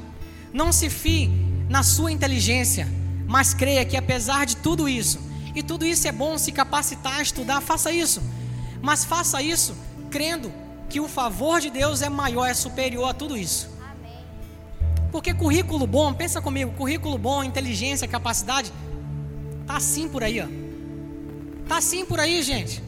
não 0.52 0.72
se 0.72 0.88
fie 0.88 1.30
na 1.68 1.82
sua 1.82 2.12
inteligência, 2.12 2.88
mas 3.26 3.54
creia 3.54 3.84
que 3.84 3.96
apesar 3.96 4.46
de 4.46 4.56
tudo 4.56 4.88
isso, 4.88 5.20
e 5.54 5.62
tudo 5.62 5.86
isso 5.86 6.06
é 6.06 6.12
bom 6.12 6.36
se 6.36 6.52
capacitar, 6.52 7.20
estudar, 7.20 7.60
faça 7.60 7.90
isso, 7.90 8.22
mas 8.82 9.04
faça 9.04 9.42
isso 9.42 9.74
crendo 10.10 10.52
que 10.88 11.00
o 11.00 11.08
favor 11.08 11.60
de 11.60 11.70
Deus 11.70 12.02
é 12.02 12.08
maior, 12.08 12.46
é 12.46 12.54
superior 12.54 13.10
a 13.10 13.14
tudo 13.14 13.36
isso. 13.36 13.68
Porque 15.10 15.32
currículo 15.32 15.86
bom, 15.86 16.12
pensa 16.12 16.40
comigo, 16.40 16.72
currículo 16.72 17.16
bom, 17.16 17.42
inteligência, 17.42 18.06
capacidade, 18.06 18.72
Tá 19.66 19.76
assim 19.76 20.08
por 20.08 20.22
aí, 20.22 20.40
ó. 20.40 20.65
Tá 21.68 21.78
assim 21.78 22.04
por 22.04 22.20
aí, 22.20 22.42
gente. 22.42 22.82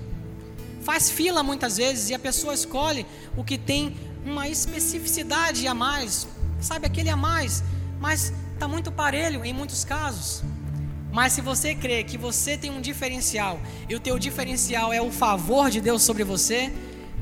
Faz 0.83 1.11
fila 1.11 1.43
muitas 1.43 1.77
vezes 1.77 2.11
e 2.11 2.15
a 2.15 2.19
pessoa 2.19 2.55
escolhe 2.55 3.07
o 3.37 3.45
que 3.45 3.59
tem 3.59 3.97
uma 4.25 4.49
especificidade 4.49 5.67
a 5.67 5.75
mais, 5.75 6.27
sabe 6.61 6.87
aquele 6.87 7.11
a 7.11 7.17
mais, 7.17 7.63
mas 8.01 8.33
tá 8.59 8.69
muito 8.69 8.91
parelho 8.91 9.45
em 9.45 9.53
muitos 9.53 9.85
casos. 9.85 10.43
Mas 11.13 11.33
se 11.33 11.41
você 11.41 11.75
crê 11.75 12.05
que 12.05 12.19
você 12.19 12.57
tem 12.57 12.71
um 12.71 12.81
diferencial 12.81 13.59
e 13.89 13.95
o 13.95 14.01
teu 14.01 14.19
diferencial 14.19 14.93
é 14.93 15.01
o 15.01 15.11
favor 15.11 15.71
de 15.71 15.81
Deus 15.81 16.03
sobre 16.03 16.23
você, 16.25 16.73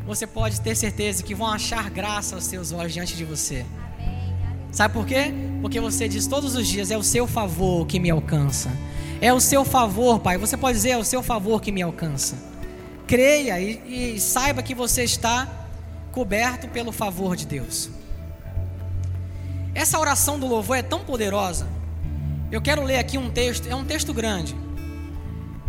você 0.07 0.26
pode 0.26 0.61
ter 0.61 0.76
certeza 0.76 1.22
que 1.22 1.34
vão 1.34 1.46
achar 1.46 1.90
graça 1.90 2.34
aos 2.34 2.44
seus 2.44 2.72
olhos 2.72 2.92
diante 2.92 3.16
de 3.16 3.24
você. 3.24 3.64
Sabe 4.70 4.92
por 4.92 5.07
quê? 5.07 5.32
Porque 5.62 5.80
você 5.80 6.09
diz 6.09 6.26
todos 6.26 6.54
os 6.54 6.66
dias: 6.66 6.90
é 6.90 6.98
o 6.98 7.02
seu 7.02 7.26
favor 7.26 7.86
que 7.86 7.98
me 7.98 8.11
alcança. 8.11 8.70
É 9.21 9.33
o 9.33 9.41
seu 9.41 9.64
favor, 9.64 10.21
Pai. 10.21 10.37
Você 10.39 10.57
pode 10.57 10.77
dizer: 10.77 10.91
é 10.91 10.99
o 10.99 11.05
seu 11.05 11.23
favor 11.23 11.61
que 11.61 11.73
me 11.73 11.83
alcança. 11.83 12.37
Creia 13.07 13.61
e, 13.61 14.14
e 14.14 14.21
saiba 14.21 14.62
que 14.62 14.75
você 14.75 15.05
está 15.05 15.49
coberto 16.12 16.69
pelo 16.69 16.93
favor 16.93 17.37
de 17.37 17.47
Deus. 17.47 17.91
Essa 19.75 19.99
oração 19.99 20.39
do 20.39 20.47
louvor 20.47 20.77
é 20.77 20.83
tão 20.83 21.01
poderosa. 21.01 21.69
Eu 22.51 22.62
quero 22.62 22.83
ler 22.83 22.99
aqui 22.99 23.19
um 23.19 23.31
texto, 23.31 23.69
é 23.69 23.75
um 23.75 23.85
texto 23.85 24.14
grande. 24.14 24.57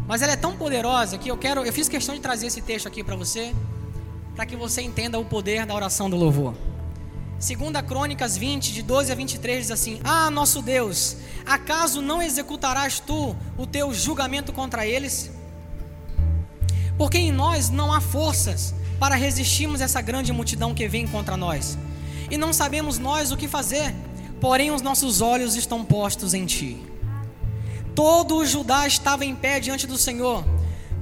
Mas 0.08 0.22
ela 0.22 0.32
é 0.32 0.38
tão 0.38 0.56
poderosa 0.56 1.18
que 1.18 1.30
eu 1.30 1.38
quero, 1.38 1.66
eu 1.66 1.74
fiz 1.74 1.90
questão 1.90 2.16
de 2.16 2.22
trazer 2.22 2.48
esse 2.48 2.62
texto 2.62 2.88
aqui 2.88 3.04
para 3.04 3.16
você, 3.16 3.54
para 4.36 4.46
que 4.46 4.56
você 4.56 4.82
entenda 4.82 5.20
o 5.20 5.26
poder 5.26 5.66
da 5.66 5.76
oração 5.76 6.10
do 6.10 6.16
louvor. 6.16 6.54
Segunda 7.40 7.84
Crônicas 7.84 8.36
20, 8.36 8.74
de 8.74 8.82
12 8.82 9.12
a 9.12 9.16
23 9.16 9.62
diz 9.62 9.72
assim: 9.72 10.00
Ah, 10.04 10.32
nosso 10.32 10.60
Deus, 10.62 11.18
acaso 11.46 12.02
não 12.02 12.22
executarás 12.22 13.00
tu 13.00 13.36
o 13.56 13.68
teu 13.68 13.94
julgamento 13.94 14.52
contra 14.52 14.88
eles? 14.88 15.30
Porque 16.98 17.20
em 17.20 17.32
nós 17.32 17.70
não 17.70 17.94
há 17.94 18.02
forças 18.02 18.74
para 19.00 19.16
resistirmos 19.16 19.82
essa 19.82 20.02
grande 20.02 20.34
multidão 20.34 20.74
que 20.74 20.88
vem 20.88 21.06
contra 21.06 21.38
nós. 21.38 21.78
E 22.32 22.38
não 22.38 22.52
sabemos 22.52 22.98
nós 22.98 23.32
o 23.32 23.38
que 23.38 23.48
fazer, 23.48 23.94
porém 24.42 24.72
os 24.72 24.82
nossos 24.82 25.22
olhos 25.22 25.56
estão 25.56 25.86
postos 25.86 26.34
em 26.34 26.46
ti. 26.48 26.84
Todo 27.94 28.38
o 28.38 28.46
Judá 28.48 28.88
estava 28.88 29.24
em 29.24 29.36
pé 29.36 29.60
diante 29.60 29.86
do 29.86 29.98
Senhor 29.98 30.44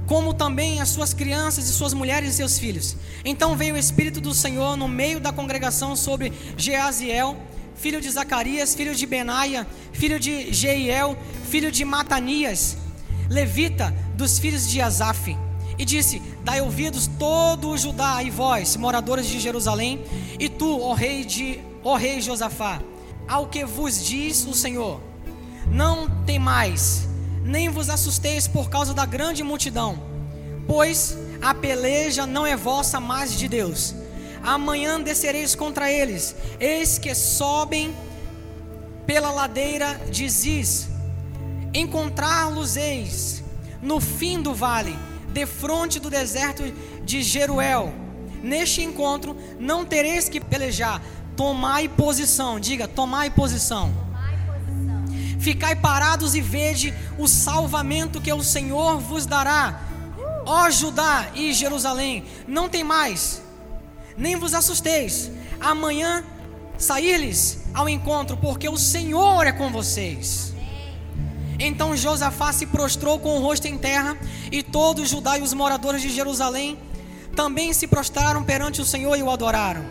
como 0.06 0.32
também 0.32 0.80
as 0.80 0.88
suas 0.88 1.12
crianças 1.12 1.68
e 1.68 1.72
suas 1.72 1.92
mulheres 1.92 2.30
e 2.30 2.36
seus 2.36 2.58
filhos. 2.58 2.96
Então 3.24 3.56
veio 3.56 3.74
o 3.74 3.78
Espírito 3.78 4.20
do 4.20 4.32
Senhor 4.32 4.76
no 4.76 4.86
meio 4.86 5.18
da 5.18 5.32
congregação 5.32 5.96
sobre 5.96 6.32
Jeaziel, 6.56 7.36
filho 7.74 8.00
de 8.00 8.10
Zacarias, 8.10 8.74
filho 8.74 8.94
de 8.94 9.04
Benaia, 9.04 9.66
filho 9.92 10.18
de 10.18 10.52
Jeiel, 10.52 11.16
filho 11.50 11.72
de 11.72 11.84
Matanias, 11.84 12.76
levita 13.28 13.94
dos 14.14 14.38
filhos 14.38 14.68
de 14.68 14.80
Asaf. 14.80 15.36
E 15.78 15.84
disse: 15.84 16.22
Dai 16.42 16.60
ouvidos 16.60 17.10
todo 17.18 17.68
o 17.70 17.76
Judá 17.76 18.22
e 18.22 18.30
vós, 18.30 18.76
moradores 18.76 19.26
de 19.26 19.38
Jerusalém, 19.38 20.02
e 20.38 20.48
tu, 20.48 20.80
ó 20.80 20.94
rei 20.94 21.24
de, 21.24 21.60
ó 21.84 21.96
rei 21.96 22.20
Josafá, 22.22 22.80
ao 23.28 23.48
que 23.48 23.64
vos 23.64 24.02
diz 24.02 24.46
o 24.46 24.54
Senhor: 24.54 25.00
Não 25.70 26.08
temais 26.24 27.06
nem 27.46 27.68
vos 27.68 27.88
assusteis 27.88 28.48
por 28.48 28.68
causa 28.68 28.92
da 28.92 29.06
grande 29.06 29.42
multidão, 29.44 30.02
pois 30.66 31.16
a 31.40 31.54
peleja 31.54 32.26
não 32.26 32.44
é 32.44 32.56
vossa, 32.56 32.98
mas 32.98 33.38
de 33.38 33.46
Deus. 33.46 33.94
Amanhã 34.42 35.00
descereis 35.00 35.54
contra 35.54 35.90
eles, 35.90 36.34
eis 36.58 36.98
que 36.98 37.14
sobem 37.14 37.94
pela 39.06 39.30
ladeira 39.30 39.94
de 40.10 40.28
Ziz. 40.28 40.88
Encontrar-los 41.72 42.76
eis 42.76 43.44
no 43.80 44.00
fim 44.00 44.42
do 44.42 44.52
vale, 44.52 44.98
defronte 45.28 46.00
do 46.00 46.10
deserto 46.10 46.64
de 47.04 47.22
Jeruel. 47.22 47.94
Neste 48.42 48.82
encontro 48.82 49.36
não 49.58 49.84
tereis 49.84 50.28
que 50.28 50.40
pelejar, 50.40 51.00
tomai 51.36 51.88
posição, 51.88 52.58
diga, 52.58 52.88
tomai 52.88 53.30
posição 53.30 54.05
Ficai 55.38 55.76
parados 55.76 56.34
e 56.34 56.40
vede 56.40 56.94
o 57.18 57.26
salvamento 57.28 58.20
que 58.20 58.32
o 58.32 58.42
Senhor 58.42 58.98
vos 58.98 59.26
dará. 59.26 59.82
Ó 60.44 60.70
Judá 60.70 61.28
e 61.34 61.52
Jerusalém, 61.52 62.24
não 62.46 62.68
tem 62.68 62.84
mais, 62.84 63.42
nem 64.16 64.36
vos 64.36 64.54
assusteis. 64.54 65.30
Amanhã 65.60 66.24
sair-lhes 66.78 67.64
ao 67.74 67.88
encontro, 67.88 68.36
porque 68.36 68.68
o 68.68 68.76
Senhor 68.76 69.46
é 69.46 69.52
com 69.52 69.70
vocês. 69.70 70.54
Então 71.58 71.96
Josafá 71.96 72.52
se 72.52 72.66
prostrou 72.66 73.18
com 73.18 73.36
o 73.36 73.42
rosto 73.42 73.66
em 73.66 73.76
terra, 73.78 74.16
e 74.52 74.62
todos 74.62 75.08
Judá 75.08 75.38
e 75.38 75.42
os 75.42 75.52
moradores 75.52 76.02
de 76.02 76.10
Jerusalém 76.10 76.78
também 77.34 77.72
se 77.72 77.86
prostraram 77.86 78.44
perante 78.44 78.80
o 78.80 78.84
Senhor 78.84 79.16
e 79.16 79.22
o 79.22 79.30
adoraram. 79.30 79.84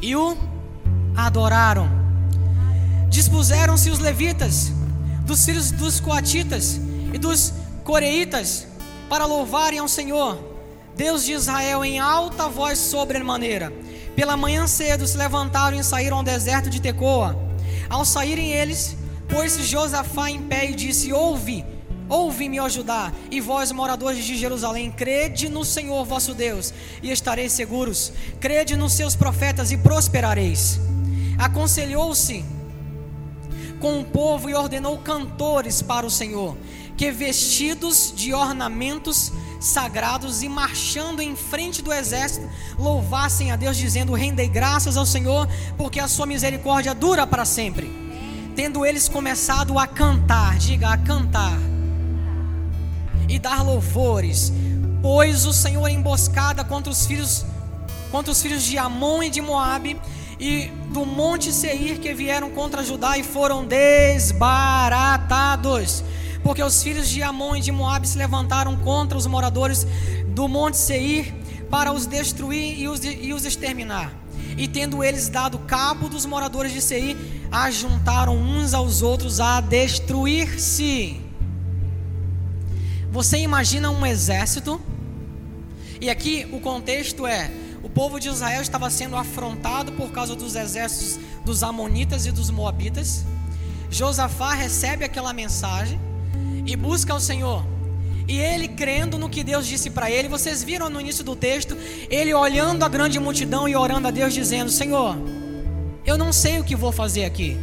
E 0.00 0.16
o 0.16 0.36
adoraram 1.16 1.99
dispuseram-se 3.10 3.90
os 3.90 3.98
levitas, 3.98 4.72
dos 5.26 5.44
filhos 5.44 5.72
dos 5.72 6.00
coatitas 6.00 6.80
e 7.12 7.18
dos 7.18 7.52
coreitas, 7.84 8.66
para 9.08 9.26
louvarem 9.26 9.80
ao 9.80 9.88
Senhor, 9.88 10.38
Deus 10.96 11.24
de 11.24 11.32
Israel, 11.32 11.84
em 11.84 11.98
alta 11.98 12.48
voz 12.48 12.78
sobremaneira. 12.78 13.72
Pela 14.14 14.36
manhã 14.36 14.66
cedo 14.66 15.06
se 15.06 15.16
levantaram 15.16 15.78
e 15.78 15.82
saíram 15.82 16.18
ao 16.18 16.22
deserto 16.22 16.70
de 16.70 16.80
Tecoa. 16.80 17.36
Ao 17.88 18.04
saírem 18.04 18.52
eles, 18.52 18.96
pôs-se 19.28 19.64
Josafá 19.64 20.30
em 20.30 20.42
pé 20.42 20.70
e 20.70 20.74
disse: 20.74 21.12
Ouve, 21.12 21.64
ouve-me, 22.08 22.60
ó 22.60 22.68
Judá, 22.68 23.12
e 23.30 23.40
vós, 23.40 23.72
moradores 23.72 24.24
de 24.24 24.36
Jerusalém, 24.36 24.92
crede 24.92 25.48
no 25.48 25.64
Senhor 25.64 26.04
vosso 26.04 26.32
Deus, 26.34 26.72
e 27.02 27.10
estareis 27.10 27.52
seguros. 27.52 28.12
Crede 28.38 28.76
nos 28.76 28.92
seus 28.92 29.16
profetas 29.16 29.72
e 29.72 29.76
prosperareis. 29.76 30.78
Aconselhou-se 31.38 32.44
com 33.80 34.00
o 34.00 34.04
povo 34.04 34.48
e 34.48 34.54
ordenou 34.54 34.98
cantores 34.98 35.82
para 35.82 36.06
o 36.06 36.10
Senhor, 36.10 36.56
que 36.96 37.10
vestidos 37.10 38.12
de 38.14 38.34
ornamentos 38.34 39.32
sagrados 39.58 40.42
e 40.42 40.48
marchando 40.48 41.20
em 41.20 41.34
frente 41.34 41.82
do 41.82 41.92
exército, 41.92 42.48
louvassem 42.78 43.50
a 43.50 43.56
Deus, 43.56 43.76
dizendo: 43.76 44.14
Rendei 44.14 44.48
graças 44.48 44.96
ao 44.96 45.06
Senhor, 45.06 45.48
porque 45.76 45.98
a 45.98 46.08
sua 46.08 46.26
misericórdia 46.26 46.94
dura 46.94 47.26
para 47.26 47.44
sempre. 47.44 47.90
Tendo 48.54 48.84
eles 48.84 49.08
começado 49.08 49.78
a 49.78 49.86
cantar, 49.86 50.58
diga 50.58 50.90
a 50.90 50.98
cantar, 50.98 51.58
e 53.28 53.38
dar 53.38 53.62
louvores, 53.62 54.52
pois 55.00 55.46
o 55.46 55.52
Senhor 55.52 55.88
emboscada 55.88 56.62
contra 56.64 56.92
os 56.92 57.06
filhos 57.06 57.44
contra 58.10 58.32
os 58.32 58.42
filhos 58.42 58.64
de 58.64 58.76
Amon 58.76 59.22
e 59.22 59.30
de 59.30 59.40
Moabe 59.40 59.96
e 60.40 60.72
do 60.90 61.04
monte 61.04 61.52
Seir 61.52 62.00
que 62.00 62.14
vieram 62.14 62.50
contra 62.50 62.82
Judá 62.82 63.18
e 63.18 63.22
foram 63.22 63.66
desbaratados 63.66 66.02
porque 66.42 66.62
os 66.62 66.82
filhos 66.82 67.08
de 67.08 67.22
Amon 67.22 67.56
e 67.56 67.60
de 67.60 67.70
Moabe 67.70 68.08
se 68.08 68.16
levantaram 68.16 68.76
contra 68.76 69.16
os 69.16 69.26
moradores 69.26 69.86
do 70.28 70.48
monte 70.48 70.76
Seir 70.76 71.34
para 71.70 71.92
os 71.92 72.06
destruir 72.06 72.78
e 72.78 72.88
os, 72.88 73.04
e 73.04 73.32
os 73.32 73.44
exterminar. 73.44 74.12
E 74.56 74.66
tendo 74.66 75.04
eles 75.04 75.28
dado 75.28 75.58
cabo 75.60 76.08
dos 76.08 76.26
moradores 76.26 76.72
de 76.72 76.80
Seir, 76.80 77.16
ajuntaram 77.52 78.36
uns 78.36 78.74
aos 78.74 79.02
outros 79.02 79.38
a 79.38 79.60
destruir-se. 79.60 81.20
Você 83.12 83.38
imagina 83.38 83.90
um 83.90 84.04
exército, 84.04 84.80
e 86.00 86.08
aqui 86.08 86.48
o 86.52 86.60
contexto 86.60 87.26
é: 87.26 87.50
o 87.82 87.88
povo 87.88 88.20
de 88.20 88.28
Israel 88.28 88.60
estava 88.60 88.90
sendo 88.90 89.16
afrontado 89.16 89.92
por 89.92 90.10
causa 90.10 90.34
dos 90.34 90.54
exércitos 90.54 91.18
dos 91.44 91.62
Amonitas 91.62 92.26
e 92.26 92.32
dos 92.32 92.50
Moabitas. 92.50 93.24
Josafá 93.90 94.54
recebe 94.54 95.04
aquela 95.04 95.32
mensagem 95.32 95.98
e 96.66 96.76
busca 96.76 97.12
ao 97.12 97.20
Senhor. 97.20 97.64
E 98.28 98.38
ele 98.38 98.68
crendo 98.68 99.18
no 99.18 99.28
que 99.28 99.42
Deus 99.42 99.66
disse 99.66 99.90
para 99.90 100.10
ele, 100.10 100.28
vocês 100.28 100.62
viram 100.62 100.88
no 100.88 101.00
início 101.00 101.24
do 101.24 101.34
texto, 101.34 101.76
ele 102.08 102.32
olhando 102.32 102.84
a 102.84 102.88
grande 102.88 103.18
multidão 103.18 103.68
e 103.68 103.74
orando 103.74 104.06
a 104.06 104.10
Deus, 104.10 104.32
dizendo: 104.32 104.70
Senhor, 104.70 105.16
eu 106.06 106.16
não 106.16 106.32
sei 106.32 106.60
o 106.60 106.64
que 106.64 106.76
vou 106.76 106.92
fazer 106.92 107.24
aqui. 107.24 107.58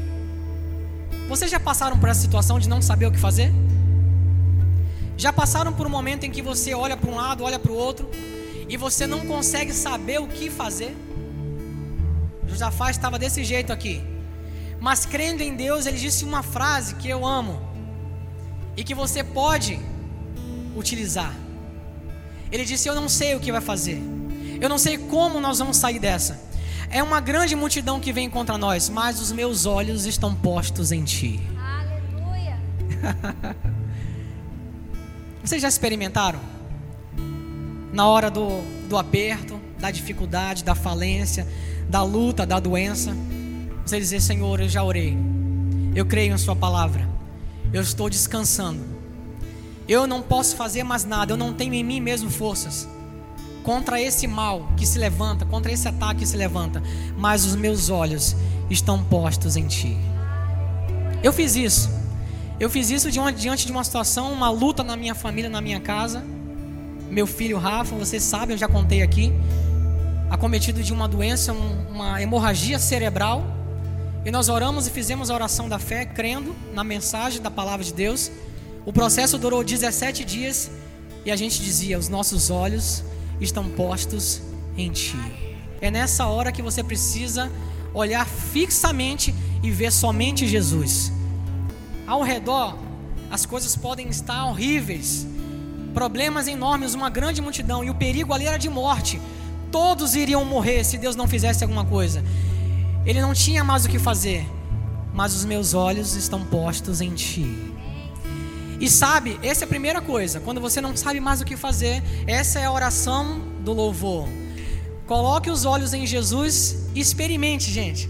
Vocês 1.30 1.50
já 1.50 1.60
passaram 1.60 1.98
por 1.98 2.10
essa 2.10 2.20
situação 2.20 2.60
de 2.60 2.68
não 2.68 2.82
saber 2.82 3.06
o 3.06 3.12
que 3.12 3.20
fazer? 3.20 3.54
Já 5.16 5.32
passaram 5.32 5.72
por 5.72 5.88
um 5.88 5.90
momento 5.90 6.26
em 6.26 6.32
que 6.32 6.42
você 6.42 6.74
olha 6.74 6.98
para 6.98 7.10
um 7.10 7.16
lado, 7.16 7.44
olha 7.44 7.58
para 7.58 7.72
o 7.72 7.76
outro, 7.76 8.10
e 8.70 8.76
você 8.76 9.08
não 9.08 9.26
consegue 9.26 9.74
saber 9.74 10.20
o 10.20 10.28
que 10.28 10.50
fazer? 10.50 10.96
Josafá 12.48 12.90
estava 12.90 13.18
desse 13.20 13.44
jeito 13.44 13.72
aqui. 13.72 14.04
Mas 14.80 15.06
crendo 15.06 15.42
em 15.42 15.56
Deus, 15.56 15.86
ele 15.86 15.98
disse 15.98 16.24
uma 16.24 16.44
frase 16.44 16.96
que 16.96 17.10
eu 17.10 17.26
amo 17.26 17.62
e 18.76 18.84
que 18.84 18.94
você 18.94 19.24
pode 19.24 19.80
utilizar. 20.76 21.34
Ele 22.52 22.64
disse: 22.64 22.88
Eu 22.88 22.96
não 22.96 23.10
sei 23.10 23.36
o 23.36 23.40
que 23.40 23.52
vai 23.52 23.62
fazer, 23.62 24.02
eu 24.62 24.70
não 24.70 24.78
sei 24.78 24.98
como 24.98 25.40
nós 25.40 25.60
vamos 25.60 25.78
sair 25.78 26.00
dessa. 26.00 26.46
É 26.90 27.04
uma 27.04 27.20
grande 27.20 27.56
multidão 27.56 28.00
que 28.00 28.14
vem 28.14 28.30
contra 28.30 28.58
nós, 28.58 28.88
mas 28.88 29.20
os 29.20 29.32
meus 29.32 29.66
olhos 29.66 30.06
estão 30.06 30.34
postos 30.34 30.92
em 30.92 31.04
Ti. 31.04 31.40
Aleluia! 31.60 32.58
Vocês 35.44 35.62
já 35.62 35.68
experimentaram? 35.68 36.57
Na 37.92 38.08
hora 38.08 38.30
do, 38.30 38.62
do 38.88 38.98
aperto, 38.98 39.60
da 39.80 39.92
dificuldade, 39.92 40.64
da 40.64 40.76
falência, 40.76 41.48
da 41.90 42.04
luta, 42.04 42.46
da 42.46 42.60
doença, 42.60 43.16
você 43.86 44.00
dizer: 44.00 44.22
Senhor, 44.22 44.60
eu 44.60 44.70
já 44.70 44.84
orei, 44.84 45.18
eu 45.96 46.06
creio 46.06 46.34
em 46.34 46.38
Sua 46.38 46.56
palavra 46.56 47.18
eu 47.74 47.82
estou 47.82 48.10
descansando. 48.10 48.84
Eu 49.88 50.06
não 50.06 50.22
posso 50.22 50.56
fazer 50.56 50.84
mais 50.84 51.06
nada, 51.06 51.34
eu 51.34 51.38
não 51.38 51.54
tenho 51.54 51.74
em 51.74 51.84
mim 51.84 52.02
mesmo 52.02 52.30
forças 52.30 52.88
contra 53.64 54.00
esse 54.02 54.28
mal 54.28 54.70
que 54.78 54.86
se 54.86 54.98
levanta, 54.98 55.46
contra 55.46 55.72
esse 55.72 55.88
ataque 55.90 56.22
que 56.22 56.26
se 56.26 56.38
levanta, 56.38 56.82
mas 57.18 57.46
os 57.46 57.54
meus 57.54 57.90
olhos 57.90 58.34
estão 58.70 59.04
postos 59.04 59.58
em 59.58 59.68
Ti. 59.68 59.98
Eu 61.22 61.34
fiz 61.34 61.56
isso. 61.56 61.90
Eu 62.60 62.70
fiz 62.70 62.90
isso 62.90 63.12
diante 63.12 63.66
de 63.66 63.72
uma 63.72 63.84
situação, 63.84 64.32
uma 64.32 64.50
luta 64.50 64.84
na 64.84 64.96
minha 64.96 65.14
família, 65.14 65.50
na 65.50 65.60
minha 65.60 65.82
casa. 65.82 66.24
Meu 67.10 67.26
filho 67.26 67.58
Rafa, 67.58 67.96
vocês 67.96 68.22
sabem, 68.22 68.54
eu 68.54 68.58
já 68.58 68.68
contei 68.68 69.02
aqui, 69.02 69.34
acometido 70.30 70.84
de 70.84 70.92
uma 70.92 71.08
doença, 71.08 71.54
uma 71.54 72.22
hemorragia 72.22 72.78
cerebral. 72.80 73.46
E 74.26 74.32
nós 74.32 74.50
oramos 74.50 74.88
e 74.88 74.92
fizemos 74.92 75.30
a 75.30 75.34
oração 75.36 75.70
da 75.70 75.80
fé, 75.80 76.06
crendo 76.06 76.54
na 76.74 76.84
mensagem 76.84 77.42
da 77.42 77.50
palavra 77.50 77.86
de 77.86 77.94
Deus. 77.94 78.30
O 78.86 78.92
processo 78.92 79.38
durou 79.38 79.64
17 79.64 80.26
dias 80.26 80.70
e 81.26 81.32
a 81.32 81.36
gente 81.36 81.62
dizia: 81.62 81.98
Os 81.98 82.10
nossos 82.10 82.50
olhos 82.50 83.04
estão 83.40 83.70
postos 83.70 84.42
em 84.78 84.92
Ti. 84.92 85.18
É 85.80 85.90
nessa 85.90 86.26
hora 86.26 86.52
que 86.52 86.62
você 86.62 86.84
precisa 86.84 87.50
olhar 87.94 88.26
fixamente 88.26 89.34
e 89.64 89.72
ver 89.72 89.92
somente 89.92 90.46
Jesus. 90.46 91.12
Ao 92.06 92.22
redor, 92.22 92.78
as 93.32 93.46
coisas 93.46 93.76
podem 93.76 94.08
estar 94.10 94.46
horríveis, 94.46 95.26
problemas 95.98 96.48
enormes, 96.48 96.94
uma 96.94 97.10
grande 97.10 97.42
multidão, 97.42 97.84
e 97.84 97.90
o 97.90 97.96
perigo 97.96 98.32
ali 98.32 98.46
era 98.46 98.58
de 98.58 98.70
morte. 98.70 99.20
Todos 99.72 100.16
iriam 100.16 100.46
morrer 100.46 100.84
se 100.84 100.96
Deus 100.96 101.16
não 101.16 101.28
fizesse 101.28 101.64
alguma 101.64 101.84
coisa. 101.84 102.24
Ele 103.04 103.20
não 103.20 103.34
tinha 103.34 103.64
mais 103.64 103.84
o 103.84 103.90
que 103.90 103.98
fazer, 103.98 104.48
mas 105.12 105.34
os 105.34 105.44
meus 105.44 105.74
olhos 105.74 106.14
estão 106.14 106.46
postos 106.46 107.02
em 107.02 107.16
ti. 107.16 107.74
E 108.80 108.88
sabe, 108.88 109.40
essa 109.42 109.64
é 109.64 109.66
a 109.66 109.68
primeira 109.68 110.00
coisa. 110.00 110.40
Quando 110.40 110.62
você 110.62 110.80
não 110.80 110.96
sabe 110.96 111.20
mais 111.20 111.42
o 111.42 111.46
que 111.46 111.58
fazer, 111.58 112.04
essa 112.28 112.60
é 112.60 112.66
a 112.66 112.72
oração 112.72 113.42
do 113.62 113.74
louvor. 113.74 114.30
Coloque 115.08 115.50
os 115.50 115.66
olhos 115.66 115.96
em 115.96 116.06
Jesus 116.06 116.90
e 116.94 117.00
experimente, 117.00 117.72
gente, 117.72 118.08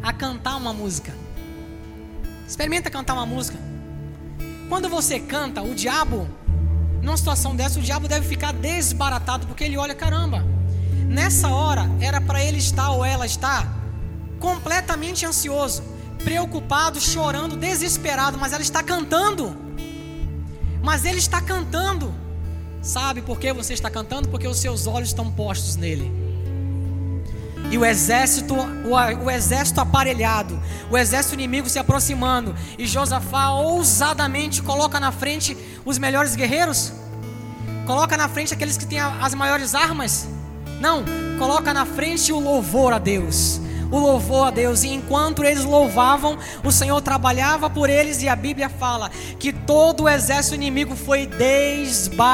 a 0.00 0.12
cantar 0.12 0.54
uma 0.54 0.72
música. 0.72 1.12
Experimenta 2.46 2.88
cantar 2.88 3.14
uma 3.14 3.26
música. 3.26 3.58
Quando 4.68 4.88
você 4.88 5.18
canta, 5.18 5.62
o 5.62 5.74
diabo, 5.74 6.28
numa 7.02 7.16
situação 7.16 7.54
dessa, 7.54 7.80
o 7.80 7.82
diabo 7.82 8.06
deve 8.06 8.26
ficar 8.26 8.52
desbaratado, 8.52 9.46
porque 9.46 9.64
ele 9.64 9.76
olha, 9.76 9.94
caramba, 9.94 10.46
nessa 11.08 11.48
hora 11.48 11.90
era 12.00 12.20
para 12.20 12.42
ele 12.42 12.58
estar 12.58 12.90
ou 12.90 13.04
ela 13.04 13.26
estar 13.26 13.82
completamente 14.38 15.26
ansioso, 15.26 15.82
preocupado, 16.22 17.00
chorando, 17.00 17.56
desesperado, 17.56 18.38
mas 18.38 18.52
ela 18.52 18.62
está 18.62 18.82
cantando. 18.82 19.56
Mas 20.82 21.04
ele 21.04 21.18
está 21.18 21.40
cantando. 21.40 22.14
Sabe 22.80 23.20
por 23.20 23.38
que 23.38 23.52
você 23.52 23.74
está 23.74 23.90
cantando? 23.90 24.28
Porque 24.28 24.46
os 24.46 24.58
seus 24.58 24.86
olhos 24.86 25.08
estão 25.08 25.30
postos 25.30 25.76
nele. 25.76 26.21
E 27.72 27.78
o 27.78 27.84
exército, 27.86 28.54
o, 28.54 29.24
o, 29.24 29.30
exército 29.30 29.80
aparelhado, 29.80 30.62
o 30.90 30.98
exército 30.98 31.32
inimigo 31.32 31.70
se 31.70 31.78
aproximando, 31.78 32.54
e 32.76 32.86
Josafá 32.86 33.48
ousadamente 33.48 34.60
coloca 34.60 35.00
na 35.00 35.10
frente 35.10 35.56
os 35.82 35.96
melhores 35.96 36.36
guerreiros, 36.36 36.92
coloca 37.86 38.14
na 38.14 38.28
frente 38.28 38.52
aqueles 38.52 38.76
que 38.76 38.84
têm 38.84 39.00
as 39.00 39.32
maiores 39.34 39.74
armas. 39.74 40.28
Não, 40.82 41.02
coloca 41.38 41.72
na 41.72 41.86
frente 41.86 42.30
o 42.30 42.38
louvor 42.38 42.92
a 42.92 42.98
Deus, 42.98 43.58
o 43.90 43.98
louvor 43.98 44.48
a 44.48 44.50
Deus. 44.50 44.82
E 44.82 44.88
enquanto 44.88 45.42
eles 45.42 45.64
louvavam, 45.64 46.36
o 46.62 46.70
Senhor 46.70 47.00
trabalhava 47.00 47.70
por 47.70 47.88
eles. 47.88 48.20
E 48.20 48.28
a 48.28 48.36
Bíblia 48.36 48.68
fala 48.68 49.10
que 49.38 49.50
todo 49.50 50.02
o 50.02 50.08
exército 50.10 50.56
inimigo 50.56 50.94
foi 50.94 51.26
desbaratado. 51.26 52.28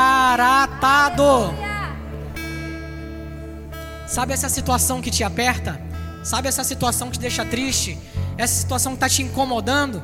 Sabe 4.08 4.32
essa 4.32 4.48
situação 4.48 5.02
que 5.02 5.10
te 5.10 5.22
aperta? 5.22 5.78
Sabe 6.24 6.48
essa 6.48 6.64
situação 6.64 7.10
que 7.10 7.18
te 7.18 7.20
deixa 7.20 7.44
triste? 7.44 7.98
Essa 8.38 8.54
situação 8.54 8.92
que 8.92 8.96
está 8.96 9.08
te 9.08 9.22
incomodando? 9.22 10.02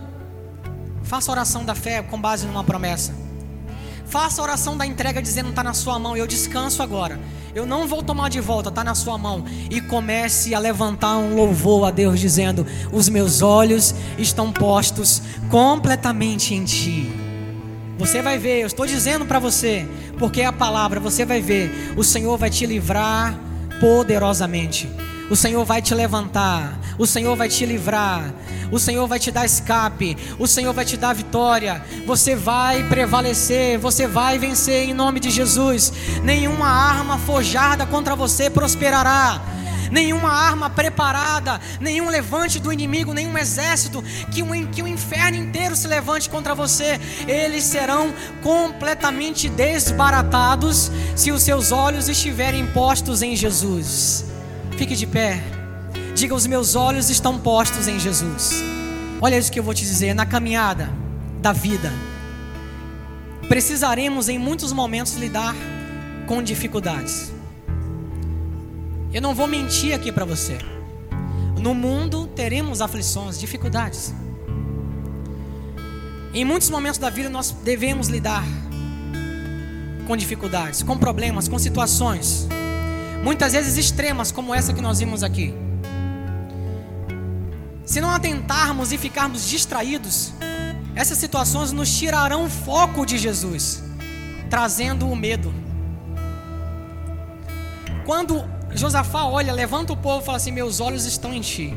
Faça 1.02 1.32
oração 1.32 1.64
da 1.64 1.74
fé 1.74 2.02
com 2.02 2.20
base 2.20 2.46
numa 2.46 2.62
promessa. 2.62 3.14
Faça 4.05 4.42
a 4.42 4.44
oração 4.44 4.76
da 4.76 4.84
entrega 4.84 5.22
dizendo 5.22 5.48
está 5.48 5.64
na 5.64 5.72
sua 5.72 5.98
mão. 5.98 6.14
Eu 6.14 6.26
descanso 6.26 6.82
agora. 6.82 7.18
Eu 7.55 7.64
não 7.64 7.88
vou 7.88 8.02
tomar 8.02 8.28
de 8.28 8.40
volta, 8.40 8.68
está 8.68 8.84
na 8.84 8.94
sua 8.94 9.16
mão. 9.16 9.42
E 9.70 9.80
comece 9.80 10.55
a 10.55 10.59
levantar 10.59 11.16
um 11.16 11.34
louvor 11.34 11.88
a 11.88 11.90
Deus, 11.90 12.20
dizendo: 12.20 12.66
Os 12.92 13.09
meus 13.09 13.40
olhos 13.40 13.94
estão 14.18 14.52
postos 14.52 15.22
completamente 15.50 16.55
em 16.55 16.62
Ti. 16.62 17.11
Você 17.96 18.20
vai 18.20 18.38
ver, 18.38 18.61
eu 18.61 18.66
estou 18.66 18.86
dizendo 18.86 19.24
para 19.24 19.38
você, 19.38 19.88
porque 20.18 20.42
é 20.42 20.46
a 20.46 20.52
palavra, 20.52 21.00
você 21.00 21.24
vai 21.24 21.40
ver, 21.40 21.94
o 21.96 22.05
Senhor 22.05 22.36
vai 22.36 22.50
te 22.50 22.66
livrar 22.66 23.38
poderosamente. 23.81 24.89
O 25.31 25.37
Senhor 25.37 25.64
vai 25.64 25.81
te 25.81 25.95
levantar, 25.95 26.79
o 26.99 27.07
Senhor 27.07 27.35
vai 27.35 27.49
te 27.49 27.64
livrar, 27.64 28.33
o 28.70 28.79
Senhor 28.79 29.07
vai 29.07 29.18
te 29.18 29.31
dar 29.31 29.47
escape, 29.47 30.16
o 30.39 30.47
Senhor 30.47 30.75
vai 30.75 30.85
te 30.85 30.97
dar 30.97 31.14
vitória. 31.14 31.83
Você 32.07 32.37
vai 32.37 32.83
prevalecer, 32.89 33.79
você 33.79 34.07
vai 34.07 34.39
vencer 34.39 34.89
em 34.89 34.93
nome 34.93 35.20
de 35.20 35.31
Jesus. 35.31 35.93
Nenhuma 36.22 36.68
arma 36.68 37.18
forjada 37.18 37.87
contra 37.87 38.14
você 38.14 38.51
prosperará 38.51 39.41
nenhuma 39.91 40.30
arma 40.30 40.70
preparada, 40.70 41.61
nenhum 41.80 42.09
levante 42.09 42.59
do 42.59 42.72
inimigo, 42.72 43.12
nenhum 43.12 43.37
exército, 43.37 44.03
que 44.32 44.43
o, 44.43 44.68
que 44.68 44.82
o 44.82 44.89
inferno 44.89 45.37
inteiro 45.37 45.76
se 45.76 45.87
levante 45.87 46.28
contra 46.30 46.55
você, 46.55 47.01
eles 47.26 47.64
serão 47.64 48.12
completamente 48.43 49.49
desbaratados 49.49 50.91
se 51.16 51.30
os 51.32 51.43
seus 51.43 51.72
olhos 51.72 52.09
estiverem 52.09 52.66
postos 52.66 53.22
em 53.22 53.37
Jesus. 53.37 54.24
Fique 54.76 54.97
de 54.97 55.07
pé. 55.07 55.43
Diga: 56.14 56.35
Os 56.35 56.47
meus 56.47 56.74
olhos 56.74 57.11
estão 57.11 57.39
postos 57.39 57.89
em 57.89 57.99
Jesus. 57.99 58.62
Olha 59.20 59.37
isso 59.37 59.51
que 59.51 59.59
eu 59.59 59.64
vou 59.64 59.74
te 59.74 59.85
dizer. 59.85 60.14
Na 60.14 60.26
caminhada 60.26 60.91
da 61.41 61.53
vida, 61.53 61.93
precisaremos 63.49 64.28
em 64.28 64.39
muitos 64.39 64.72
momentos 64.72 65.14
lidar 65.14 65.55
com 66.26 66.43
dificuldades. 66.43 67.34
Eu 69.15 69.23
não 69.23 69.33
vou 69.33 69.47
mentir 69.47 69.95
aqui 69.95 70.11
para 70.11 70.25
você. 70.25 70.59
No 71.61 71.73
mundo 71.73 72.27
teremos 72.27 72.81
aflições, 72.81 73.39
dificuldades. 73.39 74.12
Em 76.35 76.45
muitos 76.45 76.69
momentos 76.69 76.99
da 76.99 77.09
vida 77.09 77.31
nós 77.31 77.53
devemos 77.53 78.09
lidar 78.09 78.45
com 80.05 80.17
dificuldades, 80.17 80.83
com 80.83 80.99
problemas, 80.99 81.47
com 81.47 81.61
situações 81.61 82.49
muitas 83.23 83.53
vezes 83.53 83.79
extremas, 83.79 84.33
como 84.33 84.53
essa 84.53 84.75
que 84.75 84.83
nós 84.83 84.99
vimos 84.99 85.23
aqui. 85.23 85.55
Se 87.87 88.01
não 88.01 88.11
atentarmos 88.11 88.93
e 88.93 88.99
ficarmos 88.99 89.49
distraídos, 89.49 90.33
essas 90.97 91.19
situações 91.19 91.71
nos 91.71 91.97
tirarão 91.97 92.47
o 92.47 92.51
foco 92.51 93.07
de 93.07 93.17
Jesus, 93.17 93.83
trazendo 94.51 95.09
o 95.09 95.15
medo. 95.15 95.55
Quando 98.05 98.45
Josafá 98.75 99.25
olha, 99.25 99.53
levanta 99.53 99.93
o 99.93 99.97
povo 99.97 100.22
e 100.22 100.25
fala 100.25 100.37
assim: 100.37 100.51
Meus 100.51 100.81
olhos 100.81 101.05
estão 101.05 101.33
em 101.33 101.41
ti. 101.41 101.75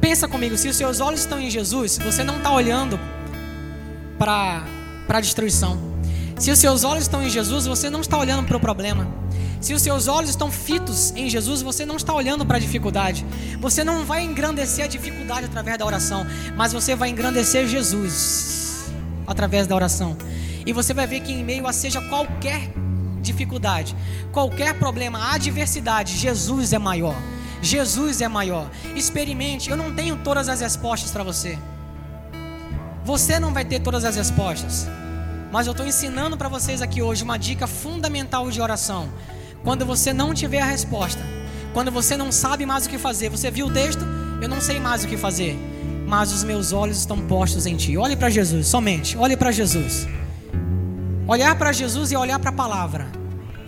Pensa 0.00 0.28
comigo, 0.28 0.56
se 0.56 0.68
os 0.68 0.76
seus 0.76 1.00
olhos 1.00 1.20
estão 1.20 1.40
em 1.40 1.50
Jesus, 1.50 1.98
você 1.98 2.22
não 2.22 2.36
está 2.36 2.52
olhando 2.52 2.98
para 4.18 4.64
a 5.08 5.20
destruição. 5.20 5.96
Se 6.38 6.50
os 6.50 6.58
seus 6.58 6.84
olhos 6.84 7.04
estão 7.04 7.22
em 7.22 7.30
Jesus, 7.30 7.66
você 7.66 7.90
não 7.90 8.00
está 8.00 8.16
olhando 8.18 8.46
para 8.46 8.56
o 8.56 8.60
problema. 8.60 9.08
Se 9.60 9.72
os 9.72 9.82
seus 9.82 10.06
olhos 10.06 10.30
estão 10.30 10.50
fitos 10.50 11.12
em 11.16 11.28
Jesus, 11.28 11.62
você 11.62 11.84
não 11.86 11.96
está 11.96 12.14
olhando 12.14 12.44
para 12.44 12.58
a 12.58 12.60
dificuldade. 12.60 13.26
Você 13.58 13.82
não 13.82 14.04
vai 14.04 14.22
engrandecer 14.22 14.84
a 14.84 14.88
dificuldade 14.88 15.46
através 15.46 15.78
da 15.78 15.86
oração, 15.86 16.26
mas 16.54 16.72
você 16.72 16.94
vai 16.94 17.08
engrandecer 17.08 17.66
Jesus 17.66 18.84
através 19.26 19.66
da 19.66 19.74
oração. 19.74 20.16
E 20.64 20.72
você 20.72 20.92
vai 20.92 21.06
ver 21.06 21.20
que 21.20 21.32
em 21.32 21.42
meio 21.42 21.66
a 21.66 21.72
seja 21.72 22.00
qualquer 22.02 22.70
dificuldade, 23.26 23.94
qualquer 24.32 24.78
problema, 24.78 25.32
adversidade, 25.34 26.16
Jesus 26.16 26.72
é 26.72 26.78
maior. 26.78 27.16
Jesus 27.60 28.20
é 28.20 28.28
maior. 28.28 28.70
Experimente. 28.94 29.70
Eu 29.70 29.76
não 29.76 29.94
tenho 29.94 30.16
todas 30.16 30.48
as 30.48 30.60
respostas 30.60 31.10
para 31.10 31.24
você. 31.24 31.58
Você 33.04 33.38
não 33.38 33.52
vai 33.52 33.64
ter 33.64 33.80
todas 33.80 34.04
as 34.04 34.16
respostas. 34.16 34.86
Mas 35.50 35.66
eu 35.66 35.72
estou 35.72 35.86
ensinando 35.86 36.36
para 36.36 36.48
vocês 36.48 36.82
aqui 36.82 37.00
hoje 37.02 37.22
uma 37.22 37.38
dica 37.38 37.66
fundamental 37.66 38.50
de 38.50 38.60
oração. 38.60 39.08
Quando 39.62 39.84
você 39.86 40.12
não 40.12 40.34
tiver 40.34 40.60
a 40.60 40.66
resposta, 40.66 41.22
quando 41.72 41.90
você 41.90 42.16
não 42.16 42.30
sabe 42.30 42.66
mais 42.66 42.86
o 42.86 42.88
que 42.88 42.98
fazer, 42.98 43.28
você 43.28 43.50
viu 43.50 43.66
o 43.66 43.70
texto? 43.70 44.04
Eu 44.40 44.48
não 44.48 44.60
sei 44.60 44.78
mais 44.78 45.04
o 45.04 45.08
que 45.08 45.16
fazer, 45.16 45.56
mas 46.06 46.32
os 46.32 46.44
meus 46.44 46.72
olhos 46.72 46.98
estão 46.98 47.18
postos 47.26 47.66
em 47.66 47.76
ti. 47.76 47.96
Olhe 47.96 48.16
para 48.16 48.28
Jesus, 48.28 48.66
somente, 48.66 49.16
olhe 49.16 49.36
para 49.36 49.50
Jesus. 49.50 50.06
Olhar 51.26 51.56
para 51.56 51.72
Jesus 51.72 52.12
e 52.12 52.16
olhar 52.16 52.38
para 52.38 52.50
a 52.50 52.52
palavra. 52.52 53.15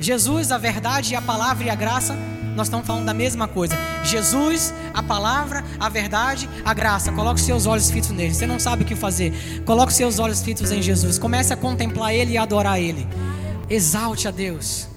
Jesus, 0.00 0.52
a 0.52 0.58
verdade 0.58 1.14
a 1.14 1.22
palavra 1.22 1.64
e 1.64 1.70
a 1.70 1.74
graça, 1.74 2.16
nós 2.58 2.66
estamos 2.66 2.86
falando 2.86 3.04
da 3.04 3.14
mesma 3.14 3.46
coisa. 3.46 3.76
Jesus, 4.04 4.74
a 4.92 5.02
palavra, 5.02 5.64
a 5.78 5.88
verdade, 5.88 6.48
a 6.64 6.74
graça. 6.74 7.12
Coloque 7.12 7.40
seus 7.40 7.66
olhos 7.66 7.88
fitos 7.90 8.10
nele. 8.10 8.34
Você 8.34 8.46
não 8.46 8.58
sabe 8.58 8.82
o 8.82 8.86
que 8.86 8.96
fazer. 8.96 9.62
Coloque 9.64 9.92
seus 9.92 10.18
olhos 10.18 10.42
fitos 10.42 10.72
em 10.72 10.82
Jesus. 10.82 11.18
Comece 11.18 11.52
a 11.52 11.56
contemplar 11.56 12.12
ele 12.12 12.32
e 12.32 12.38
adorar 12.38 12.80
ele. 12.80 13.06
Exalte 13.70 14.26
a 14.26 14.32
Deus. 14.32 14.88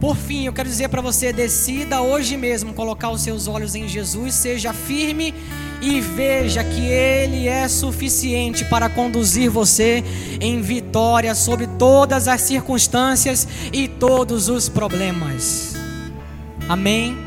Por 0.00 0.16
fim, 0.16 0.44
eu 0.44 0.52
quero 0.52 0.68
dizer 0.68 0.88
para 0.88 1.00
você: 1.00 1.32
decida 1.32 2.02
hoje 2.02 2.36
mesmo 2.36 2.74
colocar 2.74 3.10
os 3.10 3.22
seus 3.22 3.46
olhos 3.46 3.74
em 3.74 3.88
Jesus, 3.88 4.34
seja 4.34 4.72
firme 4.72 5.32
e 5.80 6.00
veja 6.00 6.62
que 6.62 6.86
Ele 6.86 7.48
é 7.48 7.68
suficiente 7.68 8.64
para 8.64 8.88
conduzir 8.88 9.50
você 9.50 10.02
em 10.40 10.60
vitória 10.60 11.34
sobre 11.34 11.66
todas 11.78 12.28
as 12.28 12.40
circunstâncias 12.40 13.46
e 13.72 13.88
todos 13.88 14.48
os 14.48 14.68
problemas. 14.68 15.74
Amém. 16.68 17.23